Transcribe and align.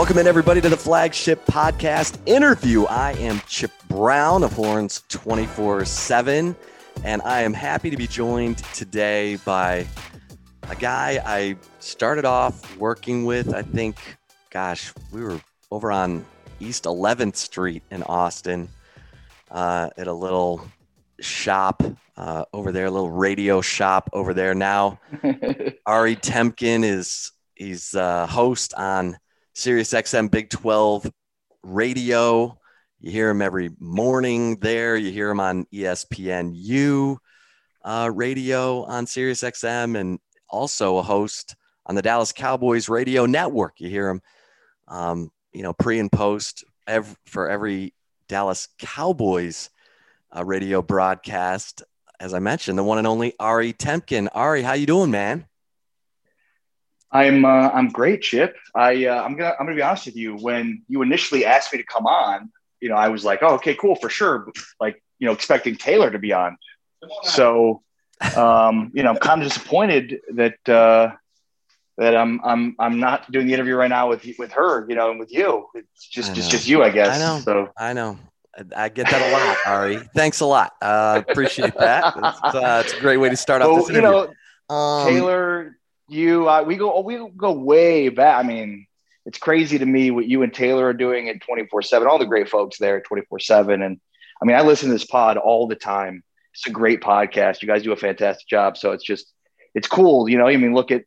Welcome 0.00 0.16
in, 0.16 0.26
everybody, 0.26 0.62
to 0.62 0.70
the 0.70 0.78
flagship 0.78 1.44
podcast 1.44 2.18
interview. 2.24 2.84
I 2.84 3.12
am 3.18 3.38
Chip 3.46 3.70
Brown 3.86 4.42
of 4.42 4.50
Horns 4.54 5.04
24 5.10 5.84
7, 5.84 6.56
and 7.04 7.20
I 7.20 7.42
am 7.42 7.52
happy 7.52 7.90
to 7.90 7.98
be 7.98 8.06
joined 8.06 8.56
today 8.72 9.36
by 9.44 9.86
a 10.70 10.76
guy 10.76 11.20
I 11.22 11.56
started 11.80 12.24
off 12.24 12.78
working 12.78 13.26
with. 13.26 13.52
I 13.52 13.60
think, 13.60 13.98
gosh, 14.48 14.90
we 15.12 15.22
were 15.22 15.38
over 15.70 15.92
on 15.92 16.24
East 16.60 16.84
11th 16.84 17.36
Street 17.36 17.82
in 17.90 18.02
Austin 18.04 18.70
uh, 19.50 19.90
at 19.98 20.06
a 20.06 20.14
little 20.14 20.66
shop 21.20 21.82
uh, 22.16 22.46
over 22.54 22.72
there, 22.72 22.86
a 22.86 22.90
little 22.90 23.10
radio 23.10 23.60
shop 23.60 24.08
over 24.14 24.32
there. 24.32 24.54
Now, 24.54 24.98
Ari 25.84 26.16
Temkin 26.16 26.84
is 26.84 27.32
he's 27.54 27.92
a 27.92 28.26
host 28.26 28.72
on 28.72 29.18
Sirius 29.60 29.92
XM 29.92 30.30
Big 30.30 30.48
12 30.48 31.12
radio. 31.62 32.58
You 32.98 33.10
hear 33.10 33.28
him 33.28 33.42
every 33.42 33.68
morning 33.78 34.56
there. 34.56 34.96
You 34.96 35.10
hear 35.10 35.28
him 35.28 35.38
on 35.38 35.66
ESPNU 35.66 37.18
uh, 37.84 38.10
radio 38.10 38.84
on 38.84 39.06
Sirius 39.06 39.42
XM 39.42 40.00
and 40.00 40.18
also 40.48 40.96
a 40.96 41.02
host 41.02 41.56
on 41.84 41.94
the 41.94 42.00
Dallas 42.00 42.32
Cowboys 42.32 42.88
radio 42.88 43.26
network. 43.26 43.80
You 43.80 43.90
hear 43.90 44.08
him, 44.08 44.22
um, 44.88 45.30
you 45.52 45.62
know, 45.62 45.74
pre 45.74 45.98
and 45.98 46.10
post 46.10 46.64
for 47.26 47.50
every 47.50 47.92
Dallas 48.28 48.66
Cowboys 48.78 49.68
uh, 50.34 50.42
radio 50.42 50.80
broadcast. 50.80 51.82
As 52.18 52.32
I 52.32 52.38
mentioned, 52.38 52.78
the 52.78 52.84
one 52.84 52.96
and 52.96 53.06
only 53.06 53.34
Ari 53.38 53.74
Temkin. 53.74 54.28
Ari, 54.32 54.62
how 54.62 54.72
you 54.72 54.86
doing, 54.86 55.10
man? 55.10 55.44
I'm 57.12 57.44
uh, 57.44 57.70
I'm 57.70 57.88
great, 57.88 58.22
Chip. 58.22 58.56
I 58.74 59.06
uh, 59.06 59.22
I'm 59.22 59.36
gonna 59.36 59.54
I'm 59.58 59.66
gonna 59.66 59.76
be 59.76 59.82
honest 59.82 60.06
with 60.06 60.16
you. 60.16 60.36
When 60.36 60.82
you 60.88 61.02
initially 61.02 61.44
asked 61.44 61.72
me 61.72 61.78
to 61.78 61.84
come 61.84 62.06
on, 62.06 62.50
you 62.80 62.88
know, 62.88 62.94
I 62.94 63.08
was 63.08 63.24
like, 63.24 63.40
oh, 63.42 63.54
okay, 63.54 63.74
cool, 63.74 63.96
for 63.96 64.08
sure. 64.08 64.48
Like, 64.80 65.02
you 65.18 65.26
know, 65.26 65.32
expecting 65.32 65.76
Taylor 65.76 66.10
to 66.10 66.18
be 66.18 66.32
on. 66.32 66.56
So, 67.24 67.82
um, 68.36 68.92
you 68.94 69.02
know, 69.02 69.10
I'm 69.10 69.16
kind 69.16 69.42
of 69.42 69.48
disappointed 69.48 70.20
that 70.34 70.68
uh, 70.68 71.12
that 71.98 72.16
I'm 72.16 72.40
I'm 72.44 72.76
I'm 72.78 73.00
not 73.00 73.30
doing 73.32 73.46
the 73.46 73.54
interview 73.54 73.74
right 73.74 73.88
now 73.90 74.08
with 74.08 74.24
with 74.38 74.52
her. 74.52 74.86
You 74.88 74.94
know, 74.94 75.10
and 75.10 75.18
with 75.18 75.32
you. 75.32 75.66
It's 75.74 76.06
just 76.06 76.36
it's 76.38 76.48
just 76.48 76.68
you, 76.68 76.84
I 76.84 76.90
guess. 76.90 77.16
I 77.16 77.18
know. 77.18 77.40
So 77.40 77.68
I 77.76 77.92
know. 77.92 78.18
I 78.76 78.88
get 78.88 79.08
that 79.10 79.22
a 79.22 79.32
lot, 79.32 79.56
Ari. 79.66 79.96
Thanks 80.14 80.40
a 80.40 80.46
lot. 80.46 80.74
Uh, 80.82 81.22
appreciate 81.26 81.74
that. 81.78 82.14
It's, 82.16 82.54
uh, 82.54 82.82
it's 82.84 82.92
a 82.94 83.00
great 83.00 83.16
way 83.16 83.30
to 83.30 83.36
start 83.36 83.62
off 83.62 83.68
well, 83.68 83.76
this 83.78 83.90
interview. 83.90 84.08
you 84.08 84.26
know, 84.68 84.74
Um, 84.74 85.08
Taylor, 85.08 85.78
you, 86.10 86.48
uh, 86.48 86.62
we 86.62 86.76
go, 86.76 87.00
we 87.00 87.30
go 87.36 87.52
way 87.52 88.08
back. 88.08 88.44
I 88.44 88.46
mean, 88.46 88.86
it's 89.26 89.38
crazy 89.38 89.78
to 89.78 89.86
me 89.86 90.10
what 90.10 90.26
you 90.26 90.42
and 90.42 90.52
Taylor 90.52 90.86
are 90.86 90.94
doing 90.94 91.28
at 91.28 91.40
24 91.40 91.82
seven, 91.82 92.08
all 92.08 92.18
the 92.18 92.26
great 92.26 92.48
folks 92.48 92.78
there 92.78 92.98
at 92.98 93.04
24 93.04 93.38
seven. 93.40 93.82
And 93.82 94.00
I 94.40 94.44
mean, 94.44 94.56
I 94.56 94.62
listen 94.62 94.88
to 94.88 94.94
this 94.94 95.04
pod 95.04 95.36
all 95.36 95.68
the 95.68 95.76
time. 95.76 96.22
It's 96.54 96.66
a 96.66 96.70
great 96.70 97.00
podcast. 97.00 97.62
You 97.62 97.68
guys 97.68 97.82
do 97.82 97.92
a 97.92 97.96
fantastic 97.96 98.48
job. 98.48 98.76
So 98.76 98.92
it's 98.92 99.04
just, 99.04 99.32
it's 99.74 99.86
cool. 99.86 100.28
You 100.28 100.38
know, 100.38 100.48
I 100.48 100.56
mean, 100.56 100.74
look 100.74 100.90
at 100.90 101.04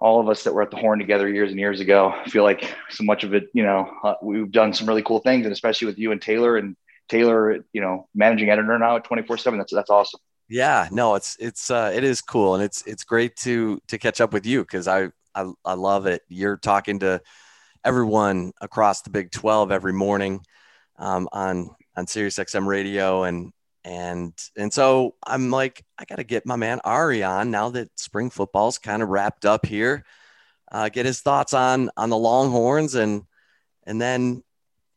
all 0.00 0.20
of 0.20 0.28
us 0.28 0.44
that 0.44 0.54
were 0.54 0.62
at 0.62 0.70
the 0.70 0.76
horn 0.76 0.98
together 0.98 1.28
years 1.28 1.50
and 1.50 1.58
years 1.58 1.80
ago. 1.80 2.12
I 2.14 2.28
feel 2.28 2.44
like 2.44 2.74
so 2.90 3.04
much 3.04 3.24
of 3.24 3.34
it, 3.34 3.48
you 3.52 3.62
know, 3.62 3.90
uh, 4.04 4.14
we've 4.22 4.50
done 4.50 4.74
some 4.74 4.86
really 4.86 5.02
cool 5.02 5.20
things 5.20 5.44
and 5.46 5.52
especially 5.52 5.86
with 5.86 5.98
you 5.98 6.12
and 6.12 6.20
Taylor 6.20 6.56
and 6.56 6.76
Taylor, 7.08 7.64
you 7.72 7.80
know, 7.80 8.08
managing 8.14 8.50
editor 8.50 8.78
now 8.78 8.96
at 8.96 9.04
24 9.04 9.38
seven. 9.38 9.58
That's, 9.58 9.72
that's 9.72 9.90
awesome. 9.90 10.20
Yeah, 10.48 10.88
no, 10.90 11.14
it's 11.14 11.36
it's 11.38 11.70
uh, 11.70 11.92
it 11.94 12.04
is 12.04 12.22
cool, 12.22 12.54
and 12.54 12.64
it's 12.64 12.82
it's 12.86 13.04
great 13.04 13.36
to 13.36 13.80
to 13.88 13.98
catch 13.98 14.20
up 14.20 14.32
with 14.32 14.46
you 14.46 14.62
because 14.62 14.88
I, 14.88 15.08
I 15.34 15.50
I 15.64 15.74
love 15.74 16.06
it. 16.06 16.22
You're 16.28 16.56
talking 16.56 17.00
to 17.00 17.20
everyone 17.84 18.52
across 18.60 19.02
the 19.02 19.10
Big 19.10 19.30
Twelve 19.30 19.70
every 19.70 19.92
morning 19.92 20.40
um, 20.98 21.28
on 21.32 21.70
on 21.96 22.06
Sirius 22.06 22.38
XM 22.38 22.66
radio, 22.66 23.24
and 23.24 23.52
and 23.84 24.32
and 24.56 24.72
so 24.72 25.16
I'm 25.26 25.50
like, 25.50 25.84
I 25.98 26.06
got 26.06 26.16
to 26.16 26.24
get 26.24 26.46
my 26.46 26.56
man 26.56 26.80
Ari 26.84 27.22
on 27.22 27.50
now 27.50 27.68
that 27.70 27.90
spring 27.98 28.30
football's 28.30 28.78
kind 28.78 29.02
of 29.02 29.10
wrapped 29.10 29.44
up 29.44 29.66
here. 29.66 30.04
Uh, 30.72 30.88
get 30.88 31.06
his 31.06 31.20
thoughts 31.20 31.52
on 31.52 31.90
on 31.96 32.08
the 32.10 32.16
Longhorns, 32.16 32.94
and 32.94 33.22
and 33.86 34.00
then 34.00 34.42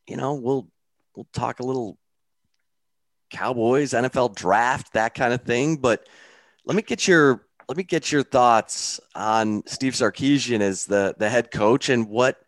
you 0.06 0.16
know 0.16 0.34
we'll 0.34 0.68
we'll 1.14 1.28
talk 1.34 1.60
a 1.60 1.64
little 1.66 1.98
Cowboys, 3.32 3.92
NFL 3.92 4.36
draft, 4.36 4.92
that 4.92 5.14
kind 5.14 5.32
of 5.32 5.42
thing. 5.42 5.76
But 5.76 6.08
let 6.64 6.76
me 6.76 6.82
get 6.82 7.08
your 7.08 7.44
let 7.68 7.76
me 7.76 7.82
get 7.82 8.12
your 8.12 8.22
thoughts 8.22 9.00
on 9.14 9.62
Steve 9.66 9.94
Sarkisian 9.94 10.60
as 10.60 10.86
the 10.86 11.14
the 11.18 11.28
head 11.28 11.50
coach 11.50 11.88
and 11.88 12.08
what 12.08 12.40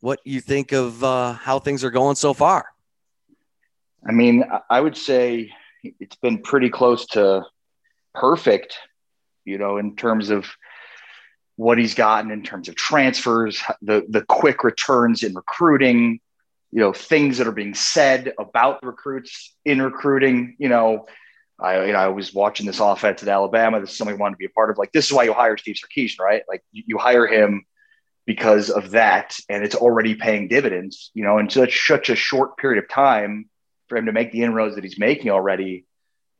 what 0.00 0.20
you 0.24 0.40
think 0.40 0.72
of 0.72 1.02
uh, 1.04 1.34
how 1.34 1.58
things 1.58 1.84
are 1.84 1.90
going 1.90 2.16
so 2.16 2.34
far. 2.34 2.66
I 4.06 4.12
mean, 4.12 4.44
I- 4.68 4.80
would 4.80 4.96
say 4.96 5.52
it's 5.82 6.16
been 6.16 6.38
pretty 6.42 6.70
close 6.70 7.06
to 7.08 7.44
perfect, 8.14 8.78
you 9.44 9.58
know, 9.58 9.76
in 9.76 9.94
terms 9.96 10.30
of 10.30 10.46
what 11.56 11.76
he's 11.78 11.94
gotten 11.94 12.30
in 12.30 12.42
terms 12.42 12.68
of 12.68 12.74
transfers, 12.74 13.62
the 13.82 14.04
the 14.08 14.22
quick 14.22 14.64
returns 14.64 15.22
in 15.22 15.34
recruiting, 15.34 16.20
you 16.72 16.80
know, 16.80 16.92
things 16.92 17.38
that 17.38 17.46
are 17.46 17.52
being 17.52 17.74
said 17.74 18.32
about 18.38 18.84
recruits 18.84 19.54
in 19.64 19.82
recruiting. 19.82 20.56
You 20.58 20.68
know, 20.68 21.06
I 21.58 21.86
you 21.86 21.92
know 21.92 21.98
I 21.98 22.08
was 22.08 22.32
watching 22.32 22.66
this 22.66 22.80
offense 22.80 23.22
at 23.22 23.28
Alabama. 23.28 23.80
This 23.80 23.90
is 23.90 23.98
something 23.98 24.14
I 24.14 24.18
wanted 24.18 24.34
to 24.34 24.38
be 24.38 24.46
a 24.46 24.50
part 24.50 24.70
of. 24.70 24.78
Like 24.78 24.92
this 24.92 25.06
is 25.06 25.12
why 25.12 25.24
you 25.24 25.32
hire 25.32 25.56
Steve 25.56 25.76
Sarkisian, 25.76 26.20
right? 26.20 26.42
Like 26.48 26.62
you, 26.72 26.84
you 26.86 26.98
hire 26.98 27.26
him 27.26 27.64
because 28.26 28.70
of 28.70 28.90
that, 28.90 29.36
and 29.48 29.64
it's 29.64 29.74
already 29.74 30.14
paying 30.14 30.48
dividends. 30.48 31.10
You 31.14 31.24
know, 31.24 31.38
in 31.38 31.50
such 31.50 31.86
such 31.86 32.08
a 32.08 32.16
short 32.16 32.56
period 32.56 32.82
of 32.82 32.88
time 32.88 33.50
for 33.88 33.98
him 33.98 34.06
to 34.06 34.12
make 34.12 34.30
the 34.30 34.42
inroads 34.42 34.76
that 34.76 34.84
he's 34.84 34.98
making 34.98 35.30
already. 35.30 35.84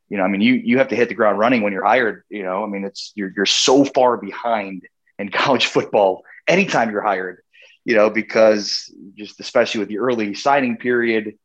You 0.08 0.16
know, 0.16 0.24
I 0.24 0.28
mean, 0.28 0.40
you 0.40 0.54
you 0.54 0.78
have 0.78 0.88
to 0.88 0.96
hit 0.96 1.08
the 1.08 1.14
ground 1.14 1.38
running 1.38 1.62
when 1.62 1.72
you're 1.72 1.84
hired. 1.84 2.22
You 2.28 2.44
know, 2.44 2.64
I 2.64 2.66
mean, 2.68 2.84
it's 2.84 3.12
you're 3.16 3.32
you're 3.34 3.46
so 3.46 3.84
far 3.84 4.16
behind 4.16 4.82
in 5.18 5.28
college 5.30 5.66
football 5.66 6.22
anytime 6.46 6.90
you're 6.90 7.02
hired. 7.02 7.42
You 7.90 7.96
know, 7.96 8.08
because 8.08 8.94
just 9.16 9.40
especially 9.40 9.80
with 9.80 9.88
the 9.88 9.98
early 9.98 10.32
signing 10.32 10.76
period, 10.76 11.36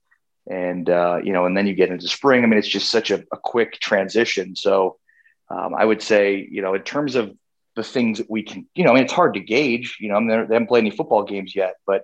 and 0.48 0.88
uh, 0.88 1.18
you 1.24 1.34
know, 1.34 1.48
and 1.48 1.58
then 1.58 1.66
you 1.66 1.74
get 1.74 1.90
into 1.90 2.08
spring. 2.08 2.44
I 2.44 2.46
mean, 2.46 2.60
it's 2.60 2.68
just 2.68 2.92
such 2.92 3.10
a, 3.10 3.24
a 3.32 3.38
quick 3.38 3.80
transition. 3.80 4.56
So, 4.56 4.98
um, 5.50 5.74
I 5.74 5.84
would 5.84 6.04
say, 6.04 6.48
you 6.52 6.62
know, 6.62 6.76
in 6.76 6.84
terms 6.84 7.16
of 7.16 7.36
the 7.76 7.82
things 7.84 8.20
that 8.20 8.30
we 8.30 8.44
can, 8.44 8.68
you 8.76 8.84
know, 8.84 8.92
I 8.92 8.94
mean, 8.94 9.06
it's 9.06 9.12
hard 9.12 9.34
to 9.34 9.40
gauge. 9.40 9.98
You 10.00 10.10
know, 10.10 10.18
I 10.18 10.20
mean, 10.20 10.28
they 10.28 10.54
haven't 10.54 10.68
played 10.68 10.82
any 10.82 10.92
football 10.92 11.24
games 11.24 11.56
yet, 11.56 11.78
but 11.88 12.04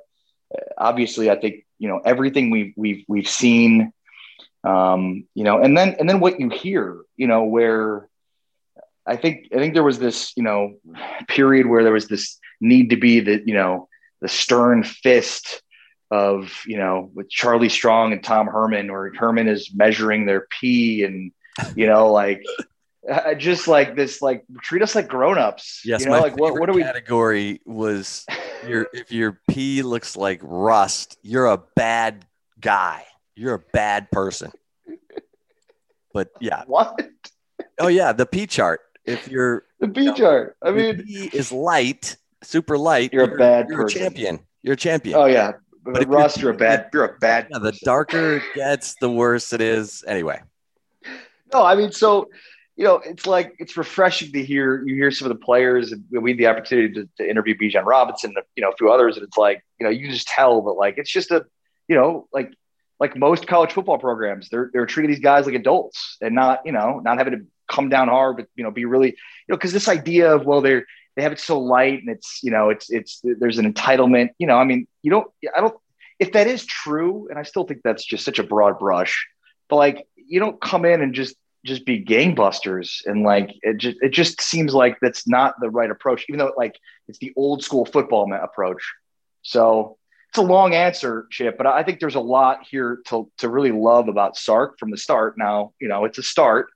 uh, 0.52 0.64
obviously, 0.76 1.30
I 1.30 1.36
think 1.36 1.68
you 1.78 1.88
know 1.88 2.02
everything 2.04 2.50
we've 2.50 2.74
we've 2.76 3.06
we've 3.08 3.30
seen. 3.30 3.94
Um, 4.64 5.28
you 5.36 5.44
know, 5.44 5.62
and 5.62 5.78
then 5.78 5.98
and 6.00 6.10
then 6.10 6.20
what 6.20 6.40
you 6.40 6.50
hear, 6.50 6.98
you 7.16 7.28
know, 7.28 7.44
where 7.44 8.10
I 9.06 9.18
think 9.18 9.50
I 9.54 9.58
think 9.58 9.76
there 9.76 9.84
was 9.84 10.00
this, 10.00 10.34
you 10.36 10.42
know, 10.42 10.78
period 11.28 11.68
where 11.68 11.84
there 11.84 11.94
was 11.94 12.08
this 12.08 12.40
need 12.60 12.90
to 12.90 12.98
be 12.98 13.20
the, 13.20 13.44
you 13.46 13.54
know, 13.54 13.88
the 14.22 14.30
stern 14.30 14.84
fist 14.84 15.62
of, 16.10 16.64
you 16.66 16.78
know, 16.78 17.10
with 17.14 17.30
Charlie 17.30 17.70
Strong 17.70 18.14
and 18.14 18.24
Tom 18.24 18.48
Herman, 18.48 18.92
where 18.92 19.14
Herman 19.14 19.48
is 19.48 19.74
measuring 19.74 20.26
their 20.26 20.48
pee 20.60 21.04
and, 21.04 21.32
you 21.76 21.88
know, 21.88 22.12
like 22.12 22.44
uh, 23.10 23.34
just 23.34 23.68
like 23.68 23.96
this, 23.96 24.22
like 24.22 24.44
treat 24.62 24.82
us 24.82 24.96
like 24.96 25.08
grown-ups. 25.08 25.82
Yes, 25.86 26.02
you 26.02 26.08
know, 26.08 26.14
my 26.14 26.20
like 26.20 26.38
what, 26.38 26.60
what 26.60 26.70
are 26.70 26.74
we 26.74 26.84
category 26.84 27.62
was 27.66 28.26
your 28.68 28.88
if 28.94 29.12
your 29.12 29.40
pee 29.50 29.82
looks 29.82 30.16
like 30.16 30.40
rust, 30.44 31.18
you're 31.22 31.48
a 31.48 31.58
bad 31.76 32.26
guy. 32.60 33.06
You're 33.36 33.56
a 33.56 33.64
bad 33.74 34.12
person. 34.12 34.52
But 36.14 36.30
yeah, 36.40 36.64
what? 36.68 37.10
oh 37.80 37.88
yeah, 37.88 38.12
the 38.12 38.26
pee 38.26 38.48
chart. 38.48 38.82
If 39.06 39.28
you're 39.28 39.66
The 39.80 39.88
B 39.88 40.14
chart. 40.14 40.58
I 40.62 40.72
mean, 40.72 41.04
pee 41.04 41.30
is 41.34 41.52
light, 41.52 42.18
super 42.44 42.78
light, 42.78 43.14
You're 43.14 43.34
a 43.34 43.38
bad 43.38 43.68
you're 43.70 43.84
person. 43.84 44.02
a 44.02 44.04
champion. 44.06 44.40
You're 44.64 44.74
a 44.74 44.78
champion. 44.78 45.18
oh 45.18 45.26
yeah. 45.26 45.54
But 45.84 45.94
But 45.94 46.02
if 46.04 46.08
you're- 46.10 46.32
you're 46.38 46.52
a 46.52 46.58
bad, 46.58 46.90
you're 46.94 47.06
a 47.06 47.18
bad 47.18 47.48
yeah, 47.52 47.58
the 47.60 47.72
darker 47.84 48.38
it 48.38 48.44
gets, 48.54 48.96
the 49.02 49.10
worse 49.10 49.52
it 49.54 49.62
is. 49.62 50.04
Anyway, 50.08 50.40
No, 51.54 51.64
I 51.64 51.76
mean, 51.76 51.92
so 51.92 52.30
you 52.78 52.86
know, 52.86 53.02
it's 53.04 53.28
like 53.28 53.54
it's 53.60 53.76
refreshing 53.78 54.32
to 54.32 54.44
hear 54.44 54.84
you 54.86 54.96
hear 54.96 55.12
some 55.12 55.30
of 55.30 55.38
the 55.38 55.44
players, 55.44 55.92
and 55.92 56.04
we 56.12 56.32
had 56.32 56.38
the 56.38 56.48
opportunity 56.48 56.94
to, 56.94 57.10
to 57.18 57.30
interview 57.30 57.56
Bijan 57.58 57.86
Robinson, 57.86 58.34
you 58.56 58.62
know, 58.64 58.70
a 58.70 58.76
few 58.76 58.90
others, 58.92 59.18
and 59.18 59.26
it's 59.28 59.38
like 59.38 59.64
you 59.80 59.84
know, 59.86 59.90
you 59.92 60.10
just 60.10 60.28
tell 60.28 60.62
that 60.64 60.72
like 60.74 60.98
it's 60.98 61.12
just 61.12 61.32
a, 61.32 61.46
you 61.88 61.96
know, 61.96 62.28
like 62.32 62.52
like 63.00 63.16
most 63.18 63.48
college 63.48 63.72
football 63.72 63.98
programs, 63.98 64.50
they're 64.50 64.70
they're 64.74 64.86
treating 64.86 65.10
these 65.12 65.20
guys 65.20 65.46
like 65.48 65.56
adults 65.56 66.18
and 66.22 66.34
not 66.36 66.62
you 66.66 66.72
know 66.72 67.00
not 67.04 67.18
having 67.18 67.34
to 67.40 67.46
come 67.68 67.90
down 67.90 68.08
hard, 68.08 68.38
but 68.38 68.46
you 68.56 68.64
know 68.64 68.72
be 68.72 68.86
really 68.86 69.08
you 69.10 69.16
know 69.50 69.58
because 69.58 69.74
this 69.74 69.88
idea 69.90 70.34
of 70.34 70.46
well 70.46 70.62
they're 70.62 70.86
they 71.16 71.24
have 71.24 71.32
it 71.32 71.40
so 71.40 71.60
light 71.60 72.00
and 72.00 72.10
it's 72.10 72.40
you 72.44 72.52
know 72.52 72.70
it's 72.70 72.90
it's 72.90 73.22
there's 73.24 73.58
an 73.58 73.72
entitlement 73.72 74.30
you 74.38 74.48
know 74.48 74.58
I 74.58 74.64
mean 74.64 74.88
you 75.02 75.12
don't 75.12 75.28
I 75.56 75.62
don't 75.62 75.76
if 76.20 76.34
that 76.34 76.48
is 76.48 76.66
true 76.66 77.28
and 77.30 77.40
I 77.40 77.44
still 77.44 77.64
think 77.64 77.82
that's 77.84 78.06
just 78.06 78.24
such 78.24 78.40
a 78.40 78.44
broad 78.44 78.80
brush, 78.80 79.28
but 79.70 79.78
like 79.78 80.08
you 80.16 80.40
don't 80.40 80.62
come 80.62 80.86
in 80.86 81.02
and 81.02 81.14
just 81.14 81.36
just 81.66 81.86
be 81.86 82.04
gangbusters 82.04 83.06
and 83.06 83.24
like 83.24 83.52
it 83.62 83.78
just 83.78 83.98
it 84.02 84.10
just 84.10 84.42
seems 84.42 84.74
like 84.74 84.98
that's 85.02 85.28
not 85.28 85.56
the 85.60 85.70
right 85.70 85.92
approach 85.92 86.26
even 86.30 86.40
though 86.40 86.54
like 86.58 86.76
it's 87.08 87.20
the 87.20 87.34
old 87.36 87.64
school 87.64 87.86
football 87.86 88.32
approach. 88.34 88.82
So 89.44 89.98
it's 90.30 90.38
a 90.38 90.42
long 90.42 90.74
answer 90.74 91.28
chip 91.30 91.58
but 91.58 91.68
i 91.68 91.84
think 91.84 92.00
there's 92.00 92.16
a 92.16 92.22
lot 92.22 92.60
here 92.70 93.02
to, 93.08 93.30
to 93.38 93.50
really 93.50 93.74
love 93.74 94.08
about 94.08 94.38
sark 94.38 94.80
from 94.80 94.90
the 94.90 94.98
start. 94.98 95.38
Now 95.38 95.74
you 95.82 95.88
know 95.88 96.06
it's 96.06 96.18
a 96.18 96.24
start 96.24 96.68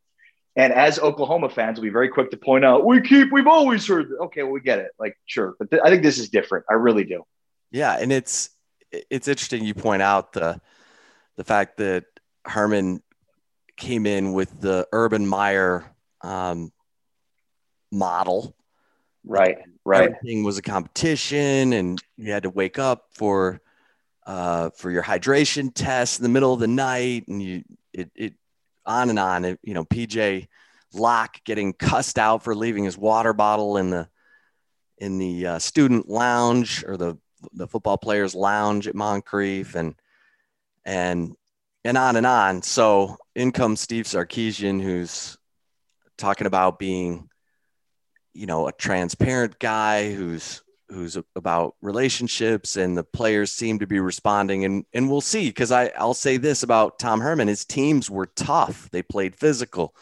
and 0.55 0.73
as 0.73 0.99
oklahoma 0.99 1.49
fans 1.49 1.77
we'll 1.77 1.89
be 1.89 1.93
very 1.93 2.09
quick 2.09 2.31
to 2.31 2.37
point 2.37 2.63
out 2.63 2.85
we 2.85 3.01
keep 3.01 3.31
we've 3.31 3.47
always 3.47 3.85
heard 3.87 4.09
okay 4.21 4.43
well 4.43 4.51
we 4.51 4.61
get 4.61 4.79
it. 4.79 4.91
Like 4.99 5.17
sure. 5.25 5.55
But 5.59 5.69
th- 5.69 5.81
i 5.83 5.89
think 5.89 6.03
this 6.03 6.17
is 6.17 6.29
different. 6.29 6.65
I 6.69 6.73
really 6.73 7.03
do. 7.03 7.23
Yeah 7.71 7.97
and 7.99 8.11
it's 8.11 8.49
it's 8.91 9.27
interesting 9.27 9.65
you 9.65 9.73
point 9.73 10.01
out 10.01 10.33
the 10.33 10.59
the 11.35 11.43
fact 11.43 11.77
that 11.77 12.05
herman 12.45 13.01
came 13.77 14.05
in 14.05 14.33
with 14.33 14.61
the 14.61 14.87
Urban 14.91 15.27
Meyer 15.27 15.85
um, 16.21 16.71
model. 17.91 18.55
Right, 19.23 19.57
right. 19.83 20.09
Everything 20.09 20.43
was 20.43 20.57
a 20.57 20.61
competition, 20.61 21.73
and 21.73 22.01
you 22.17 22.31
had 22.31 22.43
to 22.43 22.49
wake 22.49 22.77
up 22.77 23.05
for 23.11 23.61
uh, 24.25 24.69
for 24.71 24.91
your 24.91 25.03
hydration 25.03 25.71
test 25.73 26.19
in 26.19 26.23
the 26.23 26.29
middle 26.29 26.53
of 26.53 26.59
the 26.59 26.67
night, 26.67 27.27
and 27.27 27.41
you 27.41 27.63
it, 27.93 28.11
it 28.15 28.33
on 28.85 29.09
and 29.09 29.19
on. 29.19 29.43
You 29.63 29.73
know, 29.73 29.85
PJ 29.85 30.47
Locke 30.93 31.43
getting 31.43 31.73
cussed 31.73 32.17
out 32.17 32.43
for 32.43 32.55
leaving 32.55 32.83
his 32.83 32.97
water 32.97 33.33
bottle 33.33 33.77
in 33.77 33.89
the 33.89 34.07
in 34.97 35.17
the 35.17 35.47
uh, 35.47 35.59
student 35.59 36.07
lounge 36.07 36.83
or 36.87 36.97
the 36.97 37.17
the 37.53 37.67
football 37.67 37.97
players 37.97 38.33
lounge 38.33 38.87
at 38.87 38.95
Moncrief, 38.95 39.75
and 39.75 39.95
and 40.85 41.35
and 41.83 41.97
on 41.97 42.15
and 42.15 42.25
on. 42.25 42.61
So 42.61 43.17
in 43.35 43.51
comes 43.51 43.81
Steve 43.81 44.05
Sarkisian, 44.05 44.81
who's 44.81 45.37
talking 46.17 46.47
about 46.47 46.79
being, 46.79 47.29
you 48.33 48.45
know, 48.45 48.67
a 48.67 48.71
transparent 48.71 49.59
guy 49.59 50.13
who's 50.13 50.63
who's 50.89 51.17
about 51.35 51.75
relationships 51.81 52.77
and 52.77 52.97
the 52.97 53.03
players 53.03 53.51
seem 53.51 53.79
to 53.79 53.87
be 53.87 53.99
responding. 53.99 54.65
And 54.65 54.85
and 54.93 55.09
we'll 55.09 55.21
see 55.21 55.49
because 55.49 55.71
I 55.71 55.91
I'll 55.97 56.13
say 56.13 56.37
this 56.37 56.63
about 56.63 56.99
Tom 56.99 57.21
Herman 57.21 57.47
his 57.47 57.65
teams 57.65 58.09
were 58.09 58.27
tough. 58.27 58.89
They 58.91 59.01
played 59.01 59.35
physical. 59.35 59.95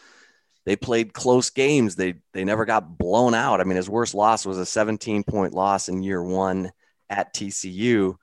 They 0.66 0.76
played 0.76 1.12
close 1.12 1.50
games. 1.50 1.96
They 1.96 2.14
they 2.32 2.44
never 2.44 2.64
got 2.64 2.98
blown 2.98 3.34
out. 3.34 3.60
I 3.60 3.64
mean 3.64 3.76
his 3.76 3.88
worst 3.88 4.14
loss 4.14 4.44
was 4.44 4.58
a 4.58 4.66
17 4.66 5.24
point 5.24 5.54
loss 5.54 5.88
in 5.88 6.02
year 6.02 6.22
1 6.22 6.70
at 7.10 7.34
TCU 7.34 8.16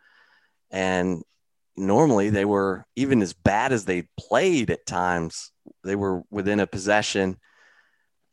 and 0.70 1.24
normally 1.76 2.30
they 2.30 2.46
were 2.46 2.86
even 2.96 3.22
as 3.22 3.34
bad 3.34 3.72
as 3.72 3.86
they 3.86 4.08
played 4.18 4.70
at 4.70 4.86
times. 4.86 5.52
They 5.84 5.96
were 5.96 6.24
within 6.30 6.60
a 6.60 6.68
possession 6.68 7.38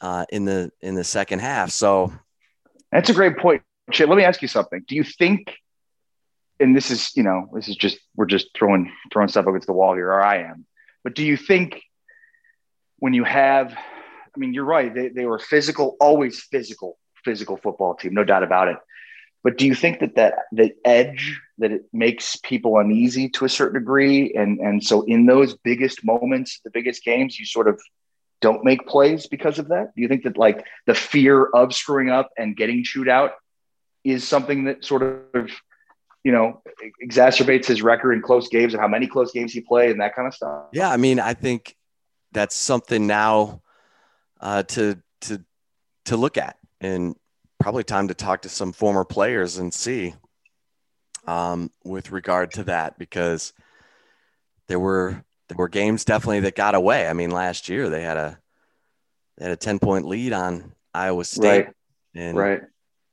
uh, 0.00 0.26
in 0.30 0.44
the 0.44 0.70
in 0.80 0.94
the 0.94 1.04
second 1.04 1.40
half. 1.40 1.70
So 1.70 2.12
that's 2.92 3.10
a 3.10 3.14
great 3.14 3.38
point 3.38 3.62
Let 3.99 4.17
me 4.17 4.25
ask 4.25 4.43
you 4.43 4.49
something 4.49 4.85
do 4.87 4.94
you 4.94 5.05
think 5.05 5.55
and 6.61 6.76
this 6.76 6.90
is 6.90 7.12
you 7.17 7.23
know 7.23 7.49
this 7.55 7.69
is 7.69 7.76
just 7.76 7.99
we're 8.17 8.26
just 8.26 8.49
throwing 8.55 8.93
throwing 9.12 9.29
stuff 9.29 9.46
against 9.46 9.67
the 9.67 9.73
wall 9.73 9.94
here 9.94 10.08
or 10.08 10.23
i 10.23 10.38
am 10.38 10.67
but 11.05 11.14
do 11.14 11.25
you 11.25 11.37
think 11.37 11.82
when 12.99 13.14
you 13.14 13.25
have 13.25 13.73
i 13.73 14.38
mean 14.38 14.52
you're 14.52 14.64
right 14.64 14.94
they, 14.94 15.08
they 15.08 15.25
were 15.25 15.38
physical 15.38 15.96
always 16.00 16.40
physical 16.40 16.99
physical 17.25 17.56
football 17.56 17.94
team 17.94 18.14
no 18.14 18.25
doubt 18.25 18.43
about 18.43 18.69
it 18.69 18.76
but 19.44 19.56
do 19.56 19.67
you 19.67 19.75
think 19.75 20.00
that 20.00 20.17
that 20.17 20.35
the 20.52 20.73
edge 20.85 21.40
that 21.58 21.73
it 21.73 21.82
makes 21.93 22.37
people 22.37 22.79
uneasy 22.79 23.29
to 23.31 23.44
a 23.44 23.49
certain 23.49 23.81
degree, 23.81 24.35
and 24.35 24.58
and 24.58 24.82
so 24.82 25.02
in 25.02 25.26
those 25.26 25.56
biggest 25.56 26.05
moments, 26.05 26.61
the 26.64 26.70
biggest 26.70 27.05
games, 27.05 27.38
you 27.38 27.46
sort 27.46 27.69
of 27.69 27.81
don't 28.40 28.64
make 28.64 28.87
plays 28.87 29.26
because 29.26 29.58
of 29.58 29.69
that? 29.69 29.94
Do 29.94 30.02
you 30.02 30.08
think 30.08 30.25
that 30.25 30.37
like 30.37 30.67
the 30.87 30.94
fear 30.94 31.44
of 31.44 31.75
screwing 31.75 32.11
up 32.11 32.31
and 32.37 32.56
getting 32.56 32.85
chewed 32.85 33.08
out 33.08 33.32
is 34.10 34.26
something 34.26 34.64
that 34.64 34.84
sort 34.84 35.02
of 35.34 35.50
you 36.25 36.32
know 36.32 36.62
exacerbates 37.02 37.66
his 37.66 37.82
record 37.82 38.12
in 38.12 38.22
close 38.22 38.49
games 38.49 38.75
and 38.75 38.81
how 38.81 38.88
many 38.88 39.06
close 39.06 39.32
games 39.32 39.52
he 39.52 39.60
played 39.60 39.90
and 39.90 40.00
that 40.00 40.14
kind 40.14 40.26
of 40.26 40.34
stuff? 40.34 40.66
Yeah, 40.72 40.90
I 40.90 40.96
mean, 40.96 41.20
I 41.20 41.34
think 41.34 41.76
that's 42.32 42.55
something 42.55 43.06
now 43.06 43.62
uh, 44.40 44.62
to 44.64 45.00
to 45.22 45.44
to 46.06 46.16
look 46.16 46.37
at 46.37 46.56
and 46.81 47.16
probably 47.58 47.84
time 47.84 48.08
to 48.08 48.14
talk 48.14 48.43
to 48.43 48.49
some 48.49 48.72
former 48.72 49.05
players 49.05 49.58
and 49.58 49.72
see 49.75 50.14
um, 51.26 51.70
with 51.84 52.11
regard 52.11 52.52
to 52.52 52.64
that 52.64 52.99
because 52.99 53.52
there 54.69 54.78
were 54.78 55.25
there 55.49 55.56
were 55.56 55.69
games 55.69 56.04
definitely 56.04 56.40
that 56.40 56.54
got 56.54 56.75
away. 56.75 57.08
I 57.08 57.12
mean, 57.12 57.31
last 57.31 57.69
year 57.69 57.88
they 57.88 58.02
had 58.02 58.16
a 58.16 58.38
they 59.37 59.44
had 59.46 59.52
a 59.52 59.56
ten 59.56 59.78
point 59.78 60.06
lead 60.06 60.32
on 60.32 60.72
Iowa 60.94 61.25
State, 61.25 61.66
right. 61.66 61.75
and 62.14 62.37
right. 62.37 62.61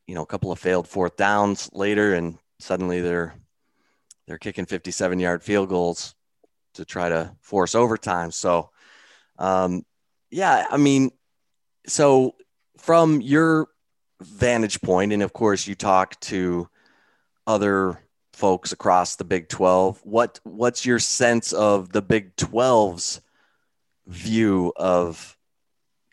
You 0.08 0.16
know 0.16 0.24
a 0.24 0.28
couple 0.28 0.52
of 0.52 0.60
failed 0.60 0.88
fourth 0.88 1.16
downs 1.18 1.70
later, 1.74 2.14
and 2.14 2.38
suddenly 2.60 3.02
they're 3.02 3.36
they're 4.28 4.38
kicking 4.38 4.66
fifty 4.66 4.92
seven 4.92 5.20
yard 5.20 5.44
field 5.44 5.70
goals 5.70 6.16
to 6.76 6.86
try 6.86 7.10
to 7.10 7.36
force 7.42 7.74
overtime. 7.74 8.32
So, 8.32 8.70
um, 9.40 9.86
yeah, 10.30 10.66
I 10.70 10.78
mean, 10.78 11.12
so 11.88 12.36
from 12.78 13.22
your 13.22 13.68
vantage 14.22 14.82
point, 14.82 15.14
and 15.14 15.24
of 15.24 15.34
course, 15.34 15.68
you 15.68 15.76
talk 15.76 16.20
to 16.22 16.70
other 17.48 18.00
folks 18.34 18.72
across 18.72 19.16
the 19.16 19.24
Big 19.24 19.50
12. 19.50 20.02
What 20.04 20.40
what's 20.44 20.86
your 20.86 21.00
sense 21.00 21.54
of 21.54 21.92
the 21.92 22.02
Big 22.02 22.36
12's 22.36 23.22
view 24.08 24.74
of 24.76 25.38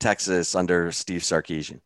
Texas 0.01 0.55
under 0.55 0.93
Steve 0.93 1.23
Sarkisian? 1.23 1.81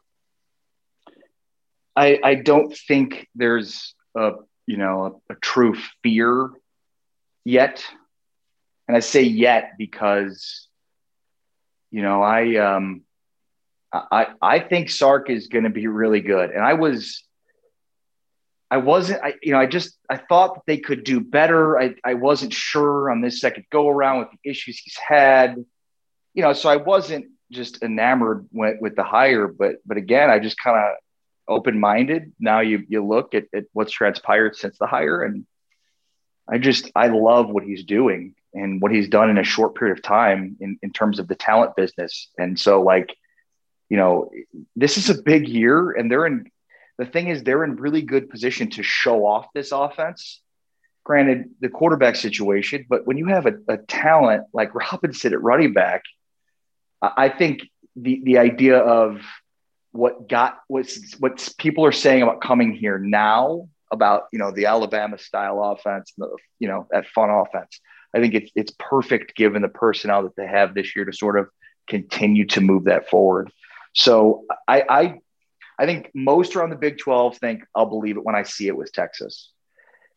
I, 1.97 2.21
I 2.23 2.35
don't 2.35 2.77
think 2.77 3.27
there's 3.35 3.95
a 4.15 4.33
you 4.67 4.77
know 4.77 5.21
a, 5.29 5.33
a 5.33 5.37
true 5.37 5.77
fear 6.03 6.51
yet, 7.45 7.85
and 8.87 8.97
I 8.97 9.01
say 9.01 9.23
yet 9.23 9.73
because 9.79 10.69
you 11.91 12.03
know 12.03 12.23
I 12.23 12.57
um 12.57 13.03
I, 13.93 14.29
I 14.43 14.59
think 14.61 14.91
Sark 14.91 15.31
is 15.31 15.49
going 15.49 15.65
to 15.65 15.71
be 15.71 15.87
really 15.87 16.21
good. 16.21 16.51
And 16.51 16.63
I 16.63 16.75
was, 16.75 17.23
I 18.71 18.79
wasn't, 18.79 19.23
I, 19.23 19.35
you 19.43 19.53
know, 19.53 19.59
I 19.59 19.67
just, 19.67 19.97
I 20.11 20.17
thought 20.17 20.55
that 20.55 20.63
they 20.67 20.79
could 20.79 21.05
do 21.05 21.21
better. 21.21 21.79
I, 21.79 21.95
I 22.05 22.15
wasn't 22.15 22.53
sure 22.53 23.11
on 23.11 23.21
this 23.21 23.41
second 23.41 23.67
go 23.71 23.89
around 23.89 24.19
with 24.21 24.29
the 24.31 24.51
issues 24.51 24.79
he's 24.79 24.97
had, 24.97 25.57
you 26.35 26.43
know, 26.43 26.53
so 26.53 26.69
I 26.69 26.77
wasn't 26.77 27.27
just 27.51 27.83
enamored 27.83 28.49
with, 28.53 28.81
with 28.81 28.97
the 28.97 29.05
hire, 29.05 29.47
but, 29.47 29.77
but 29.87 29.97
again, 29.97 30.31
I 30.31 30.39
just 30.39 30.59
kind 30.59 30.77
of 30.77 30.97
open-minded. 31.49 32.33
Now 32.39 32.61
you, 32.61 32.85
you 32.89 33.05
look 33.05 33.35
at, 33.35 33.45
at 33.55 33.65
what's 33.73 33.93
transpired 33.93 34.57
since 34.57 34.79
the 34.79 34.87
hire 34.87 35.23
and 35.23 35.47
I 36.49 36.59
just, 36.59 36.91
I 36.95 37.09
love 37.09 37.49
what 37.49 37.65
he's 37.65 37.85
doing 37.85 38.35
and 38.55 38.81
what 38.81 38.93
he's 38.93 39.09
done 39.09 39.31
in 39.31 39.39
a 39.39 39.45
short 39.45 39.75
period 39.75 39.99
of 39.99 40.03
time 40.03 40.57
in, 40.61 40.79
in 40.83 40.93
terms 40.93 41.19
of 41.19 41.29
the 41.29 41.35
talent 41.35 41.75
business. 41.77 42.29
And 42.39 42.59
so 42.59 42.83
like, 42.83 43.17
you 43.89 43.97
know, 43.97 44.31
this 44.75 44.97
is 44.97 45.11
a 45.11 45.23
big 45.23 45.49
year, 45.49 45.93
and 45.93 46.11
they're 46.11 46.27
in. 46.27 46.51
The 46.99 47.05
thing 47.07 47.29
is, 47.29 47.43
they're 47.43 47.63
in 47.63 47.77
really 47.77 48.03
good 48.03 48.29
position 48.31 48.71
to 48.71 48.83
show 48.83 49.25
off 49.25 49.47
this 49.55 49.71
offense. 49.71 50.41
Granted, 51.05 51.51
the 51.61 51.69
quarterback 51.69 52.17
situation, 52.17 52.87
but 52.89 53.07
when 53.07 53.17
you 53.17 53.27
have 53.27 53.47
a, 53.47 53.55
a 53.69 53.77
talent 53.77 54.47
like 54.53 54.75
Robinson 54.75 55.33
at 55.35 55.41
running 55.41 55.73
back, 55.73 56.03
I 57.01 57.29
think 57.29 57.61
the 57.95 58.23
the 58.25 58.39
idea 58.39 58.79
of 58.79 59.21
what 59.97 60.29
got 60.29 60.59
what's 60.69 61.15
what 61.19 61.49
people 61.59 61.85
are 61.85 61.93
saying 61.93 62.23
about 62.23 62.41
coming 62.41 62.73
here 62.73 62.99
now 62.99 63.69
about 63.91 64.25
you 64.33 64.39
know 64.39 64.51
the 64.51 64.67
Alabama 64.67 65.19
style 65.19 65.63
offense, 65.63 66.13
and 66.17 66.29
the 66.29 66.37
you 66.59 66.69
know 66.69 66.87
that 66.91 67.07
fun 67.09 67.31
offense. 67.31 67.81
I 68.15 68.21
think 68.21 68.35
it's 68.35 68.51
it's 68.55 68.73
perfect 68.79 69.37
given 69.37 69.63
the 69.63 69.69
personnel 69.69 70.23
that 70.23 70.37
they 70.37 70.47
have 70.47 70.75
this 70.75 70.97
year 70.97 71.05
to 71.05 71.13
sort 71.13 71.39
of 71.39 71.49
continue 71.87 72.47
to 72.47 72.61
move 72.61 72.85
that 72.85 73.09
forward. 73.09 73.51
So 73.95 74.45
I, 74.69 74.85
I, 74.89 75.21
I 75.79 75.87
think 75.87 76.11
most 76.15 76.55
around 76.55 76.71
the 76.71 76.77
Big 76.77 76.99
12 76.99 77.39
think 77.39 77.65
I'll 77.75 77.87
believe 77.87 78.17
it 78.17 78.25
when 78.25 78.35
I 78.35 78.43
see 78.43 78.69
it 78.69 78.77
with 78.77 78.93
Texas. 78.93 79.51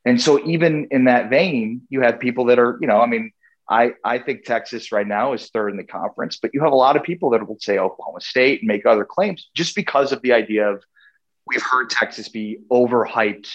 And 0.06 0.22
so 0.22 0.46
even 0.46 0.88
in 0.92 1.06
that 1.06 1.30
vein, 1.30 1.82
you 1.90 2.02
have 2.02 2.20
people 2.20 2.46
that 2.46 2.60
are, 2.60 2.78
you 2.82 2.88
know, 2.88 3.00
I 3.00 3.06
mean, 3.06 3.32
I, 3.70 3.92
I 4.04 4.18
think 4.18 4.46
Texas 4.46 4.92
right 4.92 5.08
now 5.08 5.34
is 5.34 5.50
third 5.50 5.70
in 5.70 5.78
the 5.78 5.84
conference, 5.84 6.40
but 6.42 6.52
you 6.54 6.64
have 6.64 6.72
a 6.72 6.76
lot 6.76 6.96
of 6.96 7.04
people 7.04 7.30
that 7.32 7.48
will 7.48 7.60
say 7.60 7.78
Oklahoma 7.78 8.20
State 8.20 8.62
and 8.62 8.68
make 8.68 8.86
other 8.86 9.06
claims 9.06 9.50
just 9.56 9.76
because 9.76 10.12
of 10.12 10.22
the 10.24 10.34
idea 10.34 10.72
of 10.72 10.84
we've 11.46 11.62
heard 11.62 11.90
Texas 11.90 12.30
be 12.30 12.60
overhyped 12.72 13.50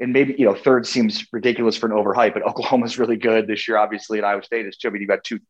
and 0.00 0.12
maybe 0.12 0.34
you 0.38 0.44
know 0.44 0.54
third 0.54 0.86
seems 0.86 1.26
ridiculous 1.32 1.76
for 1.76 1.86
an 1.86 1.92
overhype, 1.92 2.34
but 2.34 2.42
Oklahoma's 2.46 2.98
really 2.98 3.16
good 3.16 3.46
this 3.46 3.66
year, 3.66 3.76
obviously, 3.76 4.18
and 4.18 4.26
Iowa 4.26 4.42
State 4.42 4.66
is 4.66 4.76
too. 4.76 4.90
Mean, 4.90 5.02
you've 5.02 5.08
got 5.08 5.24
two 5.24 5.40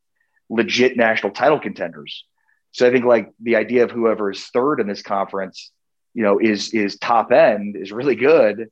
legit 0.48 0.96
national 0.96 1.32
title 1.32 1.60
contenders. 1.60 2.24
So 2.72 2.86
I 2.86 2.90
think 2.90 3.04
like 3.04 3.30
the 3.40 3.56
idea 3.56 3.84
of 3.84 3.90
whoever 3.90 4.30
is 4.30 4.44
third 4.46 4.80
in 4.80 4.86
this 4.86 5.02
conference, 5.02 5.70
you 6.14 6.22
know, 6.22 6.38
is 6.38 6.72
is 6.72 6.98
top 6.98 7.32
end 7.32 7.76
is 7.76 7.92
really 7.92 8.16
good. 8.16 8.70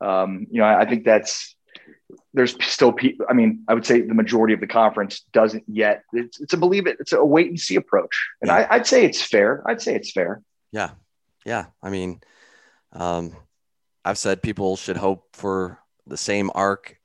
Um, 0.00 0.46
you 0.50 0.60
know, 0.60 0.66
I, 0.66 0.80
I 0.80 0.88
think 0.88 1.04
that's 1.04 1.54
there's 2.34 2.56
still 2.66 2.92
people. 2.92 3.24
I 3.30 3.32
mean, 3.32 3.64
I 3.68 3.74
would 3.74 3.86
say 3.86 4.00
the 4.00 4.12
majority 4.12 4.52
of 4.54 4.60
the 4.60 4.66
conference 4.66 5.20
doesn't 5.32 5.62
yet. 5.68 6.02
It's, 6.12 6.40
it's 6.40 6.52
a 6.52 6.56
believe 6.56 6.86
it. 6.88 6.96
It's 6.98 7.12
a 7.12 7.24
wait 7.24 7.48
and 7.48 7.58
see 7.58 7.76
approach, 7.76 8.28
and 8.42 8.48
yeah. 8.48 8.66
I, 8.68 8.76
would 8.76 8.86
say 8.86 9.04
it's 9.04 9.22
fair. 9.22 9.62
I'd 9.66 9.80
say 9.80 9.94
it's 9.94 10.10
fair. 10.10 10.42
Yeah, 10.72 10.90
yeah. 11.46 11.66
I 11.80 11.90
mean, 11.90 12.20
um, 12.92 13.34
I've 14.04 14.18
said 14.18 14.42
people 14.42 14.76
should 14.76 14.96
hope 14.96 15.28
for 15.32 15.78
the 16.08 16.16
same 16.16 16.50
arc 16.54 16.98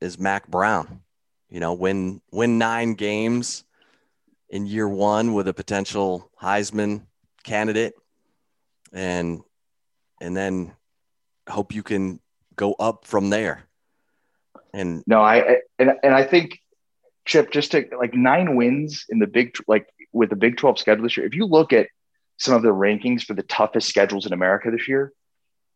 as 0.00 0.18
Mack 0.20 0.46
Brown. 0.46 1.02
You 1.50 1.58
know, 1.58 1.74
win 1.74 2.22
win 2.30 2.58
nine 2.58 2.94
games 2.94 3.64
in 4.48 4.66
year 4.66 4.88
one 4.88 5.34
with 5.34 5.48
a 5.48 5.54
potential 5.54 6.30
Heisman 6.40 7.02
candidate, 7.42 7.94
and 8.92 9.42
and 10.20 10.36
then 10.36 10.72
hope 11.48 11.74
you 11.74 11.82
can 11.82 12.20
go 12.54 12.74
up 12.74 13.04
from 13.04 13.30
there. 13.30 13.66
And 14.72 15.02
no, 15.06 15.20
I 15.20 15.60
and, 15.78 15.92
and 16.02 16.14
I 16.14 16.24
think 16.24 16.60
Chip 17.24 17.50
just 17.50 17.72
to 17.72 17.86
like 17.98 18.14
nine 18.14 18.56
wins 18.56 19.06
in 19.08 19.18
the 19.18 19.26
big 19.26 19.56
like 19.66 19.88
with 20.12 20.30
the 20.30 20.36
Big 20.36 20.56
Twelve 20.56 20.78
schedule 20.78 21.02
this 21.02 21.16
year. 21.16 21.26
If 21.26 21.34
you 21.34 21.46
look 21.46 21.72
at 21.72 21.88
some 22.38 22.54
of 22.54 22.62
the 22.62 22.68
rankings 22.68 23.22
for 23.22 23.34
the 23.34 23.42
toughest 23.42 23.88
schedules 23.88 24.26
in 24.26 24.32
America 24.32 24.70
this 24.70 24.88
year, 24.88 25.12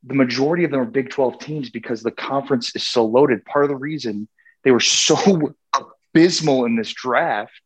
the 0.04 0.14
majority 0.14 0.64
of 0.64 0.70
them 0.70 0.80
are 0.80 0.86
Big 0.86 1.10
12 1.10 1.38
teams 1.38 1.70
because 1.70 2.02
the 2.02 2.10
conference 2.10 2.74
is 2.74 2.86
so 2.86 3.04
loaded. 3.04 3.44
Part 3.44 3.64
of 3.64 3.70
the 3.70 3.76
reason 3.76 4.28
they 4.64 4.70
were 4.70 4.80
so 4.80 5.54
abysmal 6.14 6.64
in 6.64 6.76
this 6.76 6.92
draft 6.92 7.60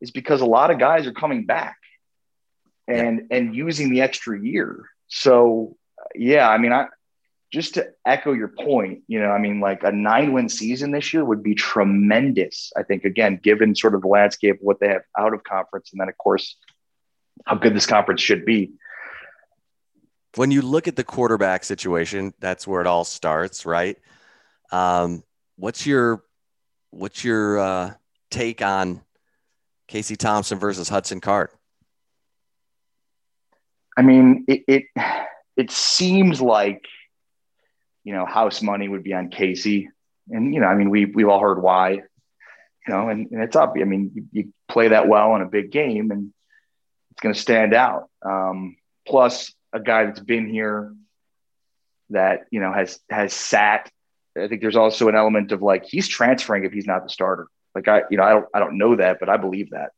is 0.00 0.10
because 0.10 0.40
a 0.40 0.46
lot 0.46 0.70
of 0.70 0.78
guys 0.78 1.06
are 1.06 1.12
coming 1.12 1.46
back 1.46 1.76
and 2.86 3.26
yeah. 3.30 3.36
and 3.36 3.54
using 3.54 3.90
the 3.90 4.02
extra 4.02 4.40
year. 4.40 4.88
So 5.08 5.76
yeah, 6.14 6.48
I 6.48 6.58
mean, 6.58 6.72
I 6.72 6.86
just 7.52 7.74
to 7.74 7.88
echo 8.04 8.32
your 8.32 8.48
point, 8.48 9.02
you 9.06 9.20
know, 9.20 9.30
I 9.30 9.38
mean, 9.38 9.60
like 9.60 9.82
a 9.82 9.92
nine 9.92 10.32
win 10.32 10.48
season 10.48 10.90
this 10.90 11.14
year 11.14 11.24
would 11.24 11.42
be 11.42 11.54
tremendous. 11.54 12.72
I 12.76 12.82
think 12.82 13.04
again, 13.04 13.40
given 13.42 13.74
sort 13.74 13.94
of 13.94 14.02
the 14.02 14.08
landscape, 14.08 14.58
what 14.60 14.80
they 14.80 14.88
have 14.88 15.02
out 15.18 15.32
of 15.32 15.44
conference, 15.44 15.90
and 15.92 16.00
then 16.00 16.08
of 16.08 16.18
course 16.18 16.56
how 17.44 17.54
good 17.54 17.74
this 17.74 17.86
conference 17.86 18.22
should 18.22 18.44
be 18.44 18.72
when 20.36 20.50
you 20.50 20.62
look 20.62 20.86
at 20.86 20.96
the 20.96 21.04
quarterback 21.04 21.64
situation, 21.64 22.34
that's 22.38 22.66
where 22.66 22.80
it 22.80 22.86
all 22.86 23.04
starts, 23.04 23.66
right? 23.66 23.98
Um, 24.70 25.24
what's 25.56 25.86
your 25.86 26.22
what's 26.90 27.24
your 27.24 27.58
uh, 27.58 27.94
take 28.30 28.62
on 28.62 29.02
Casey 29.88 30.16
Thompson 30.16 30.58
versus 30.58 30.88
Hudson 30.88 31.20
Card? 31.20 31.50
I 33.96 34.02
mean, 34.02 34.44
it, 34.46 34.64
it 34.68 34.84
it 35.56 35.70
seems 35.70 36.40
like 36.40 36.84
you 38.06 38.12
know 38.12 38.24
house 38.24 38.62
money 38.62 38.88
would 38.88 39.02
be 39.02 39.12
on 39.12 39.30
Casey, 39.30 39.90
and 40.30 40.54
you 40.54 40.60
know, 40.60 40.68
I 40.68 40.76
mean, 40.76 40.90
we 40.90 41.06
we've 41.06 41.28
all 41.28 41.40
heard 41.40 41.60
why, 41.60 41.90
you 41.90 42.02
know, 42.88 43.08
and, 43.08 43.28
and 43.32 43.42
it's 43.42 43.56
up. 43.56 43.74
I 43.78 43.82
mean, 43.82 44.12
you, 44.14 44.24
you, 44.30 44.52
play 44.68 44.88
that 44.88 45.08
well 45.08 45.34
in 45.34 45.42
a 45.42 45.46
big 45.46 45.72
game, 45.72 46.12
and 46.12 46.32
it's 47.10 47.20
going 47.20 47.34
to 47.34 47.40
stand 47.40 47.74
out. 47.74 48.08
Um, 48.24 48.76
plus, 49.06 49.52
a 49.72 49.80
guy 49.80 50.04
that's 50.04 50.20
been 50.20 50.48
here 50.48 50.94
that 52.10 52.46
you 52.52 52.60
know 52.60 52.72
has 52.72 53.00
has 53.10 53.34
sat. 53.34 53.90
I 54.38 54.46
think 54.46 54.60
there's 54.60 54.76
also 54.76 55.08
an 55.08 55.16
element 55.16 55.50
of 55.50 55.60
like 55.60 55.84
he's 55.84 56.06
transferring 56.06 56.64
if 56.64 56.72
he's 56.72 56.86
not 56.86 57.02
the 57.02 57.08
starter. 57.08 57.48
Like 57.74 57.88
I, 57.88 58.02
you 58.08 58.18
know, 58.18 58.22
I 58.22 58.30
don't 58.30 58.46
I 58.54 58.58
don't 58.60 58.78
know 58.78 58.94
that, 58.94 59.18
but 59.18 59.28
I 59.28 59.36
believe 59.36 59.70
that. 59.70 59.90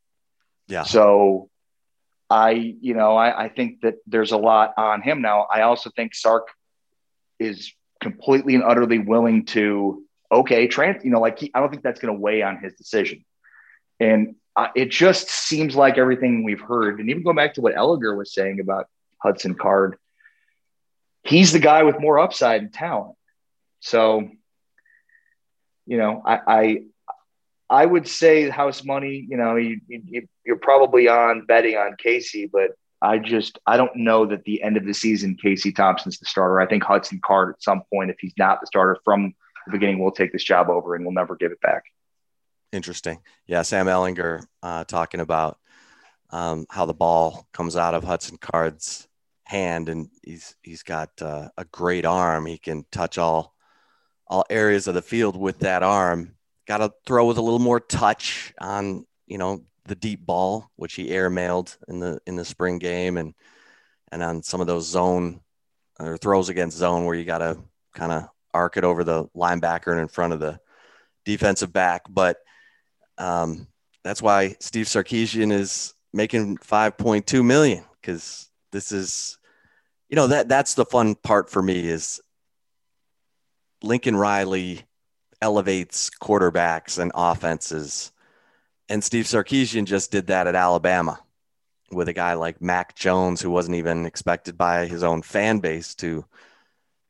Yeah. 0.67 0.81
So 0.81 1.49
I, 2.27 2.51
you 2.51 2.95
know, 2.95 3.15
I, 3.15 3.45
I 3.45 3.49
think 3.49 3.81
that 3.81 3.95
there's 4.07 4.31
a 4.31 4.37
lot 4.37 4.73
on 4.77 5.03
him 5.03 5.21
now. 5.21 5.45
I 5.51 5.61
also 5.61 5.91
think 5.95 6.15
Sark 6.15 6.47
is 7.37 7.71
completely 7.99 8.55
and 8.55 8.63
utterly 8.63 8.99
willing 8.99 9.45
to 9.45 10.03
okay, 10.31 10.67
trans, 10.67 11.03
you 11.03 11.09
know, 11.09 11.19
like 11.19 11.39
he, 11.39 11.51
I 11.53 11.59
don't 11.59 11.69
think 11.69 11.83
that's 11.83 11.99
going 11.99 12.13
to 12.13 12.19
weigh 12.19 12.41
on 12.43 12.59
his 12.59 12.73
decision. 12.75 13.25
And 13.99 14.35
uh, 14.55 14.67
it 14.75 14.91
just 14.91 15.29
seems 15.29 15.75
like 15.75 15.97
everything 15.97 16.43
we've 16.43 16.61
heard, 16.61 16.99
and 16.99 17.09
even 17.09 17.23
going 17.23 17.35
back 17.35 17.55
to 17.55 17.61
what 17.61 17.75
Ehlinger 17.75 18.17
was 18.17 18.33
saying 18.33 18.59
about 18.59 18.87
Hudson 19.17 19.55
Card. 19.55 19.97
He's 21.23 21.51
the 21.51 21.59
guy 21.59 21.83
with 21.83 21.99
more 21.99 22.19
upside 22.19 22.61
and 22.61 22.73
talent. 22.73 23.15
So, 23.81 24.29
you 25.85 25.97
know, 25.97 26.21
I, 26.25 26.39
I, 26.47 26.81
I 27.69 27.85
would 27.85 28.07
say 28.07 28.49
house 28.49 28.83
money. 28.83 29.25
You 29.27 29.37
know, 29.37 29.55
you, 29.55 29.81
you 29.87 30.27
you're 30.45 30.57
probably 30.57 31.07
on 31.07 31.45
betting 31.45 31.75
on 31.75 31.95
Casey, 31.97 32.49
but 32.51 32.71
I 33.01 33.17
just 33.17 33.59
I 33.65 33.77
don't 33.77 33.95
know 33.95 34.25
that 34.25 34.43
the 34.43 34.61
end 34.61 34.77
of 34.77 34.85
the 34.85 34.93
season 34.93 35.37
Casey 35.41 35.71
Thompson's 35.71 36.19
the 36.19 36.25
starter. 36.25 36.59
I 36.59 36.67
think 36.67 36.83
Hudson 36.83 37.21
Card 37.23 37.55
at 37.55 37.63
some 37.63 37.83
point, 37.91 38.09
if 38.09 38.17
he's 38.19 38.33
not 38.37 38.59
the 38.59 38.67
starter 38.67 38.97
from 39.05 39.33
the 39.65 39.71
beginning, 39.71 39.99
will 39.99 40.11
take 40.11 40.31
this 40.31 40.43
job 40.43 40.69
over 40.69 40.95
and 40.95 41.05
we'll 41.05 41.13
never 41.13 41.35
give 41.35 41.51
it 41.51 41.61
back. 41.61 41.83
Interesting. 42.71 43.19
Yeah, 43.47 43.61
Sam 43.63 43.87
Ehlinger 43.87 44.45
uh, 44.61 44.83
talking 44.83 45.21
about 45.21 45.57
um, 46.29 46.65
how 46.69 46.85
the 46.85 46.93
ball 46.93 47.47
comes 47.53 47.75
out 47.75 47.95
of 47.95 48.03
Hudson 48.03 48.37
Card's 48.37 49.07
hand, 49.43 49.89
and 49.89 50.09
he's 50.23 50.55
he's 50.61 50.83
got 50.83 51.09
uh, 51.21 51.49
a 51.57 51.65
great 51.65 52.05
arm. 52.05 52.45
He 52.45 52.57
can 52.57 52.85
touch 52.91 53.17
all 53.17 53.55
all 54.27 54.45
areas 54.49 54.87
of 54.87 54.93
the 54.93 55.01
field 55.01 55.35
with 55.35 55.59
that 55.59 55.83
arm. 55.83 56.35
Got 56.67 56.77
to 56.77 56.91
throw 57.05 57.25
with 57.25 57.37
a 57.37 57.41
little 57.41 57.59
more 57.59 57.79
touch 57.79 58.53
on 58.59 59.05
you 59.25 59.37
know 59.37 59.63
the 59.85 59.95
deep 59.95 60.25
ball, 60.25 60.69
which 60.75 60.93
he 60.93 61.09
airmailed 61.09 61.77
in 61.87 61.99
the 61.99 62.19
in 62.25 62.35
the 62.35 62.45
spring 62.45 62.79
game, 62.79 63.17
and 63.17 63.33
and 64.11 64.23
on 64.23 64.43
some 64.43 64.61
of 64.61 64.67
those 64.67 64.87
zone 64.87 65.41
or 65.99 66.17
throws 66.17 66.49
against 66.49 66.77
zone 66.77 67.05
where 67.05 67.15
you 67.15 67.25
got 67.25 67.39
to 67.39 67.57
kind 67.93 68.11
of 68.11 68.29
arc 68.53 68.77
it 68.77 68.83
over 68.83 69.03
the 69.03 69.25
linebacker 69.35 69.91
and 69.91 69.99
in 69.99 70.07
front 70.07 70.33
of 70.33 70.39
the 70.39 70.59
defensive 71.25 71.71
back. 71.73 72.03
But 72.09 72.37
um, 73.17 73.67
that's 74.03 74.21
why 74.21 74.55
Steve 74.59 74.85
Sarkisian 74.85 75.51
is 75.51 75.93
making 76.13 76.57
5.2 76.57 77.43
million 77.45 77.83
because 78.01 78.49
this 78.71 78.91
is 78.91 79.37
you 80.09 80.15
know 80.15 80.27
that 80.27 80.49
that's 80.49 80.73
the 80.73 80.85
fun 80.85 81.15
part 81.15 81.49
for 81.49 81.61
me 81.61 81.87
is 81.87 82.19
Lincoln 83.83 84.15
Riley 84.15 84.81
elevates 85.41 86.09
quarterbacks 86.09 86.99
and 86.99 87.11
offenses. 87.15 88.11
And 88.89 89.03
Steve 89.03 89.25
Sarkisian 89.25 89.85
just 89.85 90.11
did 90.11 90.27
that 90.27 90.47
at 90.47 90.55
Alabama 90.55 91.19
with 91.91 92.09
a 92.09 92.13
guy 92.13 92.33
like 92.33 92.61
Mac 92.61 92.95
Jones, 92.95 93.41
who 93.41 93.51
wasn't 93.51 93.77
even 93.77 94.05
expected 94.05 94.57
by 94.57 94.87
his 94.87 95.03
own 95.03 95.21
fan 95.21 95.59
base 95.59 95.95
to 95.95 96.25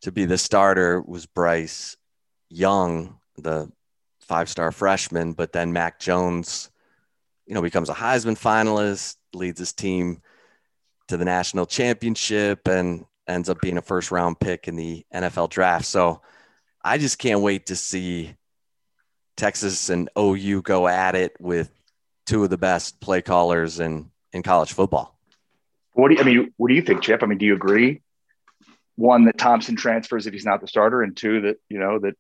to 0.02 0.12
be 0.12 0.26
the 0.26 0.38
starter, 0.38 1.02
was 1.02 1.26
Bryce 1.26 1.98
Young, 2.50 3.20
the 3.38 3.70
five-star 4.22 4.72
freshman. 4.72 5.34
But 5.34 5.52
then 5.52 5.74
Mac 5.74 6.00
Jones, 6.00 6.70
you 7.46 7.54
know, 7.54 7.62
becomes 7.62 7.90
a 7.90 7.94
Heisman 7.94 8.40
finalist, 8.40 9.18
leads 9.34 9.60
his 9.60 9.74
team 9.74 10.22
to 11.10 11.18
the 11.18 11.26
national 11.26 11.66
championship 11.66 12.68
and 12.68 13.06
ends 13.28 13.50
up 13.50 13.60
being 13.62 13.78
a 13.78 13.82
first 13.82 14.12
round 14.12 14.40
pick 14.40 14.68
in 14.68 14.76
the 14.76 15.06
NFL 15.14 15.50
draft. 15.50 15.86
So 15.86 16.22
I 16.82 16.98
just 16.98 17.20
can't 17.20 17.42
wait 17.42 17.66
to 17.68 17.76
see 17.76 18.36
Texas 19.40 19.90
and 19.90 20.10
OU 20.18 20.62
go 20.62 20.88
at 20.88 21.16
it 21.16 21.36
with 21.40 21.72
two 22.26 22.44
of 22.44 22.50
the 22.50 22.58
best 22.58 23.00
play 23.00 23.22
callers 23.22 23.80
in, 23.80 24.12
in 24.34 24.44
college 24.44 24.74
football. 24.74 25.18
What 25.94 26.10
do 26.10 26.16
you, 26.16 26.22
I 26.22 26.24
mean? 26.24 26.54
What 26.58 26.68
do 26.68 26.76
you 26.76 26.82
think, 26.82 27.02
Chip? 27.02 27.24
I 27.24 27.26
mean, 27.26 27.38
do 27.38 27.46
you 27.46 27.56
agree? 27.56 28.02
One 28.96 29.26
that 29.26 29.38
Thompson 29.38 29.76
transfers 29.76 30.28
if 30.28 30.34
he's 30.34 30.46
not 30.46 30.62
the 30.62 30.68
starter, 30.68 31.02
and 31.02 31.16
two 31.16 31.42
that 31.42 31.58
you 31.70 31.80
know 31.80 32.00
that 32.00 32.16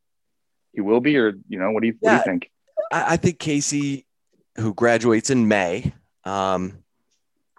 he 0.73 0.81
will 0.81 0.99
be, 0.99 1.17
or 1.17 1.33
you 1.47 1.59
know, 1.59 1.71
what 1.71 1.81
do 1.81 1.87
you, 1.87 1.97
yeah, 2.01 2.17
what 2.17 2.23
do 2.23 2.31
you 2.31 2.33
think? 2.33 2.51
I, 2.91 3.13
I 3.13 3.17
think 3.17 3.39
Casey, 3.39 4.05
who 4.57 4.73
graduates 4.73 5.29
in 5.29 5.47
May, 5.47 5.93
um, 6.23 6.83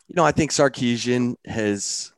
you 0.09 0.17
know, 0.17 0.25
I 0.25 0.33
think 0.33 0.51
Sarkisian 0.51 1.37
has, 1.47 2.13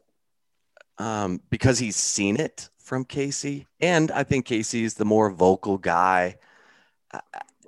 um, 0.99 1.41
because 1.51 1.79
he's 1.79 1.97
seen 1.97 2.41
it 2.41 2.71
from 2.79 3.05
Casey, 3.05 3.67
and 3.81 4.11
I 4.11 4.23
think 4.23 4.47
Casey 4.47 4.85
is 4.85 4.95
the 4.95 5.05
more 5.05 5.31
vocal 5.31 5.77
guy. 5.77 6.37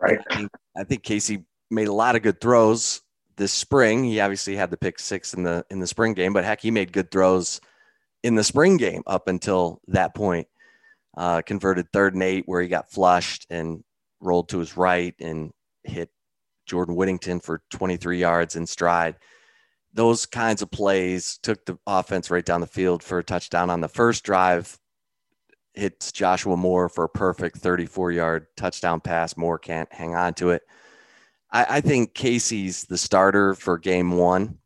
Right. 0.01 0.19
I 0.31 0.35
think, 0.35 0.51
I 0.77 0.85
think 0.85 1.03
Casey 1.03 1.45
made 1.71 1.89
a 1.89 1.93
lot 1.93 2.17
of 2.17 2.23
good 2.23 2.41
throws 2.41 3.03
this 3.37 3.53
spring. 3.53 4.05
He 4.05 4.21
obviously 4.21 4.57
had 4.57 4.71
the 4.71 4.77
pick 4.77 4.99
six 4.99 5.35
in 5.35 5.43
the 5.43 5.65
in 5.71 5.81
the 5.81 5.87
spring 5.87 6.15
game, 6.15 6.33
but 6.33 6.45
heck, 6.45 6.61
he 6.61 6.71
made 6.71 6.93
good 6.93 7.11
throws 7.11 7.61
in 8.23 8.35
the 8.35 8.45
spring 8.45 8.77
game 8.77 9.03
up 9.07 9.29
until 9.29 9.81
that 9.89 10.15
point. 10.15 10.49
Uh, 11.17 11.43
converted 11.43 11.87
third 11.93 12.15
and 12.15 12.23
eight 12.23 12.43
where 12.47 12.61
he 12.61 12.69
got 12.69 12.91
flushed 12.91 13.47
and 13.49 13.85
rolled 14.21 14.49
to 14.49 14.59
his 14.59 14.77
right 14.77 15.15
and 15.21 15.53
hit 15.85 16.11
Jordan 16.67 16.97
Whittington 16.97 17.39
for 17.41 17.63
23 17.71 18.19
yards 18.19 18.57
in 18.57 18.67
stride 18.67 19.17
those 19.95 20.27
kinds 20.27 20.61
of 20.61 20.71
plays 20.71 21.39
took 21.43 21.65
the 21.65 21.79
offense 21.87 22.31
right 22.31 22.45
down 22.45 22.61
the 22.61 22.67
field 22.67 23.03
for 23.03 23.19
a 23.19 23.25
touchdown 23.25 23.71
on 23.71 23.81
the 23.81 23.89
first 23.89 24.25
drive 24.25 24.79
hits 25.75 26.13
Joshua 26.13 26.57
Moore 26.57 26.89
for 26.89 27.05
a 27.05 27.09
perfect 27.09 27.59
34 27.59 28.13
yard 28.13 28.47
touchdown 28.57 29.01
pass. 29.01 29.37
Moore 29.37 29.59
can't 29.59 29.93
hang 29.93 30.15
on 30.15 30.35
to 30.35 30.51
it. 30.51 30.63
I, 31.53 31.67
I 31.69 31.81
think 31.81 32.15
Casey's 32.15 32.85
the 32.85 32.99
starter 32.99 33.55
for 33.55 33.79
game 33.79 34.13
one. 34.13 34.59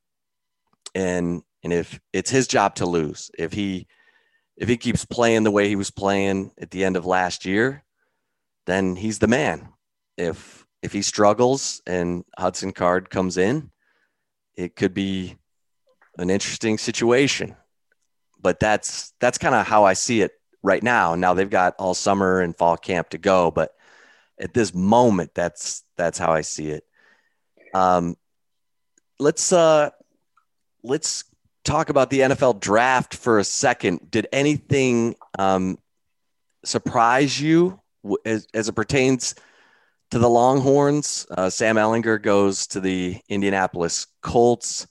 And 0.94 1.42
and 1.64 1.72
if 1.72 2.00
it's 2.12 2.30
his 2.30 2.46
job 2.46 2.76
to 2.76 2.86
lose, 2.86 3.30
if 3.38 3.52
he 3.52 3.86
if 4.56 4.68
he 4.68 4.76
keeps 4.76 5.04
playing 5.04 5.44
the 5.44 5.50
way 5.50 5.68
he 5.68 5.76
was 5.76 5.90
playing 5.90 6.52
at 6.58 6.70
the 6.70 6.84
end 6.84 6.96
of 6.96 7.06
last 7.06 7.44
year, 7.44 7.84
then 8.66 8.96
he's 8.96 9.18
the 9.18 9.26
man. 9.26 9.68
If 10.16 10.66
if 10.82 10.92
he 10.92 11.02
struggles 11.02 11.82
and 11.86 12.24
Hudson 12.38 12.72
Card 12.72 13.10
comes 13.10 13.36
in, 13.36 13.70
it 14.56 14.76
could 14.76 14.94
be 14.94 15.36
an 16.18 16.30
interesting 16.30 16.78
situation. 16.78 17.56
But 18.40 18.60
that's 18.60 19.12
that's 19.20 19.38
kind 19.38 19.54
of 19.54 19.66
how 19.66 19.84
I 19.84 19.94
see 19.94 20.22
it 20.22 20.32
right 20.68 20.82
now. 20.82 21.14
Now 21.14 21.34
they've 21.34 21.48
got 21.48 21.74
all 21.78 21.94
summer 21.94 22.40
and 22.40 22.54
fall 22.54 22.76
camp 22.76 23.08
to 23.10 23.18
go, 23.18 23.50
but 23.50 23.74
at 24.38 24.54
this 24.54 24.74
moment, 24.74 25.34
that's 25.34 25.82
that's 25.96 26.18
how 26.18 26.30
I 26.30 26.42
see 26.42 26.68
it. 26.68 26.84
Um, 27.74 28.16
let's 29.18 29.52
uh, 29.52 29.90
let's 30.84 31.24
talk 31.64 31.88
about 31.88 32.10
the 32.10 32.20
NFL 32.20 32.60
draft 32.60 33.16
for 33.16 33.38
a 33.38 33.44
second. 33.44 34.10
Did 34.10 34.28
anything 34.32 35.16
um, 35.38 35.78
surprise 36.64 37.40
you 37.40 37.80
as, 38.24 38.46
as 38.54 38.68
it 38.68 38.74
pertains 38.74 39.34
to 40.10 40.18
the 40.18 40.28
Longhorns? 40.28 41.26
Uh, 41.30 41.50
Sam 41.50 41.76
Ehlinger 41.76 42.20
goes 42.20 42.66
to 42.68 42.80
the 42.80 43.18
Indianapolis 43.28 44.06
Colts. 44.22 44.86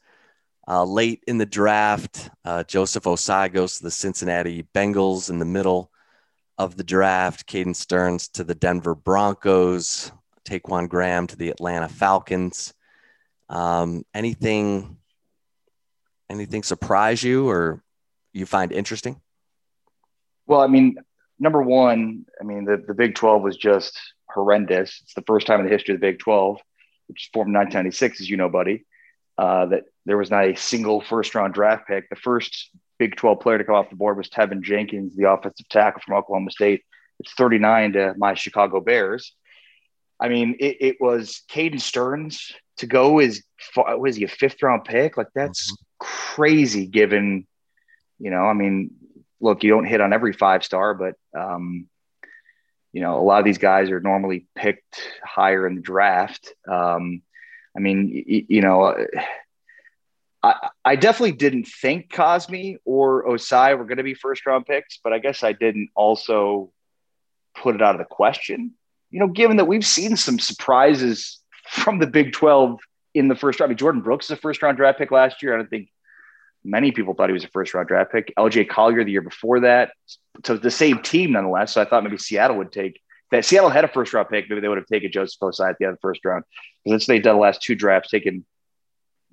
Uh, 0.69 0.83
late 0.83 1.23
in 1.27 1.37
the 1.37 1.45
draft, 1.45 2.29
uh, 2.43 2.63
Joseph 2.63 3.03
to 3.03 3.83
the 3.83 3.91
Cincinnati 3.91 4.63
Bengals 4.75 5.29
in 5.29 5.39
the 5.39 5.45
middle 5.45 5.91
of 6.57 6.75
the 6.75 6.83
draft. 6.83 7.47
Caden 7.47 7.75
Sterns 7.75 8.27
to 8.29 8.43
the 8.43 8.55
Denver 8.55 8.95
Broncos. 8.95 10.11
Ta'Quon 10.47 10.87
Graham 10.87 11.27
to 11.27 11.35
the 11.35 11.49
Atlanta 11.49 11.89
Falcons. 11.89 12.73
Um, 13.49 14.05
anything, 14.13 14.97
anything 16.29 16.63
surprise 16.63 17.21
you 17.21 17.49
or 17.49 17.83
you 18.33 18.45
find 18.45 18.71
interesting? 18.71 19.21
Well, 20.45 20.61
I 20.61 20.67
mean, 20.67 20.95
number 21.39 21.61
one, 21.61 22.25
I 22.39 22.45
mean, 22.45 22.65
the, 22.65 22.77
the 22.77 22.93
Big 22.93 23.15
12 23.15 23.41
was 23.41 23.57
just 23.57 23.99
horrendous. 24.29 25.01
It's 25.03 25.13
the 25.13 25.23
first 25.23 25.47
time 25.47 25.59
in 25.59 25.65
the 25.65 25.71
history 25.71 25.93
of 25.93 25.99
the 25.99 26.07
Big 26.07 26.19
12, 26.19 26.59
which 27.07 27.29
formed 27.33 27.49
in 27.49 27.53
1996, 27.53 28.21
as 28.21 28.29
you 28.29 28.37
know, 28.37 28.49
buddy, 28.49 28.85
uh, 29.37 29.67
that 29.67 29.83
there 30.05 30.17
was 30.17 30.31
not 30.31 30.45
a 30.45 30.55
single 30.55 31.01
first 31.01 31.35
round 31.35 31.53
draft 31.53 31.87
pick. 31.87 32.09
The 32.09 32.15
first 32.15 32.69
Big 32.97 33.15
12 33.15 33.39
player 33.39 33.57
to 33.57 33.63
come 33.63 33.75
off 33.75 33.89
the 33.89 33.95
board 33.95 34.17
was 34.17 34.29
Teven 34.29 34.61
Jenkins, 34.61 35.15
the 35.15 35.29
offensive 35.29 35.69
tackle 35.69 36.01
from 36.03 36.15
Oklahoma 36.15 36.51
State. 36.51 36.83
It's 37.19 37.33
39 37.33 37.93
to 37.93 38.13
my 38.17 38.33
Chicago 38.33 38.79
Bears. 38.79 39.33
I 40.19 40.29
mean, 40.29 40.55
it, 40.59 40.77
it 40.79 40.95
was 40.99 41.43
Caden 41.51 41.79
Sterns 41.79 42.51
to 42.77 42.87
go 42.87 43.19
is 43.19 43.43
was 43.75 44.15
he 44.15 44.23
a 44.23 44.27
fifth 44.27 44.61
round 44.61 44.85
pick? 44.85 45.17
Like 45.17 45.27
that's 45.35 45.71
mm-hmm. 45.71 46.35
crazy 46.35 46.87
given, 46.87 47.45
you 48.19 48.31
know, 48.31 48.45
I 48.45 48.53
mean, 48.53 48.91
look, 49.39 49.63
you 49.63 49.69
don't 49.69 49.85
hit 49.85 50.01
on 50.01 50.13
every 50.13 50.33
five 50.33 50.63
star, 50.63 50.93
but 50.93 51.15
um, 51.37 51.87
you 52.93 53.01
know, 53.01 53.19
a 53.19 53.21
lot 53.21 53.39
of 53.39 53.45
these 53.45 53.59
guys 53.59 53.91
are 53.91 53.99
normally 53.99 54.47
picked 54.55 55.01
higher 55.23 55.67
in 55.67 55.75
the 55.75 55.81
draft. 55.81 56.51
Um, 56.67 57.21
I 57.77 57.79
mean, 57.79 58.45
you, 58.49 58.61
know, 58.61 58.83
uh, 58.85 59.05
I, 60.41 60.69
I 60.83 60.95
definitely 60.95 61.33
didn't 61.33 61.67
think 61.67 62.11
Cosmi 62.11 62.77
or 62.85 63.27
Ossai 63.27 63.77
were 63.77 63.85
going 63.85 63.97
to 63.97 64.03
be 64.03 64.15
first 64.15 64.45
round 64.47 64.65
picks, 64.65 64.99
but 65.03 65.13
I 65.13 65.19
guess 65.19 65.43
I 65.43 65.53
didn't 65.53 65.91
also 65.95 66.71
put 67.55 67.75
it 67.75 67.81
out 67.83 67.93
of 67.93 67.99
the 67.99 68.05
question. 68.05 68.73
You 69.11 69.19
know, 69.19 69.27
given 69.27 69.57
that 69.57 69.65
we've 69.65 69.85
seen 69.85 70.17
some 70.17 70.39
surprises 70.39 71.39
from 71.69 71.99
the 71.99 72.07
Big 72.07 72.33
12 72.33 72.79
in 73.13 73.27
the 73.27 73.35
first 73.35 73.59
round. 73.59 73.69
I 73.69 73.71
mean, 73.71 73.77
Jordyn 73.77 74.03
Brooks 74.03 74.25
is 74.25 74.31
a 74.31 74.35
first 74.37 74.61
round 74.61 74.77
draft 74.77 74.99
pick 74.99 75.11
last 75.11 75.41
year. 75.41 75.53
I 75.53 75.57
don't 75.57 75.69
think 75.69 75.89
many 76.63 76.91
people 76.91 77.13
thought 77.13 77.29
he 77.29 77.33
was 77.33 77.43
a 77.43 77.49
first 77.49 77.73
round 77.73 77.87
draft 77.87 78.11
pick. 78.11 78.33
LJ 78.37 78.69
Collier 78.69 79.03
the 79.03 79.11
year 79.11 79.21
before 79.21 79.61
that. 79.61 79.91
So 80.45 80.57
the 80.57 80.71
same 80.71 81.01
team 81.01 81.31
nonetheless. 81.31 81.73
So 81.73 81.81
I 81.81 81.85
thought 81.85 82.03
maybe 82.03 82.17
Seattle 82.17 82.57
would 82.57 82.71
take 82.71 83.01
that. 83.31 83.45
Seattle 83.45 83.69
had 83.69 83.83
a 83.83 83.87
first 83.87 84.13
round 84.13 84.29
pick. 84.29 84.49
Maybe 84.49 84.61
they 84.61 84.67
would 84.67 84.77
have 84.77 84.87
taken 84.87 85.11
Joseph 85.11 85.39
Ossai 85.41 85.69
at 85.69 85.77
the 85.79 85.85
end 85.85 85.93
of 85.93 85.97
the 85.97 86.01
first 86.01 86.23
round. 86.25 86.43
Since 86.87 87.05
they've 87.05 87.21
done 87.21 87.35
the 87.35 87.41
last 87.41 87.61
two 87.61 87.75
drafts, 87.75 88.09
taking 88.09 88.45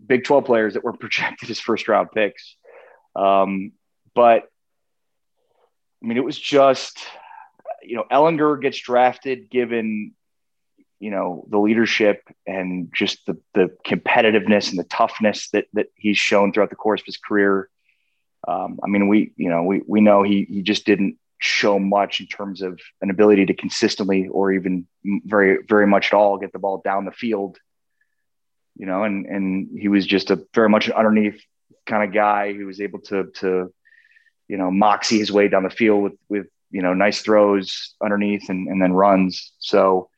Big 0.04 0.24
12 0.24 0.44
players 0.44 0.74
that 0.74 0.84
were 0.84 0.92
projected 0.98 1.50
as 1.50 1.60
first 1.60 1.88
round 1.88 2.10
picks. 2.12 2.56
Um, 3.16 3.72
but 4.14 4.44
I 6.02 6.06
mean, 6.06 6.16
it 6.16 6.24
was 6.24 6.38
just, 6.38 6.98
you 7.82 7.96
know, 7.96 8.04
Ehlinger 8.10 8.60
gets 8.60 8.78
drafted 8.78 9.50
given 9.50 10.14
you 11.00 11.10
know 11.10 11.44
the 11.50 11.58
leadership 11.58 12.22
and 12.46 12.90
just 12.94 13.26
the 13.26 13.36
the 13.52 13.70
competitiveness 13.86 14.70
and 14.70 14.78
the 14.78 14.84
toughness 14.84 15.50
that 15.50 15.66
that 15.74 15.88
he's 15.96 16.16
shown 16.16 16.50
throughout 16.50 16.70
the 16.70 16.76
course 16.76 17.02
of 17.02 17.06
his 17.06 17.18
career. 17.18 17.68
Um, 18.48 18.80
I 18.82 18.88
mean, 18.88 19.08
we 19.08 19.32
you 19.36 19.50
know 19.50 19.64
we 19.64 19.82
we 19.86 20.00
know 20.00 20.22
he 20.22 20.46
he 20.48 20.62
just 20.62 20.86
didn't 20.86 21.18
show 21.44 21.78
much 21.78 22.20
in 22.20 22.26
terms 22.26 22.62
of 22.62 22.80
an 23.00 23.10
ability 23.10 23.46
to 23.46 23.54
consistently 23.54 24.28
or 24.28 24.52
even 24.52 24.86
very 25.04 25.58
very 25.68 25.86
much 25.86 26.08
at 26.08 26.16
all 26.16 26.38
get 26.38 26.52
the 26.52 26.58
ball 26.58 26.80
down 26.84 27.04
the 27.04 27.12
field. 27.12 27.58
You 28.76 28.86
know, 28.86 29.04
and 29.04 29.26
and 29.26 29.78
he 29.78 29.88
was 29.88 30.06
just 30.06 30.30
a 30.30 30.44
very 30.54 30.68
much 30.68 30.88
an 30.88 30.94
underneath 30.94 31.40
kind 31.86 32.02
of 32.02 32.14
guy 32.14 32.52
who 32.52 32.66
was 32.66 32.80
able 32.80 33.00
to 33.00 33.30
to 33.40 33.72
you 34.48 34.56
know 34.56 34.70
moxie 34.70 35.18
his 35.18 35.30
way 35.30 35.48
down 35.48 35.62
the 35.62 35.70
field 35.70 36.02
with 36.02 36.18
with 36.28 36.46
you 36.70 36.82
know 36.82 36.94
nice 36.94 37.20
throws 37.22 37.94
underneath 38.02 38.48
and, 38.48 38.68
and 38.68 38.82
then 38.82 38.92
runs. 38.92 39.52
So 39.58 40.10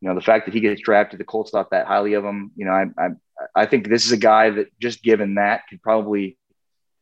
you 0.00 0.08
know, 0.08 0.14
the 0.14 0.24
fact 0.24 0.46
that 0.46 0.54
he 0.54 0.60
gets 0.60 0.80
drafted, 0.80 1.18
the 1.18 1.24
Colts 1.24 1.50
thought 1.50 1.70
that 1.70 1.86
highly 1.86 2.14
of 2.14 2.24
him. 2.24 2.52
You 2.54 2.66
know, 2.66 2.72
I, 2.72 2.84
I, 2.98 3.08
I 3.54 3.66
think 3.66 3.88
this 3.88 4.04
is 4.04 4.12
a 4.12 4.18
guy 4.18 4.50
that 4.50 4.78
just 4.78 5.02
given 5.02 5.36
that 5.36 5.62
could 5.68 5.82
probably, 5.82 6.36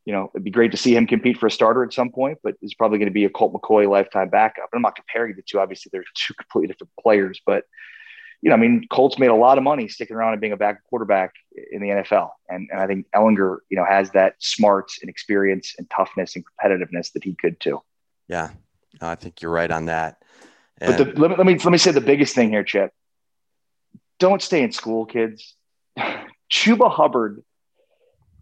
you 0.05 0.13
know, 0.13 0.29
it'd 0.33 0.43
be 0.43 0.51
great 0.51 0.71
to 0.71 0.77
see 0.77 0.95
him 0.95 1.07
compete 1.07 1.37
for 1.37 1.47
a 1.47 1.51
starter 1.51 1.83
at 1.83 1.91
some 1.91 2.11
point, 2.11 2.37
but 2.43 2.55
is 2.61 2.75
probably 2.75 2.99
going 2.99 3.09
to 3.09 3.13
be 3.13 3.25
a 3.25 3.29
Colt 3.29 3.53
McCoy 3.53 3.89
lifetime 3.89 4.29
backup. 4.29 4.69
And 4.71 4.77
I'm 4.77 4.81
not 4.83 4.95
comparing 4.95 5.35
the 5.35 5.41
two. 5.41 5.59
Obviously, 5.59 5.89
they're 5.91 6.03
two 6.15 6.33
completely 6.35 6.67
different 6.67 6.91
players, 7.01 7.41
but 7.45 7.65
you 8.41 8.49
know, 8.49 8.55
I 8.55 8.59
mean, 8.59 8.85
Colts 8.91 9.17
made 9.17 9.31
a 9.31 9.35
lot 9.35 9.57
of 9.57 9.63
money 9.63 9.87
sticking 9.87 10.15
around 10.15 10.33
and 10.33 10.41
being 10.41 10.53
a 10.53 10.57
back 10.57 10.83
quarterback 10.87 11.33
in 11.71 11.81
the 11.81 11.87
NFL. 11.87 12.29
And, 12.47 12.69
and 12.71 12.79
I 12.79 12.85
think 12.85 13.07
Ehlinger, 13.15 13.57
you 13.69 13.77
know, 13.77 13.85
has 13.85 14.11
that 14.11 14.35
smarts 14.37 14.99
and 15.01 15.09
experience 15.09 15.73
and 15.79 15.89
toughness 15.89 16.35
and 16.35 16.45
competitiveness 16.45 17.13
that 17.13 17.23
he 17.23 17.33
could 17.33 17.59
too. 17.59 17.81
Yeah, 18.27 18.51
I 19.01 19.15
think 19.15 19.41
you're 19.41 19.51
right 19.51 19.71
on 19.71 19.85
that. 19.85 20.21
But 20.79 20.97
the, 20.97 21.05
let, 21.19 21.31
me, 21.31 21.37
let 21.37 21.45
me 21.47 21.57
let 21.57 21.71
me 21.71 21.77
say 21.77 21.91
the 21.91 22.01
biggest 22.01 22.35
thing 22.35 22.49
here, 22.49 22.63
Chip. 22.63 22.91
Don't 24.19 24.41
stay 24.41 24.61
in 24.61 24.71
school, 24.71 25.05
kids. 25.05 25.55
Chuba 26.51 26.91
Hubbard 26.91 27.43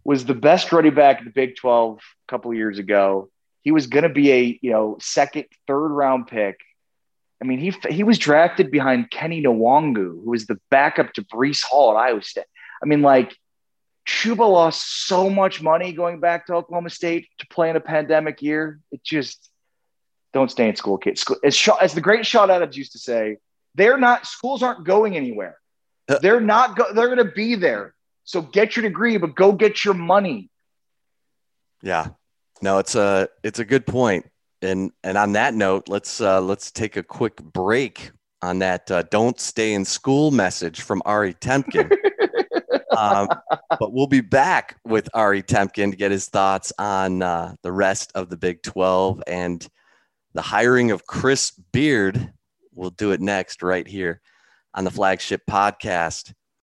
was 0.03 0.25
the 0.25 0.33
best 0.33 0.71
running 0.71 0.93
back 0.93 1.19
in 1.19 1.25
the 1.25 1.31
Big 1.31 1.55
12 1.55 1.97
a 1.97 2.31
couple 2.31 2.51
of 2.51 2.57
years 2.57 2.79
ago. 2.79 3.29
He 3.61 3.71
was 3.71 3.87
going 3.87 4.03
to 4.03 4.09
be 4.09 4.31
a 4.31 4.59
you 4.61 4.71
know 4.71 4.97
second, 4.99 5.45
third 5.67 5.89
round 5.89 6.27
pick. 6.27 6.59
I 7.41 7.45
mean, 7.45 7.59
he 7.59 7.73
he 7.89 8.03
was 8.03 8.17
drafted 8.17 8.71
behind 8.71 9.11
Kenny 9.11 9.41
Nwangwu, 9.43 10.23
who 10.23 10.31
was 10.31 10.45
the 10.45 10.59
backup 10.69 11.13
to 11.13 11.23
Breece 11.23 11.63
Hall 11.63 11.91
at 11.91 11.97
Iowa 11.97 12.21
State. 12.21 12.45
I 12.81 12.85
mean, 12.85 13.01
like 13.01 13.35
Chuba 14.07 14.49
lost 14.49 15.05
so 15.07 15.29
much 15.29 15.61
money 15.61 15.93
going 15.93 16.19
back 16.19 16.47
to 16.47 16.53
Oklahoma 16.53 16.89
State 16.89 17.27
to 17.39 17.47
play 17.47 17.69
in 17.69 17.75
a 17.75 17.81
pandemic 17.81 18.41
year. 18.41 18.79
It 18.91 19.03
just 19.03 19.49
don't 20.33 20.51
stay 20.51 20.67
in 20.67 20.75
school, 20.75 20.97
kids. 20.97 21.25
As, 21.43 21.69
as 21.81 21.93
the 21.93 22.01
great 22.01 22.25
Sean 22.25 22.49
Adams 22.49 22.75
used 22.75 22.93
to 22.93 22.99
say, 22.99 23.37
they're 23.75 23.97
not 23.97 24.25
schools 24.25 24.61
aren't 24.61 24.83
going 24.83 25.15
anywhere. 25.15 25.57
Uh, 26.09 26.19
they're 26.19 26.41
not. 26.41 26.75
Go, 26.75 26.93
they're 26.93 27.07
going 27.07 27.25
to 27.25 27.33
be 27.33 27.55
there. 27.55 27.93
So 28.23 28.41
get 28.41 28.75
your 28.75 28.83
degree, 28.83 29.17
but 29.17 29.35
go 29.35 29.51
get 29.51 29.83
your 29.83 29.93
money. 29.93 30.49
Yeah, 31.81 32.07
no, 32.61 32.77
it's 32.77 32.95
a 32.95 33.27
it's 33.43 33.59
a 33.59 33.65
good 33.65 33.85
point. 33.85 34.25
And 34.61 34.91
and 35.03 35.17
on 35.17 35.33
that 35.33 35.53
note, 35.53 35.89
let's 35.89 36.21
uh, 36.21 36.41
let's 36.41 36.71
take 36.71 36.95
a 36.95 37.03
quick 37.03 37.35
break 37.43 38.11
on 38.41 38.59
that 38.59 38.89
uh, 38.89 39.03
"Don't 39.03 39.39
stay 39.39 39.73
in 39.73 39.83
school" 39.83 40.31
message 40.31 40.81
from 40.81 41.01
Ari 41.05 41.33
Temkin. 41.35 41.91
um, 42.97 43.27
but 43.79 43.91
we'll 43.91 44.07
be 44.07 44.21
back 44.21 44.77
with 44.85 45.09
Ari 45.13 45.43
Temkin 45.43 45.91
to 45.91 45.97
get 45.97 46.11
his 46.11 46.29
thoughts 46.29 46.71
on 46.79 47.21
uh, 47.21 47.55
the 47.63 47.71
rest 47.71 48.13
of 48.15 48.29
the 48.29 48.37
Big 48.37 48.63
Twelve 48.63 49.21
and 49.27 49.67
the 50.33 50.41
hiring 50.41 50.91
of 50.91 51.05
Chris 51.05 51.51
Beard. 51.73 52.31
We'll 52.73 52.91
do 52.91 53.11
it 53.11 53.19
next 53.19 53.61
right 53.61 53.87
here 53.87 54.21
on 54.73 54.85
the 54.85 54.91
flagship 54.91 55.41
podcast. 55.49 56.33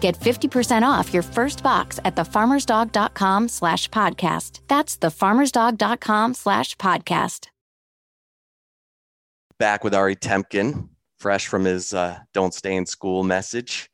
Get 0.00 0.18
50% 0.18 0.82
off 0.82 1.12
your 1.12 1.22
first 1.22 1.62
box 1.62 1.98
at 2.04 2.14
thefarmersdog.com 2.14 3.48
slash 3.48 3.88
podcast. 3.88 4.60
That's 4.68 4.96
thefarmersdog.com 4.96 6.34
slash 6.34 6.76
podcast. 6.76 7.48
Back 9.58 9.84
with 9.84 9.94
Ari 9.94 10.16
Temkin, 10.16 10.88
fresh 11.18 11.46
from 11.46 11.64
his 11.64 11.94
uh, 11.94 12.18
"Don't 12.34 12.52
Stay 12.52 12.76
in 12.76 12.84
School" 12.84 13.22
message. 13.24 13.88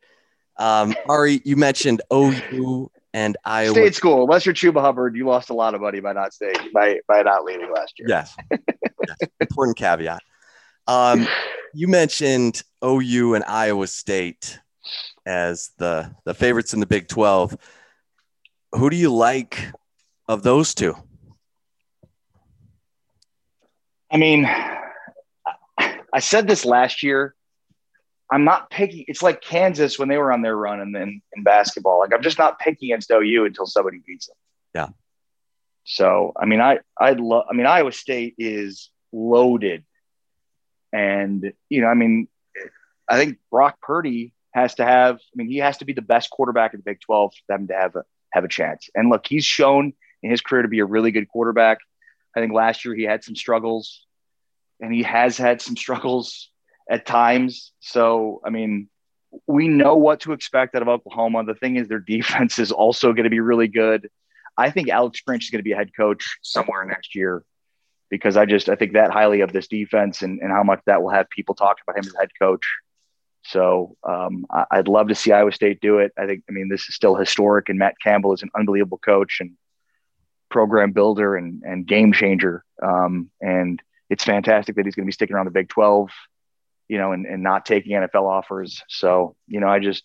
Um, 0.59 0.95
Ari, 1.09 1.41
you 1.45 1.57
mentioned 1.57 2.03
OU 2.12 2.91
and 3.15 3.37
Iowa. 3.45 3.75
State 3.75 3.95
school. 3.95 4.25
Unless 4.25 4.47
you're 4.47 4.55
Chuba 4.55 4.81
Hubbard, 4.81 5.17
you 5.17 5.27
lost 5.27 5.51
a 5.51 5.55
lot 5.55 5.75
of 5.75 5.81
money 5.81 6.01
by 6.01 6.12
not 6.12 6.33
staying 6.33 6.57
by 6.75 6.99
by 7.07 7.23
not 7.23 7.45
leaving 7.45 7.73
last 7.73 7.99
year. 7.99 8.09
Yes, 8.09 8.35
yes. 8.51 9.31
important 9.41 9.77
caveat. 9.77 10.21
Um, 10.88 11.29
you 11.75 11.87
mentioned 11.88 12.62
OU 12.85 13.35
and 13.35 13.45
Iowa 13.45 13.87
State 13.87 14.59
as 15.27 15.71
the 15.79 16.15
the 16.25 16.35
favorites 16.35 16.75
in 16.75 16.81
the 16.81 16.87
Big 16.87 17.09
Twelve. 17.09 17.57
Who 18.73 18.91
do 18.91 18.97
you 18.97 19.15
like 19.15 19.71
of 20.29 20.43
those 20.43 20.75
two? 20.75 20.95
I 24.11 24.17
mean, 24.19 24.47
I 26.13 26.21
said 26.21 26.47
this 26.47 26.65
last 26.65 27.03
year. 27.03 27.35
I'm 28.31 28.45
not 28.45 28.71
picking. 28.71 29.05
It's 29.09 29.23
like 29.23 29.43
Kansas 29.43 29.99
when 29.99 30.09
they 30.09 30.17
were 30.17 30.33
on 30.33 30.41
their 30.41 30.57
run 30.57 30.81
and 30.81 30.95
then 30.95 31.21
in, 31.37 31.43
basketball. 31.43 31.99
Like 31.99 32.13
I'm 32.15 32.23
just 32.23 32.39
not 32.39 32.59
picking 32.59 32.91
against 32.91 33.11
OU 33.11 33.45
until 33.47 33.67
somebody 33.67 34.01
beats 34.07 34.27
them. 34.27 34.37
Yeah. 34.75 34.89
So 35.85 36.33
I 36.37 36.47
mean, 36.47 36.61
I 36.61 36.79
I 36.99 37.13
love. 37.13 37.45
I 37.51 37.55
mean, 37.55 37.67
Iowa 37.67 37.93
State 37.93 38.35
is 38.39 38.91
loaded, 39.13 39.85
and 40.93 41.53
you 41.69 41.83
know, 41.83 41.89
I 41.89 41.95
mean, 41.95 42.29
I 43.09 43.19
think 43.19 43.39
Brock 43.51 43.79
Purdy 43.83 44.33
has 44.53 44.75
to 44.77 44.85
have. 44.85 45.17
I 45.17 45.35
mean, 45.35 45.49
he 45.49 45.59
has 45.59 45.79
to 45.79 45.85
be 45.85 45.93
the 45.93 46.03
best 46.03 46.31
quarterback 46.31 46.75
in 46.75 46.79
the 46.79 46.85
Big 46.85 47.01
12 47.01 47.33
for 47.35 47.53
them 47.53 47.69
to 47.69 47.75
have 47.75 47.97
a 47.97 48.05
have 48.33 48.45
a 48.45 48.49
chance. 48.49 48.88
And 48.95 49.11
look, 49.11 49.27
he's 49.27 49.45
shown 49.45 49.93
in 50.23 50.31
his 50.31 50.41
career 50.41 50.62
to 50.62 50.69
be 50.69 50.81
a 50.81 50.85
really 50.85 51.11
good 51.11 51.29
quarterback. 51.29 51.79
I 52.37 52.41
think 52.41 52.53
last 52.53 52.85
year 52.85 52.95
he 52.95 53.03
had 53.03 53.25
some 53.25 53.37
struggles, 53.37 54.07
and 54.81 54.93
he 54.93 55.03
has 55.03 55.37
had 55.37 55.61
some 55.61 55.77
struggles 55.85 56.51
at 56.91 57.07
times. 57.07 57.73
So, 57.81 58.41
I 58.45 58.51
mean, 58.51 58.88
we 59.47 59.69
know 59.69 59.97
what 59.97 60.21
to 60.21 60.33
expect 60.33 60.75
out 60.75 60.83
of 60.83 60.88
Oklahoma. 60.88 61.45
The 61.45 61.55
thing 61.55 61.77
is, 61.77 61.88
their 61.88 61.99
defense 61.99 62.59
is 62.59 62.73
also 62.73 63.12
going 63.12 63.25
to 63.25 63.31
be 63.31 63.41
really 63.41 63.69
good. 63.69 64.09
I 64.57 64.71
think 64.71 64.88
Alex 64.88 65.23
Grinch 65.27 65.45
is 65.45 65.51
going 65.51 65.61
to 65.61 65.65
be 65.65 65.73
a 65.73 65.77
head 65.77 65.91
coach 65.97 66.38
somewhere 66.43 66.85
next 66.85 67.15
year 67.15 67.43
because 68.11 68.37
I 68.37 68.45
just 68.45 68.69
I 68.69 68.75
think 68.77 68.93
that 68.93 69.11
highly 69.11 69.41
of 69.41 69.53
this 69.53 69.69
defense 69.69 70.21
and, 70.21 70.41
and 70.41 70.51
how 70.51 70.62
much 70.62 70.81
that 70.85 71.03
will 71.03 71.11
have 71.11 71.31
people 71.31 71.55
talk 71.55 71.79
about 71.83 71.97
him 71.97 72.07
as 72.07 72.15
head 72.19 72.29
coach. 72.38 72.67
So 73.45 73.97
um, 74.09 74.47
I, 74.51 74.77
would 74.77 74.89
love 74.89 75.09
to 75.09 75.15
see 75.15 75.33
Iowa 75.33 75.53
State 75.53 75.81
do 75.81 75.99
it. 75.99 76.13
I 76.17 76.27
think 76.27 76.45
I 76.49 76.53
mean 76.53 76.69
this 76.69 76.89
is 76.89 76.95
still 76.95 77.17
historic, 77.17 77.69
and 77.69 77.79
Matt 77.79 77.95
Campbell 78.03 78.33
is 78.33 78.43
an 78.43 78.51
unbelievable 78.57 78.99
coach 78.99 79.39
and 79.41 79.53
program 80.49 80.93
builder 80.93 81.37
and 81.37 81.63
and 81.65 81.87
game 81.87 82.13
changer. 82.13 82.65
Um, 82.83 83.31
and 83.41 83.83
it's 84.11 84.25
fantastic 84.25 84.77
that 84.77 84.85
he's 84.85 84.95
going 84.95 85.05
to 85.05 85.09
be 85.09 85.13
sticking 85.13 85.35
around 85.35 85.47
the 85.47 85.51
Big 85.51 85.69
Twelve 85.69 86.11
you 86.93 86.99
know, 86.99 87.13
and, 87.13 87.25
and 87.25 87.43
not 87.43 87.65
taking 87.65 87.93
NFL 87.93 88.29
offers. 88.29 88.83
So, 88.87 89.35
you 89.49 89.61
know, 89.61 89.67
I 89.67 89.79
just, 89.79 90.05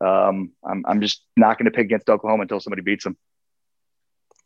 um, 0.00 0.52
I'm, 0.64 0.84
I'm 0.86 1.00
just 1.00 1.24
not 1.36 1.58
going 1.58 1.64
to 1.64 1.72
pick 1.72 1.86
against 1.86 2.08
Oklahoma 2.08 2.42
until 2.42 2.60
somebody 2.60 2.82
beats 2.82 3.02
them. 3.02 3.16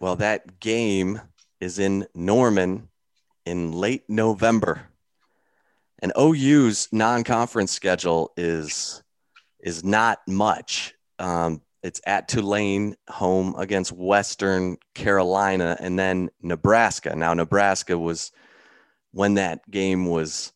Well, 0.01 0.17
that 0.17 0.61
game 0.61 1.21
is 1.61 1.79
in 1.79 2.07
Norman 2.15 2.89
in 3.45 3.73
late 3.73 4.05
November. 4.09 4.89
And 6.01 6.13
OU's 6.19 6.89
non-conference 6.93 7.73
schedule 7.73 8.33
is 8.37 9.03
is 9.61 9.83
not 9.83 10.21
much. 10.29 10.95
Um, 11.19 11.63
it's 11.83 12.01
at 12.07 12.29
Tulane, 12.29 12.97
home 13.09 13.55
against 13.59 13.93
Western 13.93 14.77
Carolina, 14.95 15.77
and 15.81 15.99
then 15.99 16.31
Nebraska. 16.43 17.15
Now, 17.17 17.35
Nebraska 17.35 17.99
was 17.99 18.33
when 19.13 19.35
that 19.35 19.69
game 19.71 20.07
was 20.07 20.53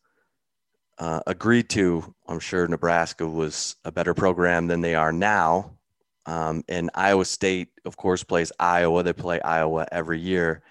uh, 0.99 1.21
agreed 1.27 1.69
to, 1.71 2.15
I'm 2.27 2.41
sure 2.41 2.67
Nebraska 2.69 3.27
was 3.27 3.77
a 3.85 3.93
better 3.93 4.15
program 4.15 4.67
than 4.67 4.81
they 4.81 4.95
are 4.95 5.13
now. 5.13 5.79
Um, 6.27 6.63
and 6.69 6.91
Iowa 6.95 7.25
State, 7.25 7.69
of 7.85 7.97
course, 7.97 8.23
plays 8.23 8.53
Iowa. 8.59 9.03
They 9.03 9.13
play 9.13 9.41
Iowa 9.41 9.87
every 9.91 10.21
year 10.21 10.63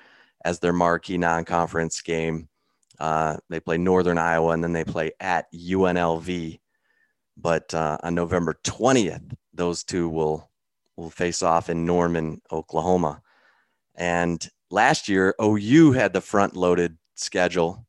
as 0.46 0.60
their 0.60 0.74
marquee 0.74 1.18
non 1.18 1.44
conference 1.44 2.02
game. 2.02 2.48
Uh, 3.02 3.38
they 3.50 3.60
play 3.60 3.78
Northern 3.78 4.18
Iowa 4.18 4.52
and 4.52 4.64
then 4.64 4.74
they 4.74 4.84
play 4.84 5.12
at 5.20 5.52
UNLV. 5.54 6.60
But 7.36 7.74
uh, 7.74 7.98
on 8.04 8.16
November 8.16 8.56
20th, 8.64 9.36
those 9.54 9.84
two 9.84 10.08
will, 10.08 10.50
will 10.96 11.10
face 11.10 11.42
off 11.42 11.70
in 11.70 11.86
Norman, 11.86 12.42
Oklahoma. 12.52 13.22
And 13.96 14.48
last 14.70 15.10
year, 15.10 15.36
OU 15.42 15.94
had 15.94 16.14
the 16.14 16.22
front 16.22 16.56
loaded 16.56 16.98
schedule 17.16 17.86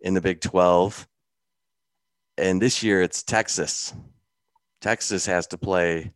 in 0.00 0.14
the 0.14 0.20
Big 0.20 0.40
12 0.40 1.06
and 2.38 2.60
this 2.60 2.82
year 2.82 3.02
it's 3.02 3.22
Texas. 3.22 3.94
Texas 4.80 5.26
has 5.26 5.46
to 5.48 5.58
play 5.58 6.12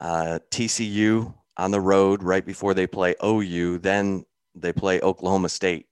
uh, 0.00 0.38
TCU 0.50 1.34
on 1.56 1.70
the 1.70 1.80
road 1.80 2.22
right 2.22 2.44
before 2.44 2.74
they 2.74 2.86
play 2.86 3.14
OU. 3.24 3.78
Then 3.78 4.24
they 4.54 4.72
play 4.72 5.00
Oklahoma 5.00 5.48
State 5.48 5.87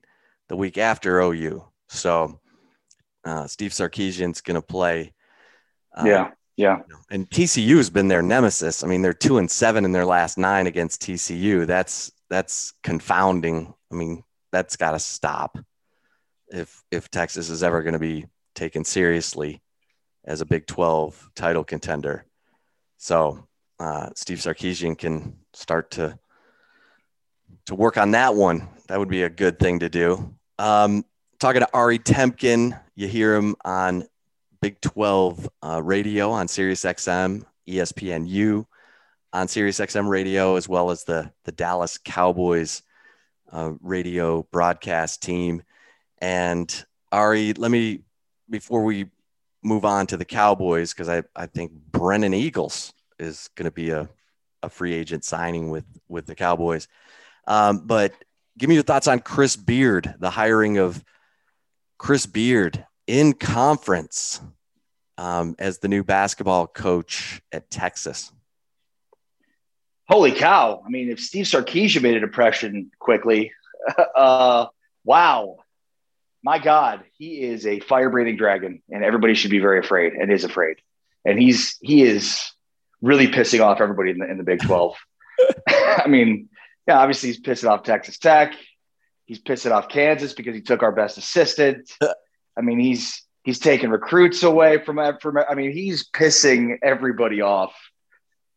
the 0.48 0.56
week 0.56 0.78
after 0.78 1.20
OU. 1.20 1.64
So 1.88 2.40
uh, 3.24 3.46
Steve 3.46 3.72
Sarkisian's 3.72 4.40
going 4.40 4.54
to 4.54 4.62
play. 4.62 5.12
Uh, 5.96 6.04
yeah, 6.06 6.30
yeah. 6.56 6.80
And 7.10 7.28
TCU 7.28 7.76
has 7.76 7.90
been 7.90 8.08
their 8.08 8.22
nemesis. 8.22 8.84
I 8.84 8.86
mean, 8.86 9.02
they're 9.02 9.12
two 9.12 9.38
and 9.38 9.50
seven 9.50 9.84
in 9.84 9.92
their 9.92 10.06
last 10.06 10.38
nine 10.38 10.66
against 10.66 11.02
TCU. 11.02 11.66
That's 11.66 12.12
that's 12.30 12.72
confounding. 12.82 13.74
I 13.90 13.94
mean, 13.94 14.22
that's 14.52 14.76
got 14.76 14.92
to 14.92 14.98
stop 14.98 15.58
if 16.48 16.82
if 16.90 17.10
Texas 17.10 17.50
is 17.50 17.62
ever 17.62 17.82
going 17.82 17.94
to 17.94 17.98
be 17.98 18.26
taken 18.54 18.84
seriously 18.84 19.60
as 20.24 20.40
a 20.40 20.46
Big 20.46 20.66
12 20.66 21.30
title 21.34 21.64
contender. 21.64 22.24
So 22.98 23.46
uh, 23.78 24.10
Steve 24.14 24.38
Sarkisian 24.38 24.96
can 24.96 25.36
start 25.52 25.92
to 25.92 26.18
to 27.66 27.74
work 27.74 27.96
on 27.96 28.12
that 28.12 28.34
one. 28.34 28.68
That 28.88 28.98
would 28.98 29.08
be 29.08 29.22
a 29.22 29.28
good 29.28 29.58
thing 29.58 29.80
to 29.80 29.88
do. 29.88 30.35
Um, 30.58 31.04
talking 31.38 31.60
to 31.60 31.68
Ari 31.74 31.98
Temkin, 31.98 32.78
you 32.94 33.08
hear 33.08 33.34
him 33.34 33.56
on 33.64 34.06
Big 34.60 34.80
12 34.80 35.48
uh, 35.62 35.82
radio 35.82 36.30
on 36.30 36.48
Sirius 36.48 36.84
XM, 36.84 37.44
ESPNU 37.68 38.64
on 39.32 39.48
Sirius 39.48 39.80
XM 39.80 40.08
radio, 40.08 40.56
as 40.56 40.68
well 40.68 40.90
as 40.90 41.04
the, 41.04 41.30
the 41.44 41.52
Dallas 41.52 41.98
Cowboys 41.98 42.82
uh, 43.52 43.72
radio 43.80 44.42
broadcast 44.50 45.22
team. 45.22 45.62
And 46.18 46.84
Ari, 47.12 47.52
let 47.54 47.70
me 47.70 48.00
before 48.48 48.82
we 48.82 49.06
move 49.62 49.84
on 49.84 50.06
to 50.06 50.16
the 50.16 50.24
Cowboys, 50.24 50.92
because 50.92 51.08
I, 51.08 51.22
I 51.34 51.46
think 51.46 51.72
Brennan 51.72 52.34
Eagles 52.34 52.94
is 53.18 53.50
going 53.56 53.64
to 53.64 53.70
be 53.70 53.90
a, 53.90 54.08
a 54.62 54.70
free 54.70 54.94
agent 54.94 55.24
signing 55.24 55.70
with, 55.70 55.84
with 56.08 56.26
the 56.26 56.34
Cowboys. 56.34 56.88
Um, 57.46 57.82
but 57.84 58.12
give 58.58 58.68
me 58.68 58.74
your 58.74 58.84
thoughts 58.84 59.08
on 59.08 59.20
Chris 59.20 59.56
Beard, 59.56 60.14
the 60.18 60.30
hiring 60.30 60.78
of 60.78 61.02
Chris 61.98 62.26
Beard 62.26 62.84
in 63.06 63.32
conference 63.32 64.40
um, 65.18 65.54
as 65.58 65.78
the 65.78 65.88
new 65.88 66.04
basketball 66.04 66.66
coach 66.66 67.40
at 67.52 67.70
Texas. 67.70 68.32
Holy 70.08 70.32
cow. 70.32 70.82
I 70.84 70.88
mean, 70.88 71.10
if 71.10 71.18
Steve 71.20 71.46
Sarkisian 71.46 72.02
made 72.02 72.16
an 72.16 72.22
impression 72.22 72.90
quickly, 72.98 73.52
uh, 74.14 74.66
wow 75.04 75.56
my 76.46 76.60
God, 76.60 77.02
he 77.18 77.42
is 77.42 77.66
a 77.66 77.80
fire 77.80 78.08
breathing 78.08 78.36
dragon, 78.36 78.80
and 78.88 79.02
everybody 79.02 79.34
should 79.34 79.50
be 79.50 79.58
very 79.58 79.80
afraid 79.80 80.12
and 80.12 80.30
is 80.30 80.44
afraid. 80.44 80.76
And 81.24 81.42
he's 81.42 81.76
he 81.80 82.02
is 82.02 82.40
really 83.02 83.26
pissing 83.26 83.60
off 83.60 83.80
everybody 83.80 84.12
in 84.12 84.18
the 84.18 84.30
in 84.30 84.38
the 84.38 84.44
Big 84.44 84.60
Twelve. 84.62 84.94
I 85.68 86.06
mean, 86.06 86.48
yeah, 86.86 86.98
obviously 86.98 87.30
he's 87.30 87.40
pissing 87.40 87.68
off 87.68 87.82
Texas 87.82 88.18
Tech. 88.18 88.54
He's 89.24 89.40
pissing 89.40 89.72
off 89.72 89.88
Kansas 89.88 90.34
because 90.34 90.54
he 90.54 90.60
took 90.60 90.82
our 90.82 90.92
best 90.92 91.18
assistant. 91.18 91.90
I 92.56 92.60
mean, 92.62 92.78
he's 92.78 93.22
he's 93.44 93.58
taking 93.58 93.90
recruits 93.90 94.42
away 94.42 94.78
from 94.78 95.00
from. 95.20 95.38
I 95.38 95.54
mean, 95.54 95.72
he's 95.72 96.08
pissing 96.08 96.78
everybody 96.82 97.40
off. 97.40 97.74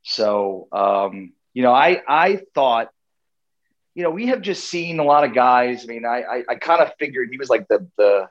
So, 0.04 0.68
um, 0.72 1.34
you 1.54 1.63
know, 1.63 1.74
I 1.74 2.02
I 2.08 2.42
thought, 2.54 2.89
you 3.96 4.04
know, 4.04 4.12
we 4.12 4.28
have 4.28 4.42
just 4.42 4.70
seen 4.70 5.00
a 5.00 5.04
lot 5.04 5.24
of 5.24 5.34
guys. 5.34 5.84
I 5.84 5.88
mean, 5.88 6.06
I 6.06 6.22
I, 6.22 6.44
I 6.50 6.56
kind 6.56 6.82
of 6.82 6.92
figured 7.00 7.30
he 7.32 7.38
was 7.38 7.50
like 7.50 7.68
the 7.68 7.88
the 7.98 8.28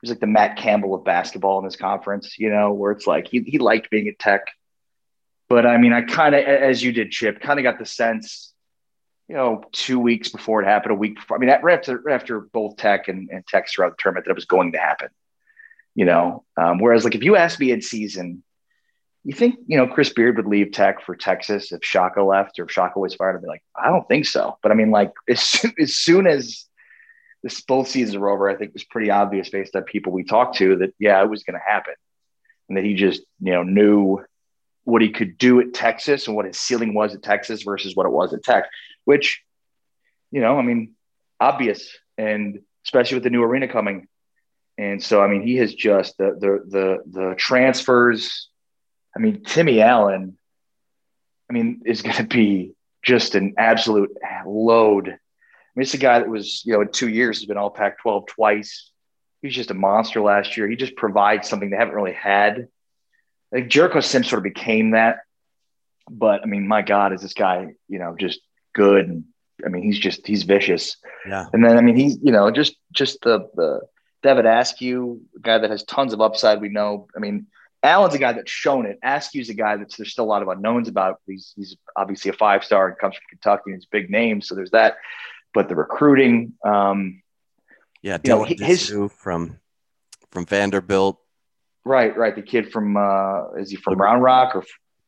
he 0.00 0.06
was 0.06 0.10
like 0.10 0.20
the 0.20 0.26
Matt 0.28 0.56
Campbell 0.56 0.94
of 0.94 1.04
basketball 1.04 1.58
in 1.58 1.64
this 1.64 1.76
conference. 1.76 2.38
You 2.38 2.50
know, 2.50 2.72
where 2.72 2.92
it's 2.92 3.06
like 3.08 3.26
he 3.26 3.40
he 3.40 3.58
liked 3.58 3.90
being 3.90 4.06
at 4.06 4.18
Tech, 4.20 4.42
but 5.48 5.66
I 5.66 5.76
mean, 5.76 5.92
I 5.92 6.02
kind 6.02 6.36
of 6.36 6.44
as 6.44 6.84
you 6.84 6.92
did, 6.92 7.10
Chip, 7.10 7.40
kind 7.40 7.58
of 7.58 7.64
got 7.64 7.80
the 7.80 7.86
sense 7.86 8.49
you 9.30 9.36
know, 9.36 9.62
two 9.70 10.00
weeks 10.00 10.28
before 10.28 10.60
it 10.60 10.66
happened, 10.66 10.90
a 10.90 10.96
week 10.96 11.14
before. 11.14 11.36
I 11.36 11.40
mean, 11.40 11.50
right 11.62 11.78
after, 11.78 12.10
after 12.10 12.40
both 12.40 12.76
Tech 12.76 13.06
and, 13.06 13.30
and 13.30 13.46
Tech 13.46 13.68
throughout 13.70 13.90
the 13.90 13.96
tournament 14.00 14.26
that 14.26 14.32
it 14.32 14.34
was 14.34 14.44
going 14.44 14.72
to 14.72 14.78
happen. 14.78 15.06
You 15.94 16.04
know, 16.04 16.44
um, 16.56 16.80
whereas 16.80 17.04
like 17.04 17.14
if 17.14 17.22
you 17.22 17.36
asked 17.36 17.60
me 17.60 17.70
in 17.70 17.80
season, 17.80 18.42
you 19.22 19.32
think 19.32 19.60
you 19.68 19.76
know 19.76 19.86
Chris 19.86 20.12
Beard 20.12 20.36
would 20.36 20.48
leave 20.48 20.72
Tech 20.72 21.04
for 21.04 21.14
Texas 21.14 21.70
if 21.70 21.84
Shaka 21.84 22.24
left 22.24 22.58
or 22.58 22.64
if 22.64 22.72
Shaka 22.72 22.98
was 22.98 23.14
fired? 23.14 23.36
I'd 23.36 23.42
be 23.42 23.46
like, 23.46 23.62
I 23.80 23.88
don't 23.88 24.06
think 24.08 24.26
so. 24.26 24.58
But 24.64 24.72
I 24.72 24.74
mean, 24.74 24.90
like 24.90 25.12
as 25.28 25.40
soon, 25.40 25.74
as 25.78 25.94
soon 25.94 26.26
as 26.26 26.66
this 27.44 27.60
both 27.60 27.86
seasons 27.86 28.18
were 28.18 28.30
over, 28.30 28.48
I 28.48 28.56
think 28.56 28.70
it 28.70 28.74
was 28.74 28.84
pretty 28.84 29.12
obvious 29.12 29.48
based 29.48 29.76
on 29.76 29.84
people 29.84 30.10
we 30.10 30.24
talked 30.24 30.56
to 30.56 30.74
that 30.78 30.92
yeah, 30.98 31.22
it 31.22 31.30
was 31.30 31.44
going 31.44 31.54
to 31.54 31.72
happen, 31.72 31.94
and 32.68 32.76
that 32.76 32.84
he 32.84 32.94
just 32.94 33.22
you 33.40 33.52
know 33.52 33.62
knew 33.62 34.24
what 34.82 35.02
he 35.02 35.10
could 35.10 35.38
do 35.38 35.60
at 35.60 35.72
Texas 35.72 36.26
and 36.26 36.34
what 36.34 36.46
his 36.46 36.58
ceiling 36.58 36.94
was 36.94 37.14
at 37.14 37.22
Texas 37.22 37.62
versus 37.62 37.94
what 37.94 38.06
it 38.06 38.12
was 38.12 38.34
at 38.34 38.42
Tech 38.42 38.64
which, 39.04 39.42
you 40.30 40.40
know, 40.40 40.58
I 40.58 40.62
mean, 40.62 40.94
obvious, 41.38 41.96
and 42.18 42.60
especially 42.84 43.16
with 43.16 43.24
the 43.24 43.30
new 43.30 43.42
arena 43.42 43.68
coming. 43.68 44.08
And 44.78 45.02
so, 45.02 45.22
I 45.22 45.28
mean, 45.28 45.42
he 45.42 45.56
has 45.56 45.74
just 45.74 46.16
the 46.18 46.36
the 46.38 46.70
the 46.70 47.20
the 47.20 47.34
transfers. 47.36 48.48
I 49.14 49.20
mean, 49.20 49.42
Timmy 49.42 49.82
Allen. 49.82 50.36
I 51.48 51.52
mean, 51.52 51.82
is 51.84 52.02
going 52.02 52.16
to 52.16 52.24
be 52.24 52.74
just 53.02 53.34
an 53.34 53.54
absolute 53.58 54.16
load. 54.46 55.08
I 55.08 55.12
mean, 55.74 55.82
it's 55.82 55.94
a 55.94 55.98
guy 55.98 56.20
that 56.20 56.28
was, 56.28 56.62
you 56.64 56.72
know, 56.72 56.82
in 56.82 56.92
two 56.92 57.08
years 57.08 57.38
has 57.38 57.46
been 57.46 57.56
all 57.56 57.70
Pac-12 57.70 58.28
twice. 58.28 58.90
He's 59.42 59.54
just 59.54 59.70
a 59.70 59.74
monster 59.74 60.20
last 60.20 60.56
year. 60.56 60.68
He 60.68 60.76
just 60.76 60.94
provides 60.96 61.48
something 61.48 61.70
they 61.70 61.76
haven't 61.76 61.94
really 61.94 62.12
had. 62.12 62.68
Think 63.52 63.68
Jericho 63.68 64.00
Sims 64.00 64.28
sort 64.28 64.38
of 64.38 64.44
became 64.44 64.92
that. 64.92 65.18
But 66.08 66.42
I 66.42 66.46
mean, 66.46 66.68
my 66.68 66.82
God, 66.82 67.12
is 67.12 67.22
this 67.22 67.34
guy, 67.34 67.74
you 67.88 67.98
know, 67.98 68.14
just 68.18 68.40
good. 68.72 69.08
And 69.08 69.24
I 69.64 69.68
mean, 69.68 69.82
he's 69.82 69.98
just 69.98 70.26
he's 70.26 70.42
vicious. 70.44 70.96
Yeah. 71.26 71.46
And 71.52 71.64
then 71.64 71.76
I 71.76 71.80
mean, 71.80 71.96
he's 71.96 72.18
you 72.22 72.32
know 72.32 72.50
just 72.50 72.76
just 72.92 73.20
the 73.22 73.48
the 73.54 73.80
Devin 74.22 74.46
Askew, 74.46 75.22
guy 75.40 75.58
that 75.58 75.70
has 75.70 75.82
tons 75.84 76.12
of 76.12 76.20
upside. 76.20 76.60
We 76.60 76.68
know. 76.68 77.08
I 77.16 77.20
mean, 77.20 77.46
Allen's 77.82 78.14
a 78.14 78.18
guy 78.18 78.32
that's 78.32 78.50
shown 78.50 78.86
it. 78.86 78.98
Askew's 79.02 79.48
a 79.48 79.54
guy 79.54 79.76
that's 79.76 79.96
there's 79.96 80.12
still 80.12 80.24
a 80.24 80.26
lot 80.26 80.42
of 80.42 80.48
unknowns 80.48 80.88
about. 80.88 81.20
He's 81.26 81.52
he's 81.56 81.76
obviously 81.96 82.30
a 82.30 82.34
five 82.34 82.64
star 82.64 82.88
and 82.88 82.98
comes 82.98 83.14
from 83.14 83.24
Kentucky 83.30 83.62
and 83.66 83.74
he's 83.76 83.86
big 83.86 84.10
name. 84.10 84.40
So 84.40 84.54
there's 84.54 84.72
that. 84.72 84.96
But 85.54 85.68
the 85.68 85.74
recruiting, 85.74 86.52
um, 86.64 87.22
yeah, 88.02 88.18
you 88.22 88.30
know, 88.30 88.44
his 88.44 88.94
from 89.16 89.58
from 90.30 90.46
Vanderbilt. 90.46 91.18
Right, 91.84 92.16
right. 92.16 92.34
The 92.34 92.42
kid 92.42 92.70
from 92.70 92.96
uh 92.96 93.52
is 93.52 93.70
he 93.70 93.76
from 93.76 94.00
Round 94.00 94.22
Rock 94.22 94.54
or 94.54 94.64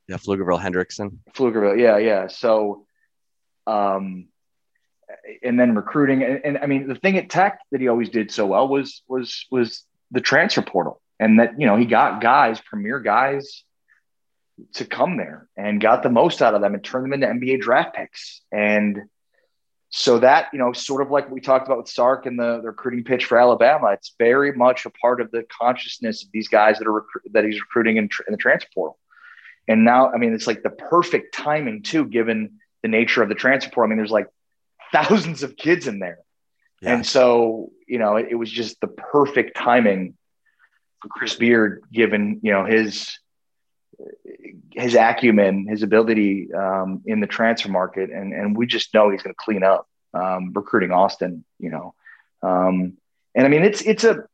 yeah, 0.08 0.16
Pflugerville 0.16 0.60
Hendrickson. 0.60 1.18
Pflugerville, 1.34 1.78
yeah, 1.78 1.98
yeah. 1.98 2.26
So 2.26 2.86
um, 3.66 4.28
and 5.42 5.58
then 5.58 5.74
recruiting. 5.74 6.22
And, 6.22 6.40
and, 6.44 6.58
I 6.58 6.66
mean, 6.66 6.88
the 6.88 6.94
thing 6.94 7.16
at 7.18 7.30
Tech 7.30 7.60
that 7.70 7.80
he 7.80 7.88
always 7.88 8.08
did 8.08 8.30
so 8.30 8.46
well 8.46 8.68
was 8.68 9.02
was 9.08 9.46
was 9.50 9.84
the 10.10 10.20
transfer 10.20 10.62
portal, 10.62 11.00
and 11.18 11.40
that 11.40 11.58
you 11.60 11.66
know 11.66 11.76
he 11.76 11.84
got 11.84 12.20
guys, 12.20 12.60
premier 12.60 13.00
guys, 13.00 13.64
to 14.74 14.84
come 14.84 15.16
there 15.16 15.48
and 15.56 15.80
got 15.80 16.02
the 16.02 16.10
most 16.10 16.42
out 16.42 16.54
of 16.54 16.60
them 16.60 16.74
and 16.74 16.84
turned 16.84 17.04
them 17.04 17.12
into 17.12 17.26
NBA 17.26 17.60
draft 17.60 17.94
picks. 17.94 18.42
And 18.52 19.02
so 19.90 20.18
that 20.20 20.48
you 20.52 20.58
know, 20.58 20.72
sort 20.72 21.02
of 21.02 21.10
like 21.10 21.30
we 21.30 21.40
talked 21.40 21.66
about 21.66 21.78
with 21.78 21.88
Sark 21.88 22.26
and 22.26 22.38
the, 22.38 22.60
the 22.62 22.68
recruiting 22.68 23.04
pitch 23.04 23.26
for 23.26 23.38
Alabama, 23.38 23.88
it's 23.88 24.14
very 24.18 24.52
much 24.52 24.86
a 24.86 24.90
part 24.90 25.20
of 25.20 25.30
the 25.30 25.44
consciousness 25.60 26.24
of 26.24 26.30
these 26.32 26.48
guys 26.48 26.78
that 26.78 26.88
are 26.88 26.92
recru- 26.92 27.32
that 27.32 27.44
he's 27.44 27.60
recruiting 27.60 27.98
in, 27.98 28.08
in 28.26 28.32
the 28.32 28.38
transfer 28.38 28.70
portal. 28.74 28.98
And 29.68 29.84
now, 29.84 30.10
I 30.10 30.16
mean, 30.16 30.34
it's 30.34 30.46
like 30.46 30.62
the 30.62 30.70
perfect 30.70 31.34
timing 31.34 31.82
too, 31.82 32.06
given 32.06 32.58
the 32.82 32.88
nature 32.88 33.22
of 33.22 33.28
the 33.28 33.34
transfer 33.34 33.70
portal. 33.70 33.88
I 33.88 33.90
mean, 33.90 33.98
there's 33.98 34.10
like 34.10 34.28
thousands 34.92 35.42
of 35.42 35.56
kids 35.56 35.86
in 35.86 35.98
there. 35.98 36.18
Yeah. 36.80 36.94
And 36.94 37.06
so, 37.06 37.70
you 37.86 37.98
know, 37.98 38.16
it, 38.16 38.28
it, 38.30 38.34
was 38.34 38.50
just 38.50 38.80
the 38.80 38.88
perfect 38.88 39.56
timing 39.56 40.16
for 41.00 41.08
Chris 41.08 41.34
Beard, 41.36 41.82
given, 41.92 42.40
you 42.42 42.50
know, 42.50 42.64
his, 42.64 43.18
his 44.72 44.94
acumen, 44.94 45.68
his 45.68 45.82
ability 45.82 46.52
um, 46.52 47.02
in 47.06 47.20
the 47.20 47.28
transfer 47.28 47.70
market. 47.70 48.10
And, 48.10 48.32
and 48.32 48.56
we 48.56 48.66
just 48.66 48.92
know 48.94 49.10
he's 49.10 49.22
going 49.22 49.34
to 49.34 49.38
clean 49.38 49.62
up 49.62 49.86
um, 50.12 50.52
recruiting 50.52 50.90
Austin, 50.90 51.44
you 51.60 51.70
know. 51.70 51.94
Um, 52.42 52.94
and 53.34 53.46
I 53.46 53.48
mean, 53.48 53.62
it's, 53.62 53.82
it's 53.82 54.02
a, 54.02 54.24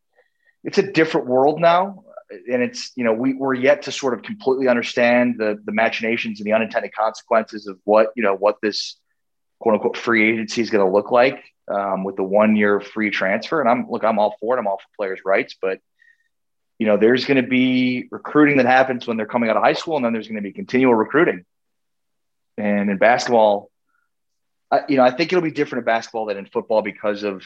it's 0.65 0.79
a 0.79 0.91
different 0.91 1.27
world 1.27 1.61
now 1.61 2.05
and 2.31 2.63
it's 2.63 2.93
you 2.95 3.05
know 3.05 3.13
we, 3.13 3.35
we're 3.35 3.55
yet 3.55 3.83
to 3.83 3.93
sort 3.93 4.15
of 4.15 4.23
completely 4.23 4.69
understand 4.69 5.37
the 5.39 5.59
the 5.65 5.73
machinations 5.73 6.41
and 6.41 6.47
the 6.47 6.53
unintended 6.53 6.93
consequences 6.95 7.67
of 7.67 7.79
what 7.85 8.09
you 8.17 8.23
know 8.23 8.35
what 8.35 8.57
this 8.63 8.97
quote 9.59 9.75
unquote 9.75 9.97
free 9.97 10.31
agency 10.31 10.61
is 10.61 10.71
going 10.71 10.85
to 10.85 10.93
look 10.93 11.11
like 11.11 11.45
um, 11.69 12.05
with 12.05 12.17
the 12.17 12.23
one 12.23 12.57
year 12.57 12.81
free 12.81 13.11
transfer. 13.11 13.61
And 13.61 13.69
i'm 13.69 13.91
look 13.91 14.05
i'm 14.05 14.19
all 14.19 14.37
for 14.41 14.57
it. 14.57 14.61
I'm 14.61 14.67
all 14.67 14.79
for 14.79 14.97
players 14.97 15.21
rights. 15.25 15.57
But 15.61 15.81
you 16.79 16.87
know 16.87 16.97
there's 16.97 17.25
going 17.25 17.43
to 17.43 17.49
be 17.49 18.09
recruiting 18.11 18.59
that 18.59 18.67
happens 18.67 19.07
when 19.07 19.17
they're 19.17 19.27
coming 19.27 19.51
out 19.51 19.57
of 19.57 19.63
high 19.63 19.73
school 19.73 19.97
and 19.97 20.05
then 20.05 20.13
there's 20.13 20.29
going 20.29 20.37
to 20.37 20.43
be 20.43 20.53
continual 20.53 20.95
recruiting. 20.95 21.45
And 22.57 22.91
in 22.91 22.99
basketball 22.99 23.71
I, 24.71 24.81
you 24.89 24.97
know 24.97 25.03
i 25.03 25.11
think 25.11 25.33
it'll 25.33 25.43
be 25.43 25.51
different 25.51 25.83
in 25.83 25.87
basketball 25.87 26.27
than 26.27 26.37
in 26.37 26.47
football 26.47 26.83
because 26.83 27.23
of 27.23 27.43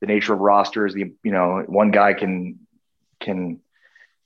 the 0.00 0.06
nature 0.06 0.32
of 0.32 0.40
rosters. 0.40 0.94
The 0.94 1.12
you 1.22 1.32
know 1.32 1.64
one 1.66 1.90
guy 1.90 2.14
can 2.14 2.60
can 3.20 3.60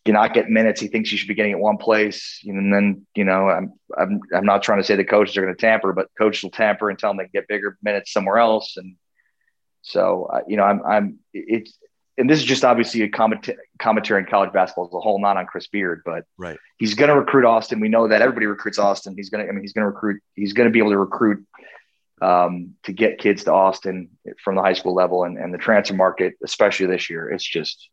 you 0.05 0.13
not 0.13 0.35
get 0.35 0.51
minutes 0.51 0.81
he 0.81 0.89
thinks 0.89 1.13
you 1.13 1.19
should 1.19 1.29
be 1.29 1.35
getting 1.35 1.53
at 1.53 1.61
one 1.61 1.77
place. 1.77 2.41
And 2.45 2.75
then, 2.75 3.07
you 3.15 3.25
know, 3.25 3.49
I'm, 3.49 3.73
I'm, 3.97 4.21
I'm 4.35 4.45
not 4.45 4.63
trying 4.63 4.81
to 4.81 4.85
say 4.85 4.97
the 4.97 5.05
coaches 5.05 5.37
are 5.37 5.43
going 5.43 5.55
to 5.55 5.61
tamper, 5.61 5.93
but 5.93 6.09
coaches 6.19 6.43
will 6.43 6.51
tamper 6.51 6.91
and 6.91 6.99
tell 6.99 7.11
them 7.11 7.19
they 7.19 7.29
get 7.33 7.47
bigger 7.47 7.79
minutes 7.83 8.13
somewhere 8.13 8.39
else. 8.39 8.77
And 8.77 8.97
so, 9.83 10.25
uh, 10.25 10.41
you 10.49 10.57
know, 10.57 10.65
I'm, 10.65 10.83
I'm, 10.85 11.19
it's, 11.33 11.79
and 12.19 12.29
this 12.29 12.41
is 12.41 12.45
just 12.45 12.65
obviously 12.65 13.03
a 13.03 13.09
comment, 13.09 13.49
commentary 13.79 14.21
in 14.21 14.27
college 14.27 14.53
basketball 14.53 14.87
as 14.87 14.93
a 14.93 14.99
whole, 14.99 15.21
not 15.21 15.37
on 15.37 15.47
Chris 15.47 15.69
Beard, 15.69 16.03
but 16.05 16.25
right. 16.37 16.59
he's 16.79 16.95
going 16.95 17.09
to 17.09 17.19
recruit 17.19 17.45
Austin. 17.45 17.79
We 17.79 17.89
know 17.89 18.09
that 18.09 18.23
everybody 18.23 18.47
recruits 18.47 18.81
Austin. 18.81 19.15
He's 19.17 19.31
going 19.31 19.45
to, 19.45 19.49
I 19.49 19.53
mean, 19.53 19.63
he's 19.63 19.73
going 19.73 19.85
to 19.85 19.91
recruit, 19.91 20.21
he's 20.35 20.53
going 20.53 20.69
to 20.69 20.73
be 20.73 20.81
able 20.81 20.91
to 20.91 20.99
recruit 20.99 21.47
um, 22.21 22.75
to 22.83 22.93
get 22.93 23.19
kids 23.19 23.45
to 23.45 23.53
Austin 23.53 24.11
from 24.43 24.57
the 24.57 24.63
high 24.63 24.75
school 24.75 24.95
level 24.95 25.25
and, 25.25 25.39
and 25.39 25.55
the 25.55 25.59
transfer 25.59 25.95
market, 25.95 26.35
especially 26.43 26.87
this 26.87 27.09
year. 27.09 27.31
It's 27.31 27.45
just, 27.45 27.89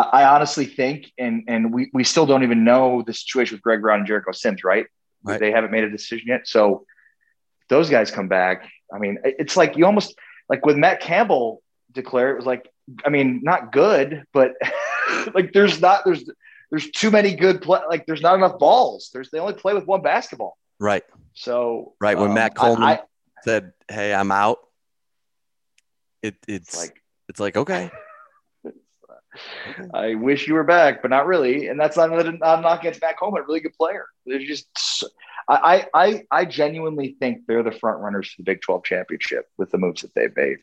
I 0.00 0.24
honestly 0.24 0.66
think, 0.66 1.12
and 1.18 1.44
and 1.48 1.72
we, 1.72 1.90
we 1.92 2.04
still 2.04 2.26
don't 2.26 2.42
even 2.42 2.64
know 2.64 3.02
the 3.06 3.12
situation 3.12 3.56
with 3.56 3.62
Greg 3.62 3.80
Brown 3.80 4.00
and 4.00 4.06
Jericho 4.06 4.32
Sims, 4.32 4.64
right? 4.64 4.86
right? 5.22 5.40
They 5.40 5.50
haven't 5.50 5.70
made 5.70 5.84
a 5.84 5.90
decision 5.90 6.28
yet. 6.28 6.46
So 6.46 6.84
those 7.68 7.90
guys 7.90 8.10
come 8.10 8.28
back. 8.28 8.68
I 8.92 8.98
mean, 8.98 9.18
it's 9.24 9.56
like 9.56 9.76
you 9.76 9.86
almost 9.86 10.18
like 10.48 10.64
with 10.64 10.76
Matt 10.76 11.00
Campbell 11.00 11.62
declare 11.92 12.32
it 12.32 12.36
was 12.36 12.46
like, 12.46 12.68
I 13.04 13.10
mean, 13.10 13.40
not 13.42 13.72
good, 13.72 14.24
but 14.32 14.54
like 15.34 15.52
there's 15.52 15.80
not 15.80 16.04
there's 16.04 16.28
there's 16.70 16.90
too 16.90 17.10
many 17.10 17.34
good 17.34 17.62
play 17.62 17.80
like 17.88 18.06
there's 18.06 18.22
not 18.22 18.34
enough 18.34 18.58
balls. 18.58 19.10
There's 19.12 19.30
they 19.30 19.38
only 19.38 19.54
play 19.54 19.74
with 19.74 19.86
one 19.86 20.02
basketball. 20.02 20.56
Right. 20.78 21.04
So 21.34 21.94
right 22.00 22.16
when 22.16 22.28
um, 22.28 22.34
Matt 22.34 22.54
Coleman 22.54 22.82
I, 22.82 22.92
I, 22.92 23.00
said, 23.42 23.72
"Hey, 23.88 24.14
I'm 24.14 24.30
out," 24.30 24.58
it 26.22 26.36
it's 26.46 26.76
like 26.76 27.02
it's 27.28 27.40
like 27.40 27.56
okay. 27.56 27.90
I 29.94 30.14
wish 30.14 30.46
you 30.46 30.54
were 30.54 30.64
back, 30.64 31.02
but 31.02 31.10
not 31.10 31.26
really. 31.26 31.68
And 31.68 31.78
that's 31.78 31.96
not 31.96 32.10
I'm 32.12 32.38
not 32.38 32.80
against 32.80 33.00
back 33.00 33.18
home, 33.18 33.36
a 33.36 33.42
really 33.42 33.60
good 33.60 33.74
player. 33.74 34.06
They're 34.26 34.38
just 34.38 34.68
I 35.48 35.86
I 35.94 36.24
I 36.30 36.44
genuinely 36.44 37.16
think 37.18 37.46
they're 37.46 37.62
the 37.62 37.72
front 37.72 38.00
runners 38.00 38.30
for 38.30 38.42
the 38.42 38.44
Big 38.44 38.60
12 38.62 38.84
championship 38.84 39.46
with 39.56 39.70
the 39.70 39.78
moves 39.78 40.02
that 40.02 40.14
they've 40.14 40.34
made. 40.36 40.58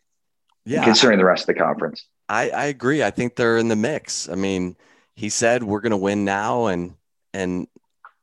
Yeah. 0.66 0.84
Considering 0.84 1.20
the 1.20 1.26
rest 1.26 1.44
of 1.44 1.56
the 1.56 1.62
conference. 1.62 2.06
I, 2.28 2.50
I 2.50 2.66
agree. 2.66 3.04
I 3.04 3.12
think 3.12 3.36
they're 3.36 3.58
in 3.58 3.68
the 3.68 3.76
mix. 3.76 4.30
I 4.30 4.36
mean, 4.36 4.76
he 5.16 5.30
said 5.30 5.64
we're 5.64 5.82
gonna 5.82 5.98
win 5.98 6.26
now 6.26 6.68
and 6.68 6.96
and 7.34 7.68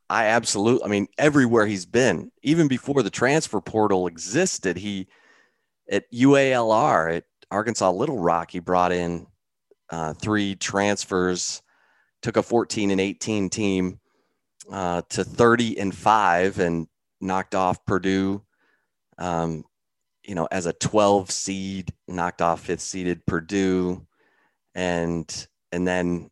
I 0.09 0.25
absolutely 0.25 0.85
I 0.85 0.89
mean, 0.89 1.07
everywhere 1.17 1.65
he's 1.65 1.85
been, 1.85 2.31
even 2.41 2.67
before 2.67 3.01
the 3.03 3.09
transfer 3.09 3.61
portal 3.61 4.07
existed, 4.07 4.77
he 4.77 5.07
at 5.89 6.11
UALR 6.11 7.17
at 7.17 7.25
Arkansas 7.51 7.91
Little 7.91 8.19
Rock, 8.19 8.51
he 8.51 8.59
brought 8.59 8.91
in 8.91 9.27
uh, 9.93 10.13
three 10.13 10.55
transfers, 10.55 11.61
took 12.23 12.35
a 12.35 12.41
14 12.41 12.89
and 12.89 12.99
18 12.99 13.49
team 13.51 13.99
uh, 14.71 15.03
to 15.09 15.23
30 15.23 15.77
and 15.77 15.95
five, 15.95 16.57
and 16.57 16.87
knocked 17.21 17.53
off 17.53 17.85
Purdue. 17.85 18.41
Um, 19.19 19.63
you 20.23 20.33
know, 20.33 20.47
as 20.49 20.65
a 20.65 20.73
12 20.73 21.29
seed, 21.29 21.93
knocked 22.07 22.41
off 22.41 22.61
fifth 22.61 22.81
seeded 22.81 23.23
Purdue, 23.27 24.03
and 24.73 25.47
and 25.71 25.87
then 25.87 26.31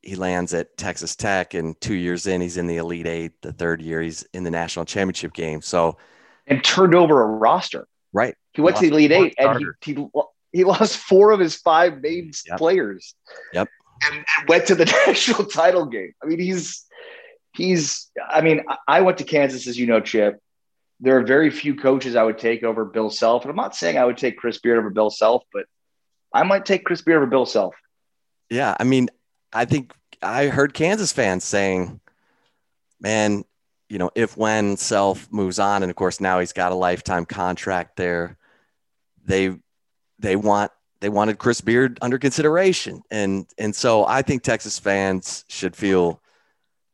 he 0.00 0.16
lands 0.16 0.54
at 0.54 0.78
Texas 0.78 1.14
Tech, 1.14 1.52
and 1.52 1.78
two 1.82 1.94
years 1.94 2.26
in, 2.26 2.40
he's 2.40 2.56
in 2.56 2.66
the 2.66 2.78
Elite 2.78 3.06
Eight. 3.06 3.32
The 3.42 3.52
third 3.52 3.82
year, 3.82 4.00
he's 4.00 4.22
in 4.32 4.42
the 4.42 4.50
national 4.50 4.86
championship 4.86 5.34
game. 5.34 5.60
So, 5.60 5.98
and 6.46 6.64
turned 6.64 6.94
over 6.94 7.20
a 7.20 7.26
roster. 7.26 7.86
Right. 8.14 8.36
He 8.54 8.62
went 8.62 8.76
to 8.76 8.88
the 8.88 8.88
Elite 8.88 9.12
Eight, 9.12 9.34
and 9.38 9.58
he, 9.58 9.92
he, 9.92 10.06
he 10.52 10.64
lost 10.64 10.96
four 10.96 11.32
of 11.32 11.40
his 11.40 11.56
five 11.56 12.02
named 12.02 12.34
yep. 12.46 12.58
players. 12.58 13.14
Yep. 13.52 13.68
And, 14.04 14.16
and, 14.16 14.48
went 14.48 14.66
to 14.66 14.74
the 14.74 14.84
national 15.06 15.46
title 15.46 15.86
game. 15.86 16.12
I 16.22 16.26
mean, 16.26 16.40
he's 16.40 16.84
he's. 17.54 18.10
I 18.28 18.40
mean, 18.40 18.62
I 18.86 19.00
went 19.00 19.18
to 19.18 19.24
Kansas, 19.24 19.66
as 19.66 19.78
you 19.78 19.86
know, 19.86 20.00
Chip. 20.00 20.40
There 21.00 21.18
are 21.18 21.22
very 21.22 21.50
few 21.50 21.74
coaches 21.74 22.14
I 22.14 22.22
would 22.22 22.38
take 22.38 22.62
over 22.62 22.84
Bill 22.84 23.10
Self, 23.10 23.42
and 23.42 23.50
I'm 23.50 23.56
not 23.56 23.74
saying 23.74 23.98
I 23.98 24.04
would 24.04 24.18
take 24.18 24.36
Chris 24.36 24.58
Beard 24.58 24.78
over 24.78 24.90
Bill 24.90 25.10
Self, 25.10 25.42
but 25.52 25.64
I 26.32 26.44
might 26.44 26.64
take 26.64 26.84
Chris 26.84 27.02
Beard 27.02 27.16
over 27.16 27.26
Bill 27.26 27.46
Self. 27.46 27.74
Yeah, 28.50 28.76
I 28.78 28.84
mean, 28.84 29.08
I 29.52 29.64
think 29.64 29.92
I 30.22 30.46
heard 30.46 30.74
Kansas 30.74 31.12
fans 31.12 31.42
saying, 31.42 32.00
man, 33.00 33.44
you 33.88 33.98
know, 33.98 34.10
if 34.14 34.36
when 34.36 34.76
Self 34.76 35.30
moves 35.32 35.58
on, 35.58 35.82
and 35.82 35.90
of 35.90 35.96
course 35.96 36.20
now 36.20 36.38
he's 36.38 36.52
got 36.52 36.72
a 36.72 36.76
lifetime 36.76 37.26
contract 37.26 37.96
there, 37.96 38.38
they 39.24 39.56
they 40.22 40.36
want 40.36 40.70
they 41.00 41.08
wanted 41.08 41.38
Chris 41.38 41.60
Beard 41.60 41.98
under 42.00 42.18
consideration, 42.18 43.02
and 43.10 43.46
and 43.58 43.74
so 43.74 44.06
I 44.06 44.22
think 44.22 44.42
Texas 44.42 44.78
fans 44.78 45.44
should 45.48 45.76
feel. 45.76 46.20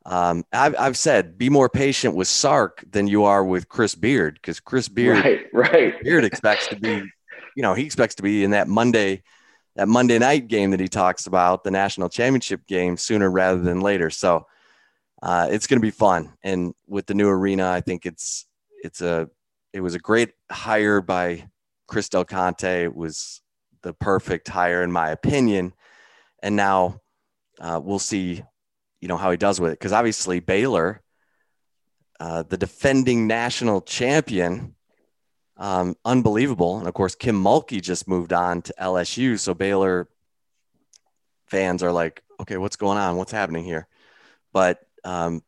Um, 0.07 0.45
I've, 0.55 0.75
I've 0.79 0.97
said 0.97 1.37
be 1.37 1.51
more 1.51 1.69
patient 1.69 2.14
with 2.14 2.29
Sark 2.29 2.83
than 2.91 3.07
you 3.07 3.25
are 3.25 3.45
with 3.45 3.69
Chris 3.69 3.95
Beard 3.95 4.35
because 4.35 4.59
Chris 4.59 4.88
Beard, 4.88 5.23
right, 5.23 5.47
right. 5.53 6.03
Beard 6.03 6.25
expects 6.25 6.67
to 6.69 6.77
be, 6.77 7.03
you 7.55 7.62
know, 7.62 7.75
he 7.75 7.85
expects 7.85 8.14
to 8.14 8.23
be 8.23 8.43
in 8.43 8.53
that 8.53 8.69
Monday 8.69 9.23
that 9.77 9.87
Monday 9.87 10.19
night 10.19 10.49
game 10.49 10.71
that 10.71 10.81
he 10.81 10.88
talks 10.88 11.27
about, 11.27 11.62
the 11.62 11.71
national 11.71 12.09
championship 12.09 12.67
game, 12.67 12.97
sooner 12.97 13.31
rather 13.31 13.61
than 13.61 13.81
later. 13.81 14.09
So 14.09 14.47
uh, 15.23 15.49
it's 15.51 15.67
going 15.67 15.79
to 15.79 15.87
be 15.87 15.91
fun. 15.91 16.33
And 16.43 16.75
with 16.87 17.07
the 17.07 17.14
new 17.14 17.29
arena, 17.29 17.71
I 17.71 17.83
think 17.83 18.07
it's 18.07 18.47
it's 18.83 19.03
a 19.03 19.29
it 19.75 19.81
was 19.81 19.95
a 19.95 19.99
great 19.99 20.31
hire 20.51 21.03
by 21.03 21.49
Chris 21.88 22.09
Del 22.09 22.24
Conte. 22.24 22.87
Was 22.88 23.40
the 23.83 23.92
perfect 23.92 24.48
hire 24.48 24.83
in 24.83 24.92
my 24.92 25.11
opinion. 25.11 25.72
And 26.42 26.57
now 26.57 27.01
uh, 27.61 27.81
we'll 27.83 27.98
see, 27.98 28.42
you 29.01 29.09
know, 29.09 29.16
how 29.16 29.31
he 29.31 29.37
does 29.37 29.61
with 29.61 29.72
it. 29.72 29.79
Because 29.79 29.92
obviously 29.92 30.40
Baylor, 30.40 31.03
uh, 32.20 32.42
the 32.42 32.57
defending 32.57 33.27
national 33.27 33.81
champion, 33.81 34.74
um, 35.57 35.96
unbelievable. 36.05 36.79
And 36.79 36.87
of 36.87 36.94
course, 36.94 37.14
Kim 37.14 37.42
Mulkey 37.42 37.81
just 37.81 38.09
moved 38.09 38.33
on 38.33 38.62
to 38.62 38.74
LSU. 38.81 39.38
So 39.38 39.55
Baylor 39.55 40.09
fans 41.46 41.83
are 41.83 41.92
like, 41.92 42.22
okay, 42.40 42.57
what's 42.57 42.77
going 42.77 42.98
on? 42.98 43.16
What's 43.16 43.33
happening 43.33 43.64
here? 43.64 43.88
But 44.53 44.81
um, 45.05 45.42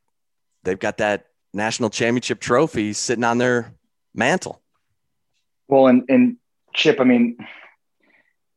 they've 0.64 0.78
got 0.78 0.98
that 0.98 1.26
national 1.52 1.90
championship 1.90 2.40
trophy 2.40 2.92
sitting 2.92 3.24
on 3.24 3.38
their 3.38 3.72
mantle. 4.14 4.59
Well, 5.70 5.86
and, 5.86 6.04
and 6.08 6.36
Chip, 6.74 7.00
I 7.00 7.04
mean, 7.04 7.38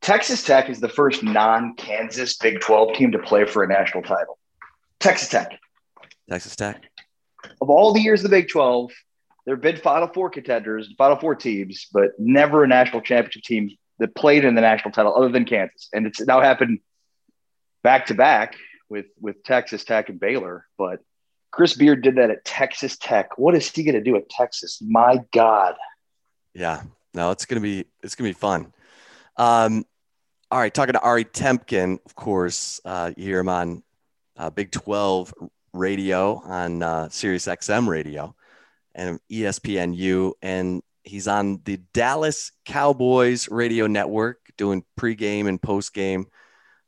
Texas 0.02 0.44
Tech 0.44 0.70
is 0.70 0.80
the 0.80 0.90
first 0.90 1.24
non 1.24 1.76
Kansas 1.76 2.38
Big 2.38 2.60
12 2.60 2.96
team 2.96 3.12
to 3.12 3.20
play 3.20 3.46
for 3.46 3.64
a 3.64 3.68
national 3.68 4.04
title. 4.04 4.38
Texas 5.00 5.30
Tech. 5.30 5.60
Texas 6.30 6.56
Tech. 6.56 6.84
Of 7.62 7.70
all 7.70 7.94
the 7.94 8.02
years 8.02 8.24
of 8.24 8.30
the 8.30 8.36
Big 8.36 8.50
12, 8.50 8.92
there 9.46 9.56
have 9.56 9.62
been 9.62 9.78
Final 9.78 10.08
Four 10.08 10.30
contenders, 10.30 10.94
Final 10.98 11.18
Four 11.18 11.36
teams, 11.36 11.88
but 11.92 12.12
never 12.18 12.64
a 12.64 12.68
national 12.68 13.02
championship 13.02 13.44
team 13.44 13.70
that 14.00 14.16
played 14.16 14.44
in 14.44 14.56
the 14.56 14.62
national 14.62 14.92
title 14.92 15.16
other 15.16 15.30
than 15.30 15.46
Kansas. 15.46 15.90
And 15.94 16.08
it's 16.08 16.22
now 16.22 16.42
happened 16.42 16.80
back 17.84 18.08
to 18.08 18.14
back 18.14 18.56
with 18.90 19.06
with 19.20 19.44
Texas 19.44 19.84
Tech 19.84 20.10
and 20.10 20.20
Baylor. 20.20 20.66
But 20.78 21.00
Chris 21.52 21.76
Beard 21.76 22.02
did 22.02 22.16
that 22.16 22.32
at 22.32 22.44
Texas 22.44 22.98
Tech. 22.98 23.38
What 23.38 23.56
is 23.56 23.70
he 23.70 23.84
going 23.84 23.96
to 23.96 24.02
do 24.02 24.16
at 24.16 24.30
Texas? 24.30 24.80
My 24.82 25.20
God. 25.32 25.76
Yeah, 26.54 26.84
no, 27.14 27.32
it's 27.32 27.46
gonna 27.46 27.62
be 27.62 27.86
it's 28.02 28.16
gonna 28.16 28.30
be 28.30 28.34
fun. 28.34 28.74
Um, 29.38 29.86
all 30.52 30.60
right, 30.60 30.74
talking 30.74 30.94
to 30.94 31.02
Ari 31.02 31.26
Temkin, 31.26 32.00
of 32.06 32.16
course, 32.16 32.80
uh, 32.86 33.12
you 33.16 33.26
hear 33.26 33.40
him 33.40 33.50
on 33.50 33.84
uh, 34.38 34.50
Big 34.50 34.72
Twelve 34.72 35.34
radio 35.74 36.42
on 36.46 36.84
uh, 36.84 37.10
Sirius 37.10 37.48
XM 37.48 37.88
radio 37.88 38.36
and 38.96 39.20
ESPNU, 39.32 40.34
and 40.42 40.82
he's 41.04 41.28
on 41.28 41.62
the 41.66 41.78
Dallas 41.94 42.52
Cowboys 42.66 43.50
radio 43.50 43.88
network 43.88 44.40
doing 44.58 44.84
pregame 45.00 45.48
and 45.48 45.62
postgame 45.62 46.26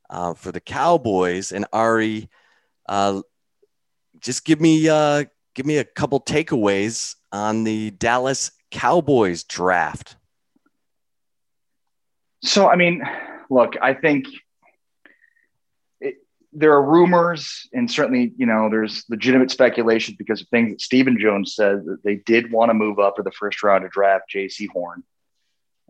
uh, 0.10 0.34
for 0.34 0.52
the 0.52 0.60
Cowboys. 0.60 1.52
And 1.52 1.66
Ari, 1.74 2.30
uh, 2.88 3.22
just 4.20 4.46
give 4.46 4.62
me 4.62 4.88
uh, 4.88 5.26
give 5.54 5.66
me 5.66 5.78
a 5.78 5.84
couple 5.84 6.20
takeaways 6.20 7.16
on 7.32 7.64
the 7.64 7.92
Dallas 7.92 8.52
Cowboys 8.76 9.46
draft. 9.46 10.18
So, 12.44 12.70
I 12.70 12.76
mean, 12.76 13.04
look, 13.50 13.76
I 13.82 13.94
think 13.94 14.28
there 16.52 16.74
are 16.74 16.84
rumors 16.84 17.68
and 17.74 17.90
certainly 17.90 18.34
you 18.38 18.46
know 18.46 18.70
there's 18.70 19.04
legitimate 19.10 19.52
speculation 19.52 20.16
because 20.18 20.42
of 20.42 20.48
things 20.50 20.72
that 20.72 20.82
Stephen 20.82 21.18
Jones 21.20 21.56
said 21.56 21.86
that 21.86 22.04
they 22.04 22.16
did 22.16 22.52
want 22.52 22.70
to 22.70 22.74
move 22.74 23.00
up 23.00 23.18
to 23.18 23.24
the 23.24 23.32
first 23.32 23.62
round 23.62 23.84
to 23.84 23.90
draft 23.90 24.32
Jaycee 24.34 24.70
Horn 24.70 25.04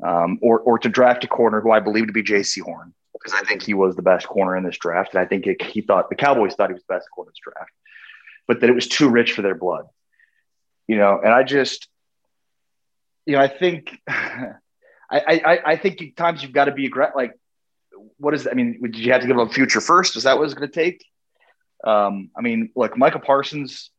um, 0.04 0.40
or 0.42 0.60
or 0.60 0.80
to 0.80 0.90
draft 0.90 1.24
a 1.24 1.28
corner 1.28 1.62
who 1.62 1.72
I 1.72 1.80
believe 1.80 2.08
to 2.08 2.14
be 2.14 2.24
Jaycee 2.24 2.62
Horn 2.62 2.94
because 3.14 3.34
I 3.34 3.46
think 3.46 3.62
he 3.62 3.76
was 3.76 3.96
the 3.96 4.02
best 4.02 4.28
corner 4.28 4.58
in 4.58 4.64
this 4.64 4.78
draft 4.78 5.14
and 5.14 5.22
I 5.22 5.26
think 5.26 5.46
it, 5.46 5.62
he 5.62 5.82
thought 5.82 6.10
the 6.10 6.16
Cowboys 6.16 6.56
thought 6.56 6.70
he 6.70 6.74
was 6.74 6.84
the 6.88 6.94
best 6.96 7.10
corner 7.14 7.30
in 7.30 7.34
this 7.34 7.54
draft 7.54 7.72
but 8.48 8.62
that 8.62 8.70
it 8.70 8.74
was 8.74 8.88
too 8.88 9.10
rich 9.10 9.34
for 9.34 9.44
their 9.44 9.56
blood 9.56 9.86
you 10.88 10.98
know 10.98 11.20
and 11.24 11.32
I 11.32 11.44
just 11.44 11.88
you 13.26 13.34
know 13.34 13.42
I 13.42 13.48
think 13.48 13.98
I 14.08 14.60
I, 15.12 15.60
I 15.66 15.76
think 15.78 16.16
times 16.16 16.44
you've 16.44 16.54
got 16.54 16.66
to 16.66 16.72
be 16.72 16.86
aggressive 16.86 17.16
like 17.16 17.40
what 18.18 18.34
is 18.34 18.48
I 18.48 18.54
mean, 18.54 18.80
did 18.82 18.98
you 18.98 19.12
have 19.12 19.22
to 19.22 19.28
give 19.28 19.38
a 19.38 19.48
future 19.50 19.82
first? 19.82 20.16
Is 20.16 20.24
that 20.24 20.38
what 20.38 20.46
it's 20.46 20.54
going 20.54 20.70
to 20.70 20.74
take? 20.74 21.06
Um, 21.84 22.32
I 22.36 22.42
mean, 22.42 22.72
look, 22.76 22.98
Micah 22.98 23.20
Parsons, 23.20 23.92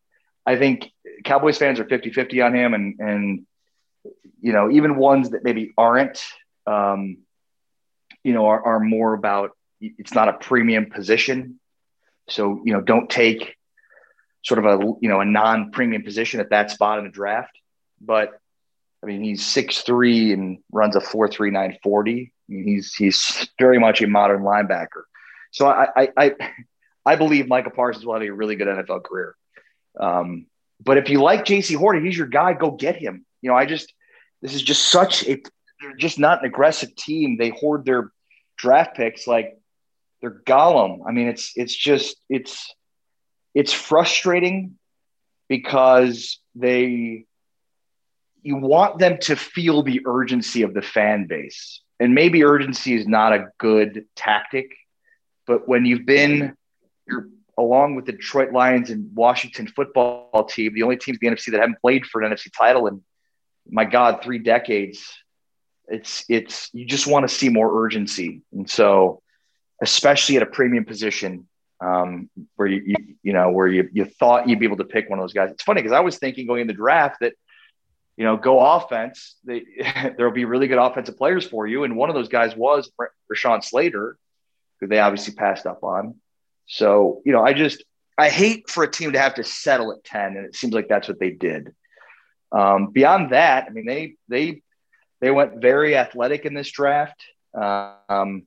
I 0.45 0.57
think 0.57 0.91
Cowboys 1.25 1.59
fans 1.59 1.81
are 1.81 1.85
50 1.85 2.11
50 2.11 2.41
on 2.41 2.55
him. 2.55 2.75
And, 2.75 2.99
and, 2.99 3.47
you 4.41 4.53
know, 4.53 4.71
even 4.71 4.97
ones 4.97 5.31
that 5.31 5.45
maybe 5.45 5.73
aren't, 5.77 6.23
um, 6.67 7.19
you 8.23 8.33
know, 8.33 8.47
are, 8.47 8.65
are 8.65 8.81
more 8.81 9.15
about 9.15 9.53
it's 9.81 10.15
not 10.15 10.29
a 10.29 10.33
premium 10.33 10.91
position. 10.91 11.61
So, 12.29 12.63
you 12.65 12.73
know, 12.73 12.81
don't 12.81 13.09
take 13.09 13.57
sort 14.43 14.59
of 14.59 14.65
a, 14.65 14.85
you 15.01 15.09
know, 15.09 15.21
a 15.21 15.25
non 15.25 15.71
premium 15.71 16.03
position 16.03 16.41
at 16.41 16.51
that 16.51 16.71
spot 16.71 16.99
in 16.99 17.05
the 17.05 17.11
draft. 17.11 17.57
But 18.01 18.41
I 19.07 19.09
mean, 19.09 19.23
he's 19.23 19.47
six 19.47 19.83
three 19.83 20.33
and 20.33 20.59
runs 20.73 20.97
a 20.97 21.01
four 21.01 21.29
three 21.29 21.51
nine 21.51 21.79
forty. 21.83 22.33
I 22.49 22.53
mean, 22.53 22.67
he's 22.67 22.93
he's 22.95 23.49
very 23.59 23.79
much 23.79 24.03
a 24.03 24.09
modern 24.09 24.43
linebacker. 24.43 25.03
So 25.53 25.69
I 25.69 25.87
I 25.97 26.09
I, 26.17 26.33
I 27.05 27.17
believe 27.17 27.47
Micah 27.47 27.71
Parsons 27.71 28.05
will 28.05 28.15
have 28.15 28.23
a 28.23 28.31
really 28.31 28.57
good 28.57 28.67
NFL 28.67 29.05
career. 29.05 29.37
Um, 29.99 30.47
but 30.83 30.99
if 30.99 31.09
you 31.09 31.23
like 31.23 31.45
Jaycee 31.45 31.77
Horton, 31.77 32.05
he's 32.05 32.19
your 32.19 32.27
guy. 32.27 32.53
Go 32.55 32.73
get 32.73 32.97
him. 32.97 33.25
You 33.43 33.51
know, 33.51 33.57
I 33.57 33.65
just 33.65 33.95
this 34.43 34.55
is 34.55 34.63
just 34.63 34.87
such 34.87 35.27
a 35.29 35.41
they're 35.81 35.95
just 35.97 36.19
not 36.19 36.41
an 36.41 36.47
aggressive 36.47 36.97
team. 36.97 37.37
They 37.37 37.51
hoard 37.51 37.85
their 37.85 38.11
draft 38.59 38.97
picks 38.97 39.29
like 39.29 39.57
they're 40.21 40.43
Gollum. 40.47 41.03
I 41.07 41.13
mean, 41.13 41.29
it's 41.29 41.53
it's 41.55 41.77
just 41.77 42.17
it's 42.29 42.75
it's 43.55 43.73
frustrating 43.73 44.79
because 45.49 46.41
they 46.57 47.26
you 48.47 48.57
want 48.57 48.99
them 48.99 49.19
to 49.23 49.35
feel 49.37 49.83
the 49.83 50.01
urgency 50.07 50.63
of 50.63 50.73
the 50.73 50.83
fan 50.83 51.27
base 51.27 51.81
and 51.99 52.15
maybe 52.15 52.45
urgency 52.45 52.95
is 52.95 53.07
not 53.07 53.33
a 53.33 53.49
good 53.59 54.07
tactic, 54.15 54.71
but 55.47 55.67
when 55.69 55.85
you've 55.87 56.07
been 56.07 56.55
you're 57.09 57.29
along 57.59 57.95
with 57.95 58.05
the 58.05 58.13
Detroit 58.13 58.53
Lions 58.53 58.91
and 58.91 59.15
Washington 59.15 59.67
football 59.67 60.45
team, 60.45 60.75
the 60.75 60.83
only 60.83 60.97
teams 60.97 61.19
in 61.21 61.31
the 61.31 61.37
NFC 61.37 61.53
that 61.53 61.61
haven't 61.61 61.81
played 61.81 62.05
for 62.05 62.23
an 62.23 62.31
NFC 62.31 62.49
title 62.57 62.87
in 62.87 63.03
my 63.69 63.85
God, 63.85 64.23
three 64.23 64.39
decades. 64.39 65.13
It's 65.89 66.25
it's 66.29 66.71
you 66.73 66.85
just 66.85 67.07
want 67.07 67.29
to 67.29 67.35
see 67.35 67.49
more 67.49 67.85
urgency, 67.85 68.43
and 68.53 68.69
so 68.69 69.23
especially 69.83 70.37
at 70.37 70.43
a 70.43 70.47
premium 70.47 70.85
position 70.85 71.49
um, 71.81 72.29
where 72.57 72.69
you, 72.69 72.83
you 72.85 72.97
you 73.23 73.33
know 73.33 73.51
where 73.51 73.69
you 73.69 73.89
you 73.93 74.05
thought 74.05 74.49
you'd 74.49 74.59
be 74.59 74.67
able 74.67 74.79
to 74.79 74.85
pick 74.85 75.09
one 75.09 75.19
of 75.19 75.23
those 75.23 75.33
guys. 75.33 75.51
It's 75.51 75.63
funny 75.63 75.81
because 75.81 75.93
I 75.93 76.01
was 76.01 76.19
thinking 76.19 76.47
going 76.47 76.63
in 76.63 76.67
the 76.67 76.73
draft 76.73 77.19
that 77.21 77.35
you 78.17 78.25
know, 78.25 78.37
go 78.37 78.61
offense, 78.61 79.37
they, 79.45 79.65
there'll 80.17 80.33
be 80.33 80.45
really 80.45 80.69
good 80.69 80.79
offensive 80.79 81.17
players 81.17 81.47
for 81.47 81.67
you. 81.67 81.85
And 81.85 81.97
one 81.97 82.09
of 82.09 82.15
those 82.15 82.29
guys 82.29 82.57
was 82.57 82.91
Rashawn 83.33 83.63
Slater, 83.63 84.19
who 84.81 84.87
they 84.87 84.99
obviously 84.99 85.35
passed 85.35 85.67
up 85.67 85.83
on. 85.85 86.17
So, 86.67 87.23
you 87.25 87.33
know, 87.33 87.43
I 87.43 87.53
just, 87.53 87.85
I 88.19 88.29
hate 88.29 88.71
for 88.71 88.83
a 88.83 88.91
team 88.91 89.13
to 89.13 89.19
have 89.19 89.35
to 89.35 89.45
settle 89.45 89.93
at 89.93 90.05
10. 90.05 90.37
And 90.37 90.47
it 90.47 90.57
seems 90.57 90.73
like 90.73 90.89
that's 90.89 91.09
what 91.09 91.21
they 91.21 91.31
did. 91.31 91.75
Um, 92.53 92.89
beyond 92.89 93.31
that, 93.33 93.67
I 93.69 93.71
mean, 93.71 93.87
they, 93.87 94.15
they, 94.29 94.63
they 95.21 95.31
went 95.31 95.61
very 95.61 95.97
athletic 95.97 96.45
in 96.45 96.55
this 96.55 96.71
draft. 96.71 97.23
Um, 97.55 98.47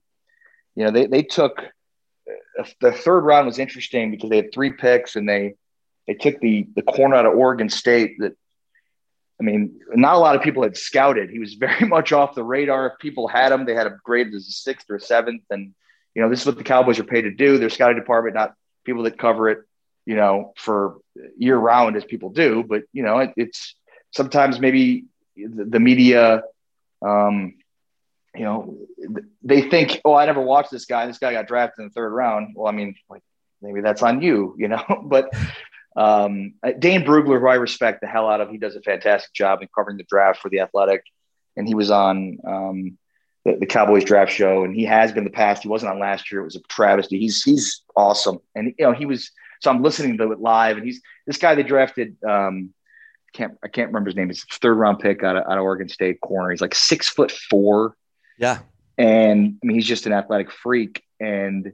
you 0.76 0.86
know, 0.86 0.92
they, 0.92 1.08
they 1.08 1.24
took 1.24 1.62
the 2.82 2.92
third 2.92 3.22
round 3.22 3.48
was 3.48 3.60
interesting 3.60 4.12
because 4.12 4.30
they 4.30 4.38
had 4.38 4.54
three 4.54 4.72
picks 4.72 5.16
and 5.16 5.28
they 5.28 5.56
they 6.08 6.14
took 6.14 6.40
the 6.40 6.68
the 6.76 6.82
corner 6.82 7.16
out 7.16 7.26
of 7.26 7.34
Oregon 7.34 7.70
State 7.70 8.18
that 8.20 8.36
I 9.40 9.44
mean, 9.44 9.80
not 9.94 10.16
a 10.16 10.20
lot 10.20 10.36
of 10.36 10.42
people 10.42 10.64
had 10.64 10.76
scouted. 10.76 11.30
He 11.30 11.40
was 11.40 11.54
very 11.54 11.86
much 11.88 12.12
off 12.12 12.36
the 12.36 12.44
radar. 12.44 12.88
If 12.88 13.00
people 13.00 13.28
had 13.28 13.52
him, 13.52 13.66
they 13.66 13.74
had 13.74 13.88
him 13.88 14.00
graded 14.04 14.34
as 14.34 14.48
a 14.48 14.52
sixth 14.52 14.90
or 14.90 14.96
a 14.96 15.02
seventh. 15.02 15.44
And, 15.50 15.74
you 16.14 16.22
know, 16.22 16.30
this 16.30 16.42
is 16.42 16.46
what 16.46 16.58
the 16.58 16.64
Cowboys 16.64 17.00
are 17.00 17.06
paid 17.06 17.22
to 17.22 17.32
do. 17.32 17.58
Their 17.58 17.70
scouting 17.70 17.98
department, 17.98 18.36
not 18.36 18.54
people 18.84 19.04
that 19.04 19.18
cover 19.18 19.50
it, 19.50 19.60
you 20.06 20.16
know, 20.16 20.54
for 20.58 20.98
year 21.38 21.58
round 21.58 21.96
as 21.96 22.04
people 22.04 22.30
do. 22.30 22.64
But, 22.68 22.84
you 22.92 23.04
know, 23.04 23.20
it, 23.20 23.32
it's 23.38 23.76
sometimes 24.12 24.60
maybe 24.60 25.06
the, 25.36 25.66
the 25.66 25.80
media, 25.80 26.44
um, 27.02 27.56
you 28.36 28.44
know, 28.44 28.78
they 29.42 29.62
think, 29.62 30.02
oh, 30.04 30.14
I 30.14 30.26
never 30.26 30.42
watched 30.42 30.72
this 30.72 30.86
guy. 30.86 31.06
This 31.06 31.18
guy 31.18 31.34
got 31.34 31.48
drafted 31.48 31.84
in 31.84 31.88
the 31.88 31.94
third 31.94 32.12
round. 32.12 32.56
Well, 32.56 32.68
I 32.68 32.72
mean, 32.72 32.96
like 33.10 33.24
maybe 33.62 33.82
that's 33.82 34.04
on 34.04 34.22
you, 34.22 34.56
you 34.58 34.68
know, 34.68 34.84
but 35.04 35.34
um, 36.00 36.54
Dane 36.80 37.04
Brugler, 37.04 37.42
who 37.42 37.48
I 37.50 37.56
respect 37.56 38.00
the 38.00 38.08
hell 38.08 38.30
out 38.30 38.40
of, 38.40 38.50
he 38.50 38.58
does 38.58 38.78
a 38.78 38.82
fantastic 38.82 39.34
job 39.34 39.62
in 39.62 39.68
covering 39.76 39.98
the 39.98 40.06
draft 40.10 40.42
for 40.42 40.48
the 40.48 40.62
Athletic, 40.62 41.04
and 41.58 41.68
he 41.68 41.76
was 41.76 41.92
on 41.92 42.38
um, 42.48 42.98
the, 43.44 43.58
the, 43.60 43.66
Cowboys 43.66 44.06
draft 44.06 44.32
show, 44.32 44.64
and 44.64 44.74
he 44.74 44.86
has 44.86 45.12
been 45.12 45.26
the 45.26 45.30
past. 45.30 45.62
He 45.62 45.68
wasn't 45.68 45.92
on 45.92 46.00
last 46.00 46.32
year; 46.32 46.40
it 46.40 46.46
was 46.46 46.56
a 46.56 46.62
travesty. 46.70 47.20
He's 47.20 47.44
he's 47.44 47.82
awesome, 47.98 48.40
and 48.56 48.74
you 48.80 48.86
know 48.86 48.94
he 48.94 49.06
was. 49.06 49.30
So 49.60 49.70
I'm 49.70 49.84
listening 49.84 50.18
to 50.18 50.32
it 50.32 50.40
live, 50.40 50.78
and 50.78 50.86
he's 50.86 51.02
this 51.28 51.38
guy 51.38 51.54
they 51.54 51.64
drafted. 51.64 52.16
Um, 52.24 52.74
can't 53.34 53.58
I 53.62 53.68
can't 53.68 53.90
remember 53.90 54.10
his 54.10 54.16
name. 54.16 54.30
He's 54.30 54.46
third 54.46 54.76
round 54.76 55.00
pick 55.00 55.22
out 55.22 55.36
of, 55.36 55.44
out 55.52 55.58
of 55.58 55.64
Oregon 55.66 55.90
State 55.90 56.22
corner. 56.22 56.50
He's 56.50 56.62
like 56.62 56.76
six 56.76 57.10
foot 57.10 57.30
four. 57.30 57.98
Yeah, 58.38 58.60
and 58.98 59.58
I 59.62 59.68
mean 59.68 59.76
he's 59.76 59.86
just 59.86 60.06
an 60.06 60.14
athletic 60.14 60.50
freak, 60.50 61.04
and 61.20 61.74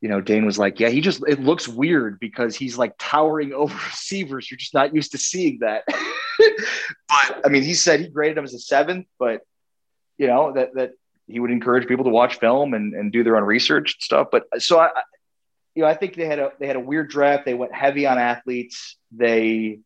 you 0.00 0.08
know, 0.08 0.20
Dane 0.20 0.46
was 0.46 0.58
like, 0.58 0.80
yeah, 0.80 0.88
he 0.88 1.00
just, 1.00 1.22
it 1.28 1.40
looks 1.40 1.68
weird 1.68 2.18
because 2.18 2.56
he's 2.56 2.78
like 2.78 2.94
towering 2.98 3.52
over 3.54 3.74
receivers. 3.74 4.50
You're 4.50 4.58
just 4.58 4.74
not 4.74 4.94
used 4.94 5.12
to 5.12 5.18
seeing 5.18 5.58
that. 5.60 5.84
but 5.88 7.40
I 7.44 7.48
mean, 7.48 7.62
he 7.62 7.74
said 7.74 8.00
he 8.00 8.08
graded 8.08 8.38
him 8.38 8.44
as 8.44 8.54
a 8.54 8.58
seventh, 8.58 9.06
but 9.18 9.42
you 10.16 10.26
know, 10.26 10.52
that, 10.52 10.74
that 10.74 10.92
he 11.26 11.40
would 11.40 11.50
encourage 11.50 11.86
people 11.86 12.04
to 12.04 12.10
watch 12.10 12.38
film 12.38 12.74
and, 12.74 12.94
and 12.94 13.12
do 13.12 13.24
their 13.24 13.36
own 13.36 13.44
research 13.44 13.94
and 13.94 14.02
stuff. 14.02 14.28
But 14.32 14.44
so 14.58 14.78
I, 14.78 14.90
you 15.74 15.82
know, 15.82 15.88
I 15.88 15.94
think 15.94 16.14
they 16.14 16.26
had 16.26 16.38
a, 16.38 16.52
they 16.58 16.66
had 16.66 16.76
a 16.76 16.80
weird 16.80 17.08
draft. 17.08 17.44
They 17.44 17.54
went 17.54 17.74
heavy 17.74 18.06
on 18.06 18.18
athletes. 18.18 18.96
They, 19.12 19.80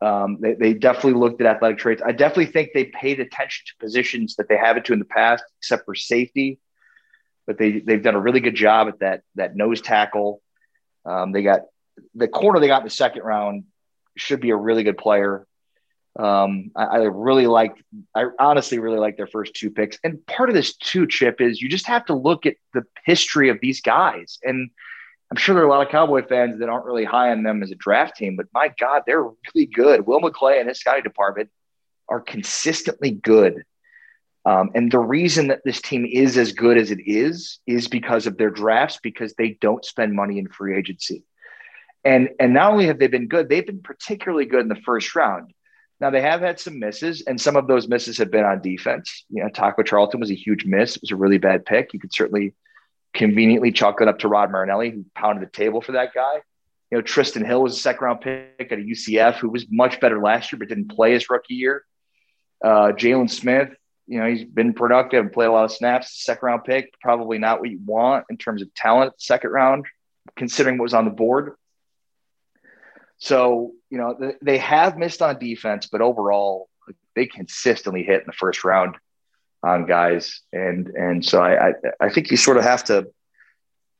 um, 0.00 0.38
they, 0.40 0.54
they 0.54 0.74
definitely 0.74 1.14
looked 1.14 1.40
at 1.40 1.46
athletic 1.46 1.78
traits. 1.78 2.02
I 2.04 2.12
definitely 2.12 2.46
think 2.46 2.70
they 2.74 2.86
paid 2.86 3.20
attention 3.20 3.66
to 3.66 3.84
positions 3.84 4.36
that 4.36 4.48
they 4.48 4.56
haven't 4.56 4.86
to 4.86 4.92
in 4.92 4.98
the 4.98 5.04
past, 5.04 5.44
except 5.58 5.84
for 5.84 5.94
safety 5.94 6.58
but 7.46 7.58
they 7.58 7.80
they've 7.80 8.02
done 8.02 8.14
a 8.14 8.20
really 8.20 8.40
good 8.40 8.54
job 8.54 8.88
at 8.88 8.98
that 9.00 9.22
that 9.34 9.56
nose 9.56 9.80
tackle. 9.80 10.40
Um, 11.04 11.32
they 11.32 11.42
got 11.42 11.62
the 12.14 12.28
corner 12.28 12.60
they 12.60 12.68
got 12.68 12.82
in 12.82 12.84
the 12.84 12.90
second 12.90 13.22
round 13.22 13.64
should 14.16 14.40
be 14.40 14.50
a 14.50 14.56
really 14.56 14.84
good 14.84 14.98
player. 14.98 15.46
Um, 16.18 16.70
I, 16.76 16.84
I, 16.84 16.98
really 17.04 17.46
like, 17.46 17.74
I 18.14 18.26
honestly 18.38 18.78
really 18.78 18.98
like 18.98 19.16
their 19.16 19.26
first 19.26 19.54
two 19.54 19.70
picks. 19.70 19.98
And 20.04 20.24
part 20.26 20.50
of 20.50 20.54
this 20.54 20.76
too, 20.76 21.06
Chip, 21.06 21.40
is 21.40 21.62
you 21.62 21.70
just 21.70 21.86
have 21.86 22.04
to 22.06 22.14
look 22.14 22.44
at 22.44 22.56
the 22.74 22.84
history 23.04 23.48
of 23.48 23.58
these 23.62 23.80
guys. 23.80 24.38
And 24.42 24.70
I'm 25.30 25.38
sure 25.38 25.54
there 25.54 25.64
are 25.64 25.66
a 25.66 25.70
lot 25.70 25.86
of 25.86 25.90
Cowboy 25.90 26.26
fans 26.26 26.58
that 26.58 26.68
aren't 26.68 26.84
really 26.84 27.04
high 27.04 27.30
on 27.30 27.42
them 27.42 27.62
as 27.62 27.70
a 27.70 27.76
draft 27.76 28.16
team, 28.16 28.36
but 28.36 28.46
my 28.52 28.70
God, 28.78 29.04
they're 29.06 29.22
really 29.22 29.64
good. 29.64 30.06
Will 30.06 30.20
McClay 30.20 30.60
and 30.60 30.68
his 30.68 30.80
scouting 30.80 31.02
department 31.02 31.48
are 32.08 32.20
consistently 32.20 33.10
good. 33.10 33.64
Um, 34.44 34.70
and 34.74 34.90
the 34.90 34.98
reason 34.98 35.48
that 35.48 35.62
this 35.64 35.80
team 35.80 36.04
is 36.04 36.36
as 36.36 36.52
good 36.52 36.76
as 36.76 36.90
it 36.90 37.00
is 37.06 37.60
is 37.66 37.86
because 37.86 38.26
of 38.26 38.36
their 38.36 38.50
drafts, 38.50 38.98
because 39.02 39.34
they 39.34 39.56
don't 39.60 39.84
spend 39.84 40.14
money 40.14 40.38
in 40.38 40.48
free 40.48 40.76
agency. 40.76 41.24
And 42.04 42.30
and 42.40 42.52
not 42.52 42.72
only 42.72 42.86
have 42.86 42.98
they 42.98 43.06
been 43.06 43.28
good, 43.28 43.48
they've 43.48 43.66
been 43.66 43.82
particularly 43.82 44.46
good 44.46 44.60
in 44.62 44.68
the 44.68 44.74
first 44.74 45.14
round. 45.14 45.52
Now 46.00 46.10
they 46.10 46.20
have 46.20 46.40
had 46.40 46.58
some 46.58 46.80
misses, 46.80 47.22
and 47.22 47.40
some 47.40 47.54
of 47.54 47.68
those 47.68 47.86
misses 47.86 48.18
have 48.18 48.32
been 48.32 48.44
on 48.44 48.60
defense. 48.60 49.24
You 49.30 49.44
know, 49.44 49.48
Taco 49.48 49.84
Charlton 49.84 50.18
was 50.18 50.32
a 50.32 50.34
huge 50.34 50.64
miss. 50.64 50.96
It 50.96 51.02
was 51.02 51.12
a 51.12 51.16
really 51.16 51.38
bad 51.38 51.64
pick. 51.64 51.92
You 51.92 52.00
could 52.00 52.12
certainly 52.12 52.54
conveniently 53.14 53.70
chalk 53.70 54.00
it 54.00 54.08
up 54.08 54.18
to 54.20 54.28
Rod 54.28 54.50
Marinelli, 54.50 54.90
who 54.90 55.04
pounded 55.14 55.46
the 55.46 55.52
table 55.52 55.80
for 55.80 55.92
that 55.92 56.12
guy. 56.12 56.40
You 56.90 56.98
know, 56.98 57.02
Trysten 57.02 57.46
Hill 57.46 57.62
was 57.62 57.76
a 57.76 57.80
second 57.80 58.04
round 58.04 58.20
pick 58.20 58.72
at 58.72 58.78
a 58.78 58.82
UCF 58.82 59.36
who 59.36 59.48
was 59.48 59.66
much 59.70 60.00
better 60.00 60.20
last 60.20 60.52
year, 60.52 60.58
but 60.58 60.68
didn't 60.68 60.90
play 60.90 61.12
his 61.12 61.30
rookie 61.30 61.54
year. 61.54 61.84
Uh, 62.64 62.92
Jaylon 62.92 63.30
Smith, 63.30 63.70
you 64.06 64.18
know, 64.18 64.28
he's 64.28 64.44
been 64.44 64.72
productive 64.72 65.20
and 65.20 65.32
played 65.32 65.46
a 65.46 65.52
lot 65.52 65.64
of 65.64 65.72
snaps. 65.72 66.24
Second 66.24 66.46
round 66.46 66.64
pick, 66.64 66.92
probably 67.00 67.38
not 67.38 67.60
what 67.60 67.70
you 67.70 67.80
want 67.84 68.24
in 68.30 68.36
terms 68.36 68.62
of 68.62 68.72
talent. 68.74 69.14
Second 69.18 69.50
round, 69.50 69.86
considering 70.36 70.78
what 70.78 70.84
was 70.84 70.94
on 70.94 71.04
the 71.04 71.10
board. 71.10 71.54
So, 73.18 73.72
you 73.88 73.98
know, 73.98 74.34
they 74.42 74.58
have 74.58 74.98
missed 74.98 75.22
on 75.22 75.38
defense, 75.38 75.86
but 75.86 76.00
overall, 76.00 76.68
they 77.14 77.26
consistently 77.26 78.02
hit 78.02 78.20
in 78.20 78.26
the 78.26 78.32
first 78.32 78.64
round 78.64 78.96
on 79.62 79.86
guys. 79.86 80.40
And 80.52 80.88
and 80.88 81.24
so 81.24 81.40
I 81.40 81.68
I, 81.68 81.72
I 82.00 82.10
think 82.10 82.30
you 82.30 82.36
sort 82.36 82.56
of 82.56 82.64
have 82.64 82.84
to, 82.84 83.06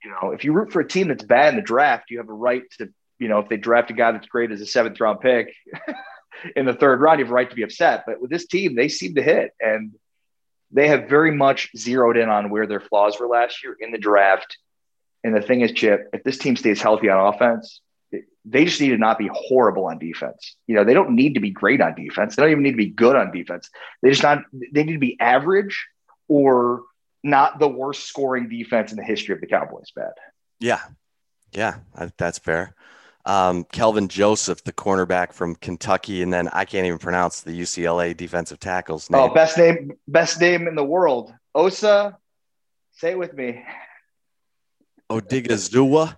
you 0.04 0.10
know, 0.10 0.32
if 0.32 0.44
you 0.44 0.52
root 0.52 0.72
for 0.72 0.80
a 0.80 0.88
team 0.88 1.08
that's 1.08 1.22
bad 1.22 1.50
in 1.50 1.56
the 1.56 1.62
draft, 1.62 2.10
you 2.10 2.18
have 2.18 2.28
a 2.28 2.34
right 2.34 2.64
to, 2.78 2.88
you 3.20 3.28
know, 3.28 3.38
if 3.38 3.48
they 3.48 3.56
draft 3.56 3.90
a 3.90 3.94
guy 3.94 4.10
that's 4.10 4.26
great 4.26 4.50
as 4.50 4.60
a 4.60 4.66
seventh 4.66 4.98
round 4.98 5.20
pick. 5.20 5.54
in 6.56 6.66
the 6.66 6.74
third 6.74 7.00
round, 7.00 7.18
you 7.18 7.24
have 7.24 7.32
a 7.32 7.34
right 7.34 7.48
to 7.48 7.56
be 7.56 7.62
upset. 7.62 8.04
But 8.06 8.20
with 8.20 8.30
this 8.30 8.46
team, 8.46 8.74
they 8.74 8.88
seem 8.88 9.14
to 9.14 9.22
hit, 9.22 9.52
and 9.60 9.92
they 10.70 10.88
have 10.88 11.08
very 11.08 11.30
much 11.30 11.70
zeroed 11.76 12.16
in 12.16 12.28
on 12.28 12.50
where 12.50 12.66
their 12.66 12.80
flaws 12.80 13.18
were 13.18 13.28
last 13.28 13.62
year 13.62 13.76
in 13.78 13.92
the 13.92 13.98
draft. 13.98 14.56
And 15.24 15.34
the 15.34 15.42
thing 15.42 15.60
is, 15.60 15.72
Chip, 15.72 16.08
if 16.12 16.24
this 16.24 16.38
team 16.38 16.56
stays 16.56 16.82
healthy 16.82 17.08
on 17.08 17.34
offense, 17.34 17.80
they 18.44 18.64
just 18.64 18.80
need 18.80 18.90
to 18.90 18.98
not 18.98 19.18
be 19.18 19.30
horrible 19.32 19.86
on 19.86 19.98
defense. 19.98 20.56
You 20.66 20.74
know, 20.74 20.84
they 20.84 20.94
don't 20.94 21.14
need 21.14 21.34
to 21.34 21.40
be 21.40 21.50
great 21.50 21.80
on 21.80 21.94
defense. 21.94 22.34
They 22.34 22.42
don't 22.42 22.50
even 22.50 22.64
need 22.64 22.72
to 22.72 22.76
be 22.76 22.90
good 22.90 23.14
on 23.14 23.30
defense. 23.32 23.70
They 24.02 24.10
just 24.10 24.22
not 24.22 24.42
they 24.72 24.82
need 24.82 24.94
to 24.94 24.98
be 24.98 25.18
average 25.20 25.86
or 26.28 26.82
not 27.22 27.58
the 27.58 27.68
worst 27.68 28.04
scoring 28.06 28.48
defense 28.48 28.90
in 28.90 28.96
the 28.96 29.04
history 29.04 29.34
of 29.34 29.40
the 29.40 29.46
Cowboys. 29.46 29.92
Bad. 29.94 30.12
Yeah, 30.58 30.80
yeah, 31.52 31.76
that's 32.16 32.38
fair 32.38 32.74
um, 33.24 33.64
Kelvin 33.64 34.08
Joseph, 34.08 34.64
the 34.64 34.72
cornerback 34.72 35.32
from 35.32 35.54
Kentucky, 35.54 36.22
and 36.22 36.32
then 36.32 36.48
I 36.48 36.64
can't 36.64 36.86
even 36.86 36.98
pronounce 36.98 37.42
the 37.42 37.52
UCLA 37.52 38.16
defensive 38.16 38.58
tackles 38.58 39.08
name. 39.10 39.20
Oh, 39.20 39.32
best 39.32 39.56
name, 39.56 39.92
best 40.08 40.40
name 40.40 40.66
in 40.66 40.74
the 40.74 40.84
world, 40.84 41.32
Osa. 41.54 42.18
Say 42.92 43.12
it 43.12 43.18
with 43.18 43.34
me. 43.34 43.62
Odighizuwa. 45.10 46.16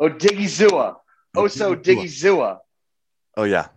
Odighizuwa. 0.00 0.96
Osa 1.36 1.64
Odighizuwa. 1.64 2.60
Oh 3.36 3.44
yeah, 3.44 3.68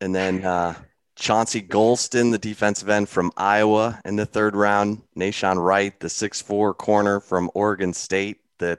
and 0.00 0.14
then 0.14 0.44
uh, 0.44 0.74
Chauncey 1.16 1.60
Golston, 1.60 2.30
the 2.30 2.38
defensive 2.38 2.88
end 2.88 3.08
from 3.08 3.32
Iowa, 3.36 4.00
in 4.04 4.16
the 4.16 4.26
third 4.26 4.56
round. 4.56 5.02
Nahshon 5.18 5.62
Wright, 5.62 5.98
the 6.00 6.08
six-four 6.08 6.72
corner 6.74 7.20
from 7.20 7.50
Oregon 7.54 7.92
State. 7.92 8.38
That 8.60 8.78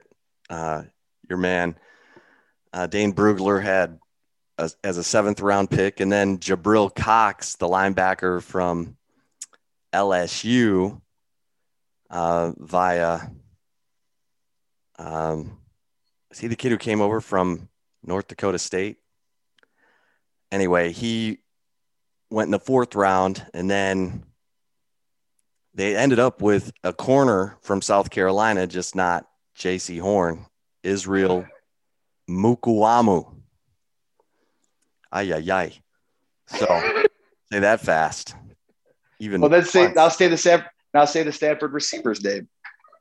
uh, 0.50 0.84
your 1.30 1.38
man 1.38 1.76
uh, 2.74 2.88
Dane 2.88 3.14
Brugler 3.14 3.62
had 3.62 4.00
a, 4.58 4.70
as 4.84 4.98
a 4.98 5.04
seventh 5.04 5.42
round 5.42 5.70
pick, 5.70 6.00
and 6.00 6.12
then 6.12 6.38
Jabril 6.38 6.94
Cox, 6.94 7.56
the 7.56 7.68
linebacker 7.68 8.42
from 8.42 8.98
LSU, 9.94 11.02
uh, 12.10 12.52
via. 12.58 13.22
Um, 14.98 15.58
is 16.32 16.40
he 16.40 16.48
the 16.48 16.56
kid 16.56 16.72
who 16.72 16.78
came 16.78 17.02
over 17.02 17.20
from 17.20 17.70
North 18.04 18.28
Dakota 18.28 18.60
State? 18.60 18.98
Anyway, 20.52 20.92
he 20.92 21.40
went 22.30 22.48
in 22.48 22.52
the 22.52 22.60
fourth 22.60 22.96
round, 22.96 23.46
and 23.54 23.70
then 23.70 24.24
they 25.74 25.96
ended 25.96 26.20
up 26.20 26.42
with 26.42 26.72
a 26.84 26.94
corner 26.94 27.58
from 27.62 27.82
South 27.82 28.10
Carolina, 28.10 28.68
just 28.68 28.96
not 28.96 29.28
Jaycee 29.58 30.00
Horn, 30.00 30.46
Israel 30.84 31.46
Mukuamu. 32.30 33.34
Ay, 35.12 35.34
ay, 35.34 35.52
ay. 35.52 35.72
So 36.48 36.66
say 37.52 37.60
that 37.60 37.82
fast. 37.82 38.36
Even 39.20 39.42
well, 39.42 39.50
then 39.50 39.66
say 39.66 39.94
I'll 39.96 40.10
say 40.10 40.28
the 40.28 40.38
Stanford, 40.38 40.70
now 40.94 41.06
say 41.06 41.24
the 41.24 41.32
Stanford 41.32 41.74
receiver's 41.74 42.24
name. 42.24 42.48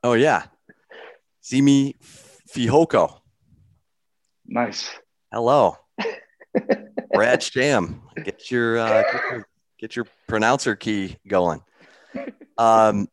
Oh 0.03 0.13
yeah, 0.13 0.43
Simi 1.41 1.95
Fehoko. 2.53 3.21
Nice. 4.45 4.89
Hello, 5.31 5.77
Brad 7.13 7.41
Sham. 7.41 8.01
Get 8.23 8.51
your, 8.51 8.77
uh, 8.77 9.03
get 9.03 9.21
your 9.31 9.47
get 9.79 9.95
your 9.95 10.07
pronouncer 10.27 10.75
key 10.75 11.17
going. 11.27 11.61
Um, 12.57 13.07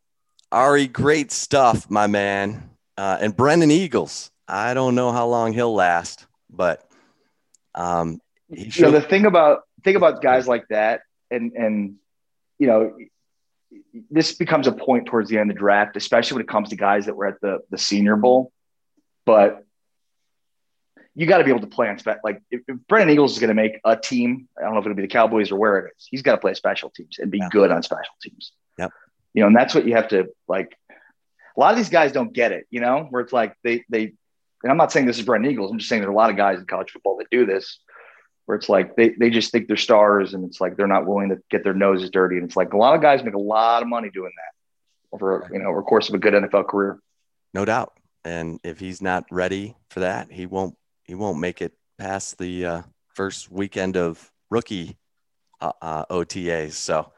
Ari, 0.51 0.85
great 0.87 1.31
stuff, 1.31 1.89
my 1.89 2.05
man. 2.05 2.69
Uh, 2.95 3.17
and 3.19 3.35
Brennan 3.35 3.71
Eagles. 3.71 4.29
I 4.49 4.73
don't 4.73 4.95
know 4.95 5.11
how 5.11 5.27
long 5.27 5.53
he'll 5.53 5.73
last, 5.73 6.25
but 6.49 6.83
um, 7.75 8.19
you 8.49 8.81
know 8.81 8.91
the 8.91 9.01
thing 9.01 9.25
about 9.25 9.61
thing 9.83 9.95
about 9.95 10.21
guys 10.21 10.47
like 10.47 10.67
that, 10.69 11.01
and 11.29 11.53
and 11.53 11.95
you 12.57 12.67
know, 12.67 12.95
this 14.11 14.33
becomes 14.33 14.67
a 14.67 14.71
point 14.71 15.05
towards 15.05 15.29
the 15.29 15.37
end 15.37 15.49
of 15.49 15.55
the 15.55 15.59
draft, 15.59 15.95
especially 15.95 16.35
when 16.35 16.43
it 16.43 16.49
comes 16.49 16.69
to 16.69 16.75
guys 16.75 17.05
that 17.05 17.15
were 17.15 17.27
at 17.27 17.41
the 17.41 17.59
the 17.69 17.77
Senior 17.77 18.15
Bowl. 18.15 18.51
But 19.25 19.63
you 21.15 21.25
got 21.25 21.39
to 21.39 21.43
be 21.43 21.49
able 21.49 21.61
to 21.61 21.67
play 21.67 21.89
on 21.89 21.97
spec. 21.97 22.19
Like 22.23 22.41
if, 22.49 22.61
if 22.67 22.77
Brennan 22.87 23.09
Eagles 23.09 23.33
is 23.33 23.39
going 23.39 23.49
to 23.49 23.53
make 23.53 23.79
a 23.83 23.95
team, 23.95 24.47
I 24.57 24.61
don't 24.61 24.73
know 24.73 24.79
if 24.79 24.85
it'll 24.85 24.95
be 24.95 25.01
the 25.01 25.07
Cowboys 25.07 25.51
or 25.51 25.59
where 25.59 25.77
it 25.79 25.93
is. 25.97 26.07
He's 26.09 26.21
got 26.21 26.33
to 26.33 26.37
play 26.37 26.53
special 26.53 26.89
teams 26.89 27.19
and 27.19 27.29
be 27.29 27.39
yeah. 27.39 27.49
good 27.49 27.71
on 27.71 27.83
special 27.83 28.13
teams. 28.21 28.53
Yep. 28.77 28.91
You 29.33 29.41
know, 29.41 29.47
and 29.47 29.55
that's 29.55 29.75
what 29.75 29.85
you 29.85 29.95
have 29.95 30.09
to 30.09 30.29
like. 30.47 30.75
A 30.89 31.59
lot 31.59 31.71
of 31.71 31.77
these 31.77 31.89
guys 31.89 32.11
don't 32.11 32.31
get 32.31 32.51
it. 32.51 32.67
You 32.69 32.79
know, 32.79 33.07
where 33.09 33.21
it's 33.21 33.33
like 33.33 33.55
they 33.63 33.83
they. 33.89 34.13
And 34.63 34.71
I'm 34.71 34.77
not 34.77 34.91
saying 34.91 35.05
this 35.05 35.17
is 35.17 35.25
Brennan 35.25 35.49
Eagles. 35.49 35.71
I'm 35.71 35.77
just 35.77 35.89
saying 35.89 36.01
there 36.01 36.09
are 36.09 36.13
a 36.13 36.15
lot 36.15 36.29
of 36.29 36.37
guys 36.37 36.59
in 36.59 36.65
college 36.65 36.91
football 36.91 37.17
that 37.17 37.29
do 37.31 37.45
this, 37.45 37.79
where 38.45 38.57
it's 38.57 38.69
like 38.69 38.95
they 38.95 39.09
they 39.09 39.29
just 39.29 39.51
think 39.51 39.67
they're 39.67 39.77
stars, 39.77 40.33
and 40.33 40.43
it's 40.45 40.59
like 40.59 40.75
they're 40.75 40.87
not 40.87 41.05
willing 41.05 41.29
to 41.29 41.37
get 41.49 41.63
their 41.63 41.73
noses 41.73 42.09
dirty. 42.09 42.37
And 42.37 42.45
it's 42.45 42.55
like 42.55 42.73
a 42.73 42.77
lot 42.77 42.95
of 42.95 43.01
guys 43.01 43.23
make 43.23 43.35
a 43.35 43.39
lot 43.39 43.81
of 43.81 43.87
money 43.87 44.09
doing 44.09 44.31
that 44.35 45.15
over 45.15 45.49
you 45.51 45.59
know 45.59 45.69
over 45.69 45.81
course 45.81 46.09
of 46.09 46.15
a 46.15 46.19
good 46.19 46.33
NFL 46.33 46.67
career. 46.67 46.99
No 47.53 47.65
doubt. 47.65 47.93
And 48.25 48.59
if 48.63 48.79
he's 48.79 49.01
not 49.01 49.25
ready 49.31 49.75
for 49.89 50.01
that, 50.01 50.31
he 50.31 50.45
won't 50.45 50.75
he 51.03 51.15
won't 51.15 51.39
make 51.39 51.61
it 51.61 51.73
past 51.97 52.37
the 52.37 52.65
uh, 52.65 52.81
first 53.15 53.51
weekend 53.51 53.97
of 53.97 54.31
rookie 54.49 54.97
uh, 55.61 55.71
uh, 55.81 56.05
OTAs. 56.05 56.73
So, 56.73 57.11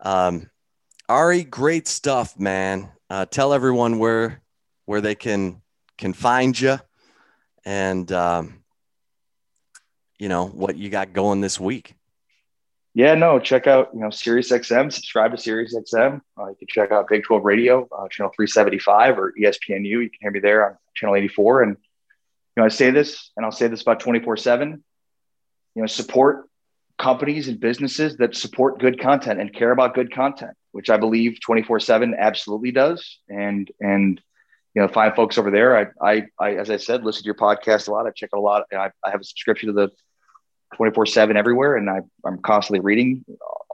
um, 0.00 0.50
Ari, 1.08 1.44
great 1.44 1.88
stuff, 1.88 2.38
man. 2.38 2.90
Uh, 3.08 3.26
tell 3.26 3.52
everyone 3.52 3.98
where 3.98 4.42
where 4.84 5.00
they 5.00 5.14
can 5.14 5.62
can 5.98 6.12
find 6.12 6.58
you, 6.58 6.78
and 7.64 8.10
um, 8.12 8.62
you 10.18 10.28
know 10.28 10.46
what 10.46 10.76
you 10.76 10.90
got 10.90 11.12
going 11.12 11.40
this 11.40 11.58
week. 11.60 11.94
Yeah, 12.94 13.14
no, 13.14 13.38
check 13.38 13.66
out 13.66 13.90
you 13.94 14.00
know 14.00 14.10
Sirius 14.10 14.50
XM. 14.50 14.92
Subscribe 14.92 15.32
to 15.32 15.38
Sirius 15.38 15.74
XM. 15.74 16.20
Uh, 16.38 16.48
you 16.48 16.56
can 16.56 16.68
check 16.68 16.92
out 16.92 17.08
Big 17.08 17.24
12 17.24 17.44
Radio, 17.44 17.88
uh, 17.92 18.08
channel 18.10 18.32
375, 18.34 19.18
or 19.18 19.32
ESPNU. 19.38 19.84
You 19.84 20.10
can 20.10 20.18
hear 20.20 20.30
me 20.30 20.40
there 20.40 20.70
on 20.70 20.76
channel 20.94 21.16
84, 21.16 21.62
and 21.62 21.76
you 22.56 22.62
know, 22.62 22.64
I 22.64 22.68
say 22.68 22.90
this 22.90 23.30
and 23.36 23.44
I'll 23.44 23.52
say 23.52 23.68
this 23.68 23.82
about 23.82 24.00
24 24.00 24.38
seven, 24.38 24.82
you 25.74 25.82
know, 25.82 25.86
support 25.86 26.48
companies 26.98 27.48
and 27.48 27.60
businesses 27.60 28.16
that 28.16 28.34
support 28.34 28.78
good 28.78 28.98
content 28.98 29.40
and 29.40 29.52
care 29.52 29.70
about 29.70 29.94
good 29.94 30.12
content, 30.12 30.52
which 30.72 30.88
I 30.88 30.96
believe 30.96 31.38
24 31.40 31.80
seven 31.80 32.14
absolutely 32.18 32.72
does. 32.72 33.18
And, 33.28 33.70
and, 33.80 34.20
you 34.76 34.82
know, 34.82 34.88
find 34.88 35.16
folks 35.16 35.38
over 35.38 35.50
there. 35.50 35.74
I, 35.74 35.86
I, 36.06 36.26
I, 36.38 36.56
as 36.56 36.68
I 36.68 36.76
said, 36.76 37.02
listen 37.02 37.22
to 37.22 37.26
your 37.26 37.34
podcast 37.34 37.88
a 37.88 37.92
lot. 37.92 38.06
I 38.06 38.10
check 38.10 38.30
a 38.34 38.38
lot. 38.38 38.64
I, 38.70 38.90
I 39.02 39.10
have 39.10 39.22
a 39.22 39.24
subscription 39.24 39.68
to 39.68 39.72
the 39.72 39.88
24 40.76 41.06
seven 41.06 41.34
everywhere. 41.38 41.76
And 41.76 41.88
I, 41.88 42.00
I'm 42.26 42.42
constantly 42.42 42.80
reading 42.80 43.24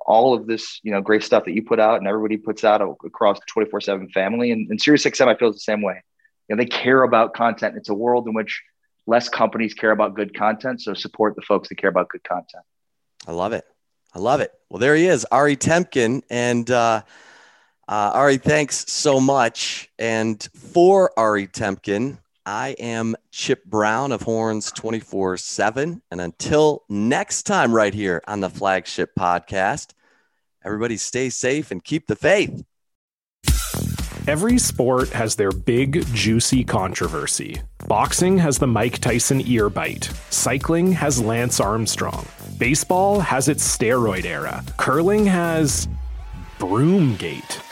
all 0.06 0.32
of 0.32 0.46
this, 0.46 0.78
you 0.84 0.92
know, 0.92 1.00
great 1.00 1.24
stuff 1.24 1.44
that 1.46 1.54
you 1.54 1.64
put 1.64 1.80
out 1.80 1.98
and 1.98 2.06
everybody 2.06 2.36
puts 2.36 2.62
out 2.62 2.80
across 3.04 3.40
the 3.40 3.46
24 3.48 3.80
seven 3.80 4.10
family 4.10 4.52
and, 4.52 4.70
and 4.70 4.80
Sirius 4.80 5.04
XM, 5.04 5.26
I 5.26 5.36
feel 5.36 5.52
the 5.52 5.58
same 5.58 5.82
way. 5.82 6.00
You 6.48 6.54
know, 6.54 6.62
they 6.62 6.68
care 6.68 7.02
about 7.02 7.34
content. 7.34 7.76
It's 7.76 7.88
a 7.88 7.94
world 7.94 8.28
in 8.28 8.34
which 8.34 8.62
less 9.08 9.28
companies 9.28 9.74
care 9.74 9.90
about 9.90 10.14
good 10.14 10.36
content. 10.36 10.82
So 10.82 10.94
support 10.94 11.34
the 11.34 11.42
folks 11.42 11.68
that 11.70 11.78
care 11.78 11.90
about 11.90 12.10
good 12.10 12.22
content. 12.22 12.62
I 13.26 13.32
love 13.32 13.52
it. 13.52 13.64
I 14.14 14.20
love 14.20 14.40
it. 14.40 14.52
Well, 14.70 14.78
there 14.78 14.94
he 14.94 15.06
is, 15.06 15.26
Ari 15.32 15.56
Temkin. 15.56 16.22
And 16.30 16.70
uh, 16.70 17.02
uh, 17.88 18.12
Ari, 18.14 18.38
thanks 18.38 18.90
so 18.90 19.20
much. 19.20 19.90
And 19.98 20.42
for 20.54 21.10
Ari 21.18 21.48
Temkin, 21.48 22.18
I 22.44 22.70
am 22.78 23.14
Chip 23.30 23.64
Brown 23.64 24.12
of 24.12 24.22
Horns 24.22 24.72
24 24.72 25.36
7. 25.36 26.02
And 26.10 26.20
until 26.20 26.84
next 26.88 27.44
time, 27.44 27.72
right 27.72 27.94
here 27.94 28.22
on 28.26 28.40
the 28.40 28.50
flagship 28.50 29.10
podcast, 29.18 29.92
everybody 30.64 30.96
stay 30.96 31.30
safe 31.30 31.70
and 31.70 31.82
keep 31.82 32.06
the 32.06 32.16
faith. 32.16 32.64
Every 34.28 34.56
sport 34.58 35.08
has 35.08 35.34
their 35.34 35.50
big, 35.50 36.06
juicy 36.14 36.62
controversy. 36.62 37.60
Boxing 37.88 38.38
has 38.38 38.58
the 38.58 38.68
Mike 38.68 38.98
Tyson 38.98 39.42
ear 39.48 39.68
bite. 39.68 40.12
Cycling 40.30 40.92
has 40.92 41.20
Lance 41.20 41.58
Armstrong. 41.58 42.26
Baseball 42.56 43.18
has 43.18 43.48
its 43.48 43.76
steroid 43.76 44.24
era. 44.24 44.64
Curling 44.76 45.26
has. 45.26 45.88
Broomgate. 46.60 47.71